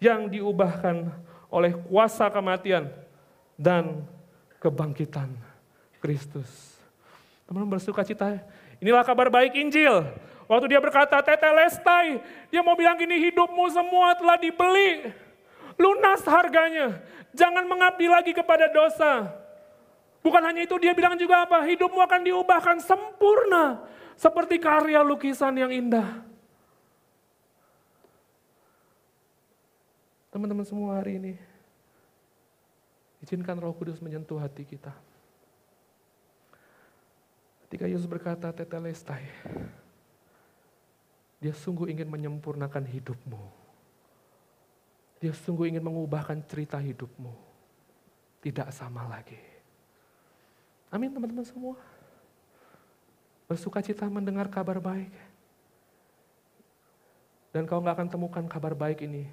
yang 0.01 0.32
diubahkan 0.32 1.11
oleh 1.51 1.76
kuasa 1.89 2.32
kematian 2.32 2.89
dan 3.59 4.05
kebangkitan 4.63 5.30
Kristus. 5.99 6.80
Teman-teman 7.45 7.78
bersuka 7.78 8.05
cita. 8.05 8.39
Inilah 8.80 9.03
kabar 9.03 9.28
baik 9.28 9.57
Injil. 9.59 10.07
Waktu 10.49 10.65
dia 10.74 10.82
berkata, 10.82 11.22
tetelestai, 11.22 12.26
dia 12.49 12.61
mau 12.65 12.74
bilang 12.74 12.97
gini, 12.97 13.30
hidupmu 13.30 13.70
semua 13.70 14.17
telah 14.17 14.34
dibeli. 14.41 15.13
Lunas 15.78 16.26
harganya. 16.26 16.97
Jangan 17.38 17.70
mengabdi 17.70 18.09
lagi 18.09 18.34
kepada 18.34 18.65
dosa. 18.74 19.30
Bukan 20.30 20.45
hanya 20.45 20.61
itu, 20.61 20.77
dia 20.77 20.93
bilang 20.93 21.17
juga 21.17 21.41
apa? 21.41 21.65
Hidupmu 21.65 21.97
akan 22.05 22.21
diubahkan 22.21 22.77
sempurna. 22.86 23.82
Seperti 24.13 24.61
karya 24.61 25.01
lukisan 25.01 25.57
yang 25.57 25.73
indah. 25.73 26.21
Teman-teman 30.30 30.61
semua 30.61 31.01
hari 31.01 31.17
ini, 31.17 31.34
izinkan 33.25 33.57
roh 33.57 33.73
kudus 33.73 33.97
menyentuh 33.97 34.38
hati 34.38 34.69
kita. 34.69 34.93
Ketika 37.65 37.89
Yesus 37.89 38.05
berkata, 38.05 38.53
tetelestai, 38.53 39.25
dia 41.41 41.57
sungguh 41.57 41.89
ingin 41.89 42.05
menyempurnakan 42.05 42.86
hidupmu. 42.86 43.41
Dia 45.25 45.34
sungguh 45.34 45.73
ingin 45.73 45.82
mengubahkan 45.82 46.45
cerita 46.45 46.77
hidupmu. 46.77 47.34
Tidak 48.45 48.69
sama 48.69 49.09
lagi. 49.09 49.49
Amin 50.90 51.14
teman-teman 51.14 51.46
semua. 51.46 51.78
Bersuka 53.46 53.82
cita 53.82 54.10
mendengar 54.10 54.50
kabar 54.50 54.82
baik. 54.82 55.14
Dan 57.50 57.66
kau 57.66 57.82
nggak 57.82 57.98
akan 57.98 58.10
temukan 58.10 58.46
kabar 58.46 58.74
baik 58.78 59.06
ini 59.06 59.26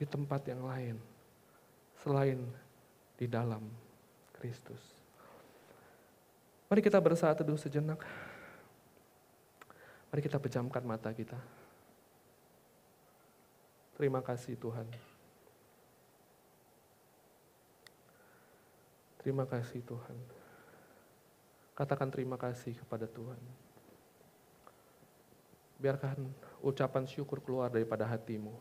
di 0.00 0.04
tempat 0.08 0.44
yang 0.48 0.64
lain 0.64 0.96
selain 2.00 2.40
di 3.16 3.24
dalam 3.28 3.64
Kristus. 4.36 4.80
Mari 6.68 6.80
kita 6.80 7.00
bersaat 7.00 7.40
teduh 7.40 7.60
sejenak. 7.60 8.00
Mari 10.08 10.20
kita 10.24 10.40
pejamkan 10.40 10.84
mata 10.84 11.12
kita. 11.12 11.36
Terima 13.96 14.20
kasih 14.24 14.56
Tuhan. 14.56 14.88
Terima 19.24 19.48
kasih 19.48 19.80
Tuhan. 19.80 20.43
Katakan 21.74 22.06
terima 22.06 22.38
kasih 22.38 22.78
kepada 22.78 23.10
Tuhan. 23.10 23.38
Biarkan 25.82 26.22
ucapan 26.62 27.02
syukur 27.02 27.42
keluar 27.42 27.66
daripada 27.66 28.06
hatimu. 28.06 28.54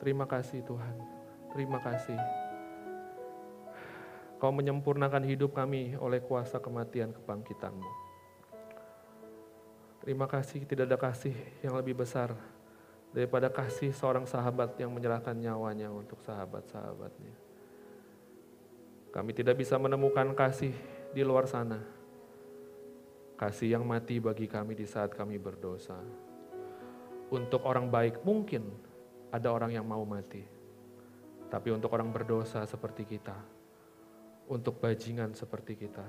Terima 0.00 0.24
kasih 0.24 0.64
Tuhan. 0.64 0.96
Terima 1.52 1.84
kasih. 1.84 2.16
Kau 4.40 4.48
menyempurnakan 4.56 5.20
hidup 5.28 5.52
kami 5.52 6.00
oleh 6.00 6.24
kuasa 6.24 6.56
kematian 6.56 7.12
kebangkitanmu. 7.12 7.92
Terima 10.00 10.24
kasih 10.24 10.64
tidak 10.64 10.88
ada 10.88 10.96
kasih 10.96 11.36
yang 11.60 11.76
lebih 11.76 11.92
besar 11.92 12.32
daripada 13.12 13.52
kasih 13.52 13.92
seorang 13.92 14.24
sahabat 14.24 14.80
yang 14.80 14.88
menyerahkan 14.88 15.36
nyawanya 15.36 15.92
untuk 15.92 16.24
sahabat-sahabatnya. 16.24 17.49
Kami 19.10 19.34
tidak 19.34 19.58
bisa 19.58 19.74
menemukan 19.74 20.30
kasih 20.38 20.70
di 21.10 21.26
luar 21.26 21.50
sana. 21.50 21.82
Kasih 23.34 23.74
yang 23.74 23.82
mati 23.82 24.22
bagi 24.22 24.46
kami 24.46 24.78
di 24.78 24.86
saat 24.86 25.10
kami 25.10 25.34
berdosa. 25.34 25.98
Untuk 27.30 27.66
orang 27.66 27.90
baik 27.90 28.22
mungkin 28.22 28.70
ada 29.34 29.50
orang 29.50 29.74
yang 29.74 29.82
mau 29.82 30.06
mati. 30.06 30.46
Tapi 31.50 31.74
untuk 31.74 31.90
orang 31.90 32.14
berdosa 32.14 32.62
seperti 32.62 33.02
kita, 33.02 33.34
untuk 34.46 34.78
bajingan 34.78 35.34
seperti 35.34 35.74
kita, 35.74 36.06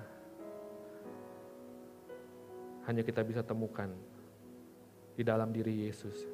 hanya 2.86 3.02
kita 3.02 3.26
bisa 3.26 3.42
temukan 3.42 3.90
di 5.18 5.26
dalam 5.26 5.50
diri 5.50 5.90
Yesus 5.90 6.30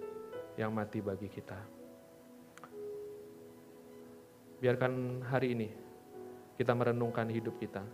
yang 0.59 0.76
mati 0.76 0.99
bagi 0.99 1.32
kita. 1.32 1.59
Biarkan 4.59 5.24
hari 5.24 5.55
ini 5.55 5.86
kita 6.58 6.74
merenungkan 6.74 7.30
hidup 7.30 7.55
kita. 7.62 7.86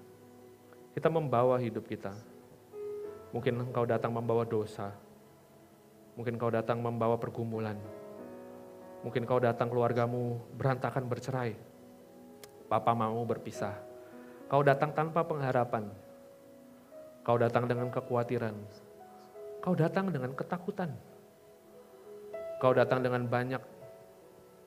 Kita 0.95 1.11
membawa 1.11 1.59
hidup 1.59 1.85
kita. 1.85 2.15
Mungkin 3.35 3.69
engkau 3.69 3.83
datang 3.83 4.15
membawa 4.15 4.47
dosa. 4.47 4.95
Mungkin 6.15 6.37
engkau 6.37 6.53
datang 6.53 6.79
membawa 6.79 7.17
pergumulan 7.17 7.75
Mungkin 9.03 9.27
kau 9.27 9.37
datang 9.37 9.67
keluargamu 9.67 10.39
berantakan 10.55 11.11
bercerai. 11.11 11.59
Papa 12.71 12.95
mau 12.95 13.19
berpisah. 13.27 13.75
Kau 14.47 14.63
datang 14.63 14.95
tanpa 14.95 15.27
pengharapan. 15.27 15.91
Kau 17.27 17.35
datang 17.35 17.67
dengan 17.67 17.91
kekhawatiran. 17.91 18.55
Kau 19.59 19.75
datang 19.75 20.07
dengan 20.07 20.31
ketakutan. 20.31 20.95
Kau 22.63 22.71
datang 22.71 23.03
dengan 23.03 23.27
banyak 23.27 23.59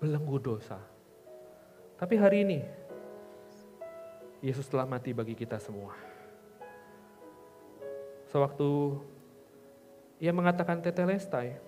belenggu 0.04 0.36
dosa. 0.36 0.76
Tapi 1.96 2.20
hari 2.20 2.44
ini, 2.44 2.60
Yesus 4.46 4.70
telah 4.70 4.86
mati 4.86 5.10
bagi 5.10 5.34
kita 5.34 5.58
semua. 5.58 5.90
Sewaktu 8.30 8.94
ia 10.22 10.30
mengatakan 10.30 10.78
tetelestai, 10.78 11.58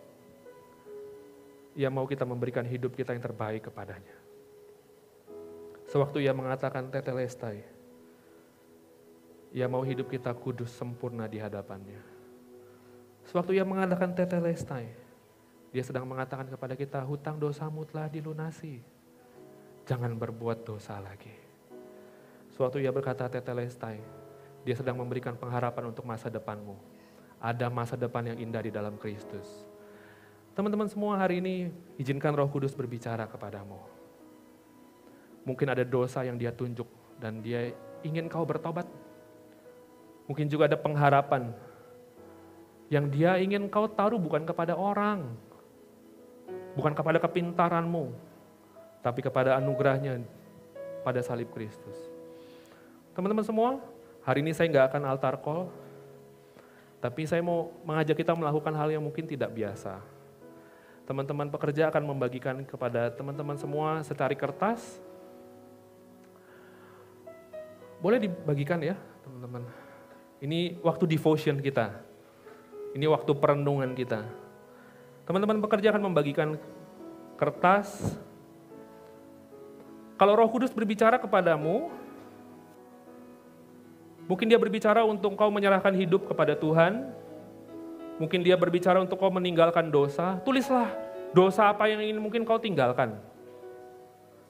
ia 1.75 1.91
mau 1.91 2.07
kita 2.07 2.23
memberikan 2.23 2.63
hidup 2.63 2.95
kita 2.95 3.19
yang 3.19 3.25
terbaik 3.27 3.67
kepadanya. 3.67 4.15
Sewaktu 5.91 6.23
ia 6.23 6.31
mengatakan 6.31 6.87
tetelestai, 6.87 7.67
ia 9.51 9.67
mau 9.67 9.83
hidup 9.83 10.07
kita 10.07 10.31
kudus 10.39 10.71
sempurna 10.71 11.27
di 11.27 11.43
hadapannya. 11.43 11.99
Sewaktu 13.27 13.59
ia 13.59 13.67
mengatakan 13.67 14.15
tetelestai, 14.15 14.87
dia 15.75 15.83
sedang 15.83 16.07
mengatakan 16.07 16.47
kepada 16.47 16.79
kita, 16.79 17.03
hutang 17.03 17.43
dosamu 17.43 17.83
telah 17.91 18.07
dilunasi. 18.07 18.79
Jangan 19.83 20.15
berbuat 20.15 20.63
dosa 20.63 21.03
lagi. 21.03 21.48
Sewaktu 22.59 22.83
ia 22.83 22.91
berkata 22.91 23.31
tetelestai, 23.31 24.03
dia 24.67 24.75
sedang 24.75 24.99
memberikan 24.99 25.39
pengharapan 25.39 25.95
untuk 25.95 26.03
masa 26.03 26.27
depanmu. 26.27 26.75
Ada 27.39 27.71
masa 27.71 27.95
depan 27.95 28.35
yang 28.35 28.39
indah 28.43 28.67
di 28.67 28.75
dalam 28.75 28.99
Kristus 28.99 29.47
Teman-teman 30.59 30.91
semua 30.91 31.15
hari 31.15 31.39
ini 31.39 31.71
izinkan 32.03 32.35
roh 32.35 32.51
kudus 32.51 32.75
berbicara 32.75 33.31
kepadamu. 33.31 33.79
Mungkin 35.47 35.71
ada 35.71 35.87
dosa 35.87 36.27
yang 36.27 36.35
dia 36.35 36.51
tunjuk 36.51 36.91
dan 37.23 37.39
dia 37.39 37.71
ingin 38.03 38.27
kau 38.27 38.43
bertobat. 38.43 38.83
Mungkin 40.27 40.51
juga 40.51 40.67
ada 40.67 40.75
pengharapan 40.75 41.55
yang 42.91 43.07
dia 43.07 43.39
ingin 43.39 43.71
kau 43.71 43.87
taruh 43.87 44.19
bukan 44.19 44.43
kepada 44.43 44.75
orang, 44.75 45.31
bukan 46.75 46.91
kepada 46.91 47.23
kepintaranmu, 47.23 48.11
tapi 48.99 49.23
kepada 49.23 49.63
anugerahnya 49.63 50.27
pada 51.07 51.23
salib 51.23 51.55
Kristus. 51.55 52.08
Teman-teman 53.19 53.43
semua, 53.43 53.83
hari 54.23 54.47
ini 54.47 54.55
saya 54.55 54.71
nggak 54.71 54.95
akan 54.95 55.03
altar 55.11 55.43
call, 55.43 55.67
tapi 57.03 57.27
saya 57.27 57.43
mau 57.43 57.75
mengajak 57.83 58.15
kita 58.15 58.31
melakukan 58.31 58.71
hal 58.79 58.95
yang 58.95 59.03
mungkin 59.03 59.27
tidak 59.27 59.51
biasa 59.51 59.99
Teman-teman 61.03 61.51
pekerja 61.51 61.91
akan 61.91 62.15
membagikan 62.15 62.63
kepada 62.63 63.11
teman-teman 63.11 63.59
semua 63.59 64.07
secari 64.07 64.39
kertas. 64.39 65.03
Boleh 67.99 68.23
dibagikan 68.23 68.79
ya, 68.79 68.95
teman-teman. 69.27 69.67
Ini 70.39 70.79
waktu 70.85 71.09
devotion 71.11 71.59
kita. 71.59 71.99
Ini 72.95 73.09
waktu 73.11 73.35
perenungan 73.35 73.99
kita. 73.99 74.23
Teman-teman 75.27 75.59
pekerja 75.59 75.91
akan 75.91 76.13
membagikan 76.13 76.55
kertas. 77.35 78.15
Kalau 80.15 80.39
Roh 80.39 80.53
Kudus 80.53 80.71
berbicara 80.71 81.19
kepadamu, 81.19 81.89
mungkin 84.29 84.47
dia 84.47 84.61
berbicara 84.61 85.03
untuk 85.03 85.35
kau 85.35 85.49
menyerahkan 85.49 85.97
hidup 85.97 86.29
kepada 86.29 86.55
Tuhan, 86.55 87.17
Mungkin 88.19 88.43
dia 88.43 88.59
berbicara 88.59 88.99
untuk 88.99 89.23
kau 89.23 89.31
meninggalkan 89.31 89.95
dosa, 89.95 90.43
tulislah 90.43 90.91
dosa 91.31 91.71
apa 91.71 91.87
yang 91.87 92.03
ingin 92.03 92.19
mungkin 92.19 92.43
kau 92.43 92.59
tinggalkan. 92.59 93.15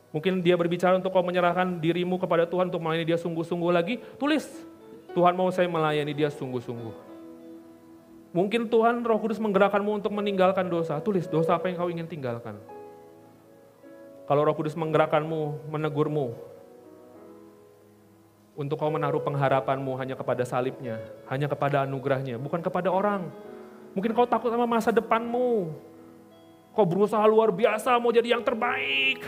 Mungkin 0.09 0.41
dia 0.41 0.57
berbicara 0.57 0.97
untuk 0.97 1.13
kau 1.13 1.21
menyerahkan 1.21 1.77
dirimu 1.77 2.17
kepada 2.17 2.49
Tuhan 2.49 2.73
untuk 2.73 2.81
melayani 2.81 3.05
dia 3.05 3.21
sungguh-sungguh 3.21 3.69
lagi. 3.69 4.01
Tulis, 4.17 4.49
Tuhan 5.13 5.37
mau 5.37 5.53
saya 5.53 5.69
melayani 5.69 6.17
dia 6.17 6.33
sungguh-sungguh. 6.33 7.07
Mungkin 8.33 8.73
Tuhan 8.73 9.05
roh 9.05 9.21
kudus 9.21 9.37
menggerakkanmu 9.37 10.01
untuk 10.01 10.17
meninggalkan 10.17 10.65
dosa. 10.73 10.97
Tulis, 11.05 11.29
dosa 11.29 11.61
apa 11.61 11.69
yang 11.69 11.77
kau 11.77 11.93
ingin 11.93 12.09
tinggalkan. 12.09 12.57
Kalau 14.25 14.49
roh 14.49 14.57
kudus 14.57 14.73
menggerakkanmu, 14.81 15.69
menegurmu, 15.69 16.33
untuk 18.59 18.75
kau 18.75 18.91
menaruh 18.91 19.23
pengharapanmu 19.23 19.95
hanya 20.03 20.19
kepada 20.19 20.43
salibnya, 20.43 20.99
hanya 21.31 21.47
kepada 21.47 21.87
anugerahnya, 21.87 22.43
bukan 22.43 22.59
kepada 22.59 22.91
orang. 22.91 23.31
Mungkin 23.95 24.11
kau 24.11 24.27
takut 24.27 24.51
sama 24.51 24.67
masa 24.67 24.91
depanmu. 24.91 25.71
Kau 26.75 26.83
berusaha 26.83 27.23
luar 27.31 27.55
biasa 27.55 27.95
mau 28.03 28.11
jadi 28.11 28.35
yang 28.35 28.43
terbaik. 28.43 29.23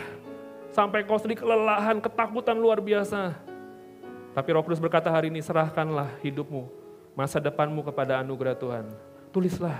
Sampai 0.74 1.06
kau 1.06 1.14
sedih 1.14 1.38
kelelahan, 1.38 2.02
ketakutan 2.02 2.58
luar 2.58 2.82
biasa. 2.82 3.38
Tapi 4.34 4.48
roh 4.50 4.66
kudus 4.66 4.82
berkata 4.82 5.06
hari 5.06 5.30
ini 5.30 5.38
serahkanlah 5.38 6.10
hidupmu, 6.26 6.66
masa 7.14 7.38
depanmu 7.38 7.86
kepada 7.86 8.18
anugerah 8.18 8.58
Tuhan. 8.58 8.90
Tulislah 9.30 9.78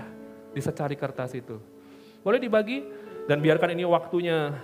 di 0.55 0.63
secari 0.63 0.95
kertas 0.95 1.35
itu. 1.35 1.59
Boleh 2.23 2.39
dibagi 2.39 2.87
dan 3.27 3.43
biarkan 3.43 3.75
ini 3.75 3.83
waktunya 3.83 4.55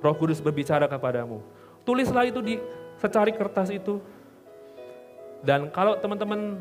roh 0.00 0.16
kudus 0.16 0.40
berbicara 0.40 0.88
kepadamu. 0.88 1.44
Tulislah 1.84 2.28
itu 2.28 2.40
di 2.44 2.56
secari 3.00 3.32
kertas 3.32 3.72
itu. 3.72 3.98
Dan 5.40 5.72
kalau 5.72 5.96
teman-teman 5.96 6.60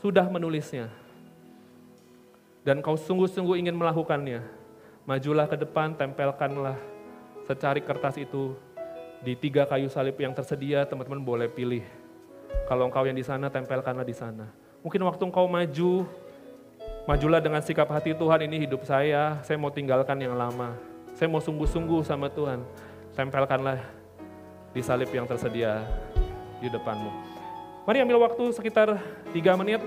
sudah 0.00 0.24
menulisnya, 0.32 0.88
dan 2.64 2.80
kau 2.80 2.96
sungguh-sungguh 2.96 3.60
ingin 3.60 3.76
melakukannya, 3.76 4.40
majulah 5.04 5.44
ke 5.44 5.60
depan, 5.60 5.92
tempelkanlah 5.92 6.80
secari 7.44 7.84
kertas 7.84 8.16
itu 8.16 8.56
di 9.20 9.36
tiga 9.36 9.68
kayu 9.68 9.92
salib 9.92 10.16
yang 10.16 10.32
tersedia, 10.32 10.88
teman-teman 10.88 11.20
boleh 11.20 11.48
pilih. 11.52 11.84
Kalau 12.64 12.88
engkau 12.88 13.04
yang 13.04 13.14
di 13.14 13.22
sana, 13.22 13.52
tempelkanlah 13.52 14.08
di 14.08 14.16
sana. 14.16 14.48
Mungkin 14.80 15.04
waktu 15.04 15.22
engkau 15.28 15.46
maju, 15.46 16.08
majulah 17.04 17.38
dengan 17.44 17.60
sikap 17.60 17.86
hati 17.92 18.16
Tuhan 18.16 18.40
ini 18.48 18.66
hidup 18.66 18.82
saya, 18.88 19.38
saya 19.44 19.60
mau 19.60 19.70
tinggalkan 19.70 20.16
yang 20.16 20.34
lama. 20.34 20.74
Saya 21.12 21.28
mau 21.28 21.44
sungguh-sungguh 21.44 22.02
sama 22.02 22.32
Tuhan. 22.32 22.64
Tempelkanlah 23.12 24.01
di 24.72 24.80
salib 24.80 25.08
yang 25.12 25.28
tersedia 25.28 25.84
di 26.60 26.68
depanmu. 26.72 27.12
Mari 27.84 27.98
ambil 28.00 28.24
waktu 28.24 28.44
sekitar 28.56 28.96
tiga 29.36 29.52
menit. 29.56 29.84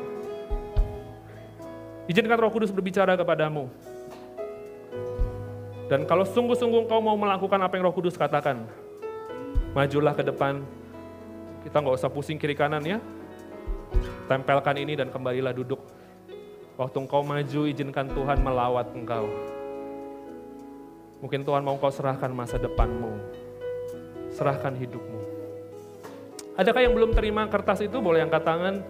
Izinkan 2.05 2.37
roh 2.37 2.53
kudus 2.53 2.69
berbicara 2.69 3.17
kepadamu. 3.17 3.65
Dan 5.89 6.05
kalau 6.05 6.25
sungguh-sungguh 6.25 6.85
engkau 6.85 7.01
mau 7.01 7.17
melakukan 7.17 7.57
apa 7.61 7.77
yang 7.77 7.89
roh 7.89 7.93
kudus 7.93 8.17
katakan, 8.17 8.65
majulah 9.73 10.13
ke 10.13 10.21
depan, 10.21 10.61
kita 11.65 11.81
nggak 11.81 11.97
usah 11.97 12.09
pusing 12.09 12.37
kiri 12.37 12.53
kanan 12.53 12.81
ya. 12.85 13.01
Tempelkan 14.29 14.77
ini 14.81 14.97
dan 14.97 15.09
kembalilah 15.09 15.53
duduk. 15.53 15.81
Waktu 16.77 16.97
engkau 17.05 17.21
maju, 17.25 17.61
izinkan 17.69 18.09
Tuhan 18.09 18.37
melawat 18.41 18.93
engkau. 18.93 19.25
Mungkin 21.25 21.41
Tuhan 21.41 21.65
mau 21.65 21.77
kau 21.81 21.89
serahkan 21.89 22.29
masa 22.29 22.61
depanmu. 22.61 23.34
Serahkan 24.35 24.75
hidupmu. 24.75 25.19
Adakah 26.59 26.83
yang 26.83 26.91
belum 26.91 27.15
terima 27.15 27.47
kertas 27.47 27.79
itu? 27.79 28.03
Boleh 28.03 28.27
angkat 28.27 28.43
tangan. 28.43 28.83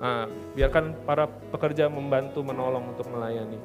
Nah, 0.00 0.28
biarkan 0.56 0.96
para 1.04 1.28
pekerja 1.28 1.88
membantu 1.88 2.40
menolong 2.40 2.92
untuk 2.92 3.08
melayani. 3.12 3.56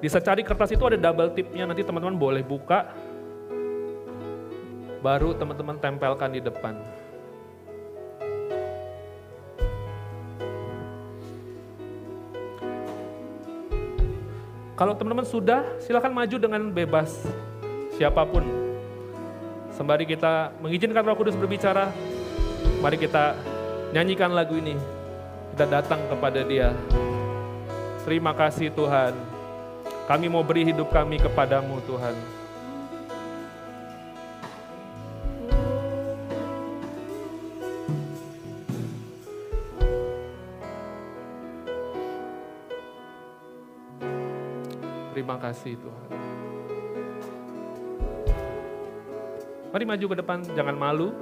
Di 0.00 0.08
secari 0.08 0.40
kertas 0.40 0.72
itu 0.72 0.80
ada 0.88 0.96
double 0.96 1.36
tipnya, 1.36 1.68
nanti 1.68 1.84
teman-teman 1.84 2.16
boleh 2.16 2.40
buka, 2.40 2.88
baru 5.04 5.36
teman-teman 5.36 5.76
tempelkan 5.76 6.32
di 6.32 6.40
depan. 6.40 6.76
Kalau 14.80 14.96
teman-teman 14.96 15.28
sudah, 15.28 15.60
silakan 15.76 16.16
maju 16.16 16.36
dengan 16.40 16.72
bebas, 16.72 17.12
siapa 18.00 18.24
pun. 18.24 18.40
Sembari 19.76 20.08
kita 20.08 20.56
mengizinkan 20.56 21.04
roh 21.04 21.20
kudus 21.20 21.36
berbicara, 21.36 21.92
mari 22.80 22.96
kita 22.96 23.36
nyanyikan 23.92 24.32
lagu 24.32 24.56
ini. 24.56 24.72
Kita 25.52 25.68
datang 25.68 26.00
kepada 26.08 26.40
dia. 26.48 26.72
Terima 28.08 28.32
kasih 28.32 28.72
Tuhan. 28.72 29.12
Kami 30.08 30.32
mau 30.32 30.40
beri 30.40 30.72
hidup 30.72 30.88
kami 30.88 31.20
kepadamu 31.20 31.84
Tuhan. 31.84 32.39
Terima 45.20 45.36
kasih 45.36 45.76
Tuhan. 45.76 46.08
Mari 49.68 49.84
maju 49.84 50.04
ke 50.08 50.16
depan, 50.16 50.40
jangan 50.56 50.72
malu. 50.80 51.12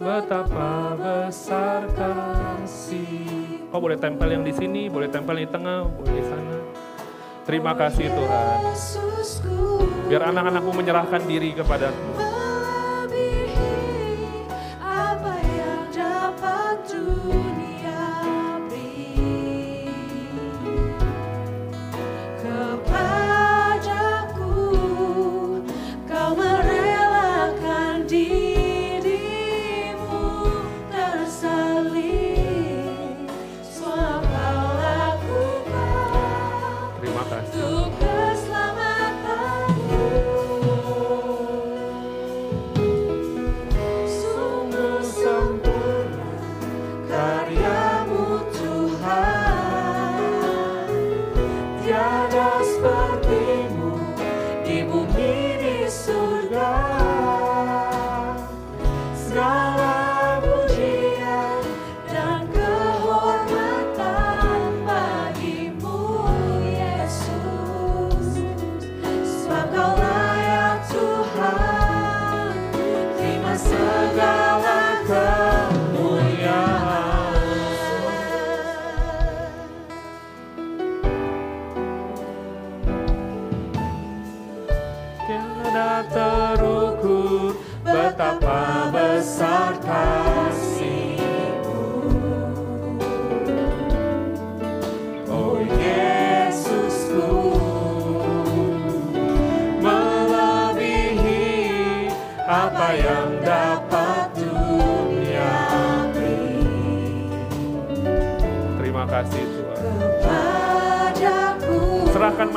betapa 0.00 0.96
besar 0.96 1.84
kasih. 1.92 3.68
Kau 3.68 3.76
boleh 3.76 4.00
tempel 4.00 4.32
yang 4.32 4.40
di 4.40 4.56
sini, 4.56 4.88
boleh 4.88 5.12
tempel 5.12 5.36
di 5.36 5.52
tengah, 5.52 5.84
boleh 5.84 6.16
di 6.16 6.24
sana. 6.24 6.56
Terima 7.44 7.76
kasih 7.76 8.08
Tuhan. 8.08 8.56
Biar 10.08 10.32
anak-anakmu 10.32 10.72
menyerahkan 10.80 11.20
diri 11.28 11.52
kepadamu. 11.52 12.31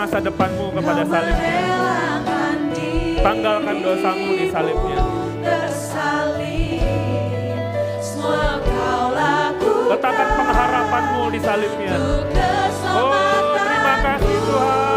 Masa 0.06 0.22
depanmu 0.22 0.70
kepada 0.70 1.04
salibnya. 1.08 1.60
Tanggalkan 3.26 3.78
dosamu 3.82 4.30
di 4.38 4.46
salibnya. 4.54 5.00
Letakkan 9.90 10.30
pengharapanmu 10.38 11.22
di 11.34 11.40
salibnya. 11.42 11.96
Oh, 12.96 13.58
terima 13.58 13.94
kasih 14.06 14.38
Tuhan. 14.46 14.95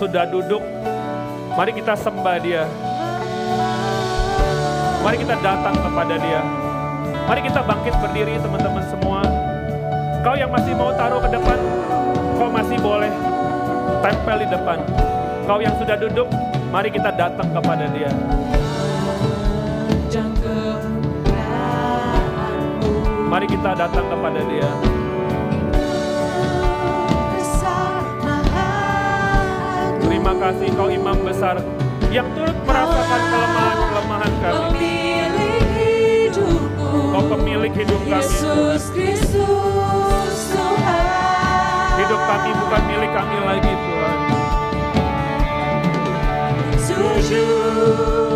Sudah 0.00 0.24
duduk, 0.24 0.64
mari 1.52 1.76
kita 1.76 1.92
sembah 1.92 2.40
dia. 2.40 2.64
Mari 5.04 5.16
kita 5.20 5.36
datang 5.44 5.76
kepada 5.76 6.16
dia. 6.16 6.40
Mari 7.28 7.44
kita 7.44 7.60
bangkit 7.60 7.92
berdiri 8.00 8.40
teman-teman 8.40 8.80
semua. 8.88 9.20
Kau 10.24 10.32
yang 10.40 10.48
masih 10.48 10.72
mau 10.72 10.88
taruh 10.96 11.20
ke 11.20 11.28
depan, 11.28 11.58
kau 12.40 12.48
masih 12.48 12.80
boleh 12.80 13.12
tempel 14.00 14.36
di 14.40 14.48
depan. 14.48 14.78
Kau 15.44 15.60
yang 15.60 15.76
sudah 15.76 15.96
duduk, 16.00 16.32
mari 16.72 16.88
kita 16.88 17.12
datang 17.12 17.52
kepada 17.52 17.84
dia. 17.92 18.08
Mari 23.28 23.46
kita 23.52 23.70
datang 23.76 24.06
kepada 24.08 24.40
dia. 24.48 24.99
Terima 30.20 30.36
kasih 30.36 30.68
kau 30.76 30.92
imam 30.92 31.16
besar 31.24 31.56
yang 32.12 32.28
turut 32.36 32.52
merasakan 32.68 33.22
kelemahan-kelemahan 33.32 34.32
kami. 34.44 35.00
Kau 36.92 37.24
pemilik 37.24 37.72
hidup 37.72 38.00
kami. 38.04 38.20
Yesus 38.20 38.92
Kristus 38.92 40.36
Tuhan. 40.52 42.04
Hidup 42.04 42.20
kami 42.20 42.50
bukan 42.52 42.82
milik 42.84 43.12
kami 43.16 43.36
lagi 43.48 43.72
Tuhan. 43.72 44.18
Sujud 46.84 48.29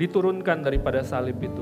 diturunkan 0.00 0.64
daripada 0.64 1.04
salib 1.04 1.36
itu. 1.44 1.60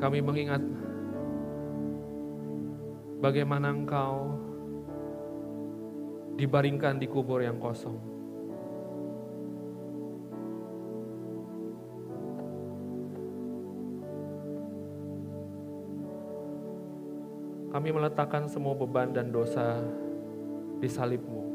Kami 0.00 0.24
mengingat 0.24 0.64
bagaimana 3.20 3.76
engkau 3.76 4.40
dibaringkan 6.40 6.96
di 6.96 7.04
kubur 7.04 7.44
yang 7.44 7.60
kosong. 7.60 8.00
Kami 17.68 17.90
meletakkan 17.90 18.48
semua 18.48 18.72
beban 18.72 19.12
dan 19.12 19.28
dosa 19.28 19.82
di 20.78 20.88
salibmu. 20.88 21.53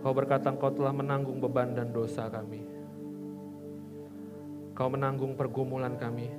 Kau 0.00 0.16
berkata 0.16 0.48
engkau 0.48 0.72
telah 0.72 0.96
menanggung 0.96 1.38
beban 1.38 1.76
dan 1.76 1.92
dosa 1.92 2.28
kami. 2.32 2.64
Kau 4.72 4.88
menanggung 4.88 5.36
pergumulan 5.36 5.96
kami. 6.00 6.32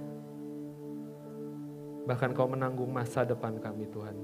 Bahkan 2.09 2.33
kau 2.33 2.49
menanggung 2.49 2.89
masa 2.89 3.21
depan 3.21 3.61
kami 3.61 3.85
Tuhan. 3.93 4.17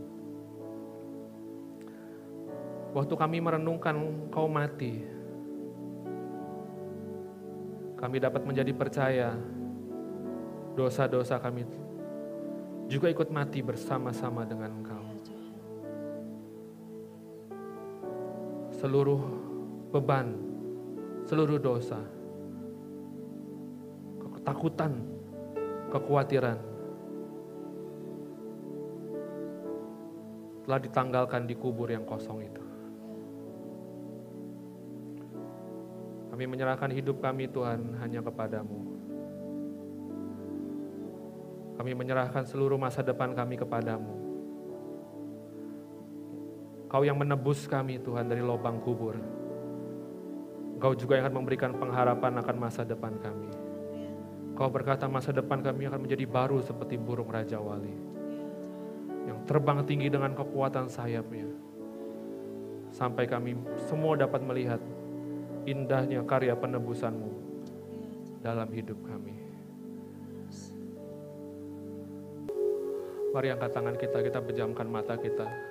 Waktu 2.98 3.14
kami 3.14 3.38
merenungkan 3.38 3.94
kau 4.34 4.50
mati, 4.50 5.06
kami 7.98 8.18
dapat 8.18 8.42
menjadi 8.42 8.74
percaya 8.74 9.38
dosa-dosa 10.78 11.42
kami 11.42 11.66
juga 12.86 13.10
ikut 13.10 13.34
mati 13.34 13.66
bersama-sama 13.66 14.46
dengan 14.46 14.72
Engkau. 14.82 15.07
Seluruh 18.78 19.22
beban, 19.90 20.38
seluruh 21.26 21.58
dosa, 21.58 21.98
ketakutan, 24.38 25.02
kekhawatiran 25.90 26.62
telah 30.68 30.80
ditanggalkan 30.84 31.48
di 31.48 31.56
kubur 31.56 31.88
yang 31.88 32.04
kosong 32.04 32.44
itu. 32.44 32.64
Kami 36.28 36.44
menyerahkan 36.46 36.92
hidup 36.94 37.18
kami 37.24 37.50
Tuhan 37.50 37.98
hanya 37.98 38.22
kepadamu. 38.22 38.78
Kami 41.82 41.92
menyerahkan 41.98 42.46
seluruh 42.46 42.78
masa 42.78 43.02
depan 43.02 43.34
kami 43.34 43.58
kepadamu. 43.58 44.17
Kau 46.88 47.04
yang 47.04 47.20
menebus 47.20 47.68
kami 47.68 48.00
Tuhan 48.00 48.32
dari 48.32 48.40
lubang 48.40 48.80
kubur. 48.80 49.20
Kau 50.80 50.96
juga 50.96 51.20
yang 51.20 51.28
akan 51.28 51.36
memberikan 51.44 51.76
pengharapan 51.76 52.40
akan 52.40 52.56
masa 52.56 52.88
depan 52.88 53.20
kami. 53.20 53.52
Kau 54.56 54.72
berkata 54.72 55.04
masa 55.12 55.36
depan 55.36 55.60
kami 55.60 55.92
akan 55.92 56.08
menjadi 56.08 56.24
baru 56.24 56.64
seperti 56.64 56.96
burung 56.96 57.28
Raja 57.28 57.60
Wali. 57.60 57.92
Yang 59.28 59.40
terbang 59.44 59.84
tinggi 59.84 60.08
dengan 60.08 60.32
kekuatan 60.32 60.88
sayapnya. 60.88 61.52
Sampai 62.96 63.28
kami 63.28 63.60
semua 63.92 64.16
dapat 64.16 64.40
melihat 64.48 64.80
indahnya 65.68 66.24
karya 66.24 66.56
penebusanmu 66.56 67.32
dalam 68.40 68.72
hidup 68.72 68.96
kami. 69.04 69.36
Mari 73.36 73.52
angkat 73.52 73.76
tangan 73.76 74.00
kita, 74.00 74.18
kita 74.24 74.40
pejamkan 74.40 74.88
mata 74.88 75.20
kita. 75.20 75.67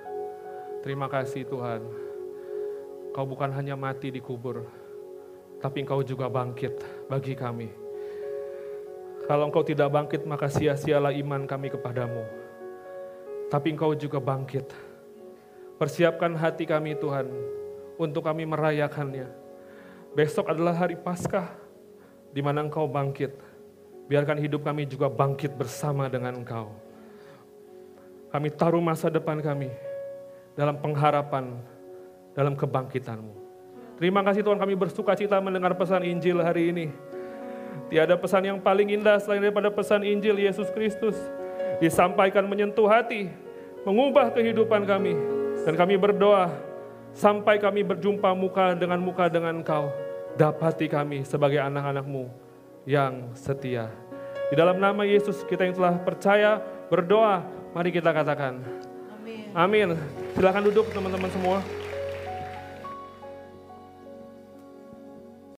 Terima 0.85 1.09
kasih 1.09 1.41
Tuhan. 1.49 1.81
Kau 3.17 3.25
bukan 3.25 3.49
hanya 3.49 3.73
mati 3.73 4.13
di 4.13 4.21
kubur, 4.21 4.61
tapi 5.57 5.81
Engkau 5.81 6.05
juga 6.05 6.29
bangkit 6.29 6.77
bagi 7.09 7.33
kami. 7.33 7.73
Kalau 9.25 9.49
Engkau 9.49 9.65
tidak 9.65 9.89
bangkit, 9.89 10.21
maka 10.29 10.45
sia-sialah 10.45 11.09
iman 11.17 11.49
kami 11.49 11.73
kepadamu. 11.73 12.21
Tapi 13.49 13.73
Engkau 13.73 13.97
juga 13.97 14.21
bangkit. 14.21 14.69
Persiapkan 15.81 16.37
hati 16.37 16.69
kami 16.69 16.93
Tuhan, 16.93 17.25
untuk 17.97 18.21
kami 18.21 18.45
merayakannya. 18.45 19.25
Besok 20.13 20.53
adalah 20.53 20.77
hari 20.77 20.93
Paskah, 20.93 21.57
di 22.29 22.45
mana 22.45 22.61
Engkau 22.61 22.85
bangkit. 22.85 23.33
Biarkan 24.05 24.37
hidup 24.37 24.61
kami 24.61 24.85
juga 24.85 25.09
bangkit 25.09 25.57
bersama 25.57 26.05
dengan 26.05 26.37
Engkau. 26.37 26.69
Kami 28.29 28.53
taruh 28.53 28.83
masa 28.83 29.09
depan 29.09 29.41
kami 29.41 29.86
dalam 30.57 30.73
pengharapan, 30.81 31.53
dalam 32.33 32.57
kebangkitanmu. 32.57 33.45
Terima 34.01 34.25
kasih 34.25 34.41
Tuhan 34.41 34.57
kami 34.57 34.73
bersuka 34.73 35.13
cita 35.13 35.37
mendengar 35.37 35.77
pesan 35.77 36.01
Injil 36.01 36.41
hari 36.41 36.73
ini. 36.73 36.85
Tiada 37.93 38.17
pesan 38.17 38.43
yang 38.43 38.59
paling 38.59 38.89
indah 38.89 39.21
selain 39.21 39.39
daripada 39.39 39.69
pesan 39.69 40.01
Injil 40.01 40.41
Yesus 40.41 40.67
Kristus. 40.73 41.15
Disampaikan 41.77 42.43
menyentuh 42.49 42.89
hati, 42.89 43.29
mengubah 43.85 44.33
kehidupan 44.33 44.83
kami. 44.89 45.13
Dan 45.61 45.77
kami 45.77 45.97
berdoa, 45.97 46.49
sampai 47.13 47.61
kami 47.61 47.85
berjumpa 47.85 48.33
muka 48.33 48.73
dengan 48.73 48.97
muka 48.97 49.29
dengan 49.29 49.61
Engkau. 49.61 49.93
Dapati 50.37 50.89
kami 50.89 51.25
sebagai 51.25 51.57
anak-anakmu 51.61 52.29
yang 52.85 53.33
setia. 53.33 53.89
Di 54.49 54.55
dalam 54.57 54.77
nama 54.77 55.01
Yesus 55.05 55.41
kita 55.45 55.65
yang 55.65 55.73
telah 55.73 55.97
percaya, 56.01 56.61
berdoa, 56.89 57.41
Mari 57.77 57.93
kita 57.93 58.09
katakan. 58.09 58.57
Amin. 59.57 59.97
Silakan 60.37 60.69
duduk 60.69 60.85
teman-teman 60.93 61.33
semua. 61.33 61.65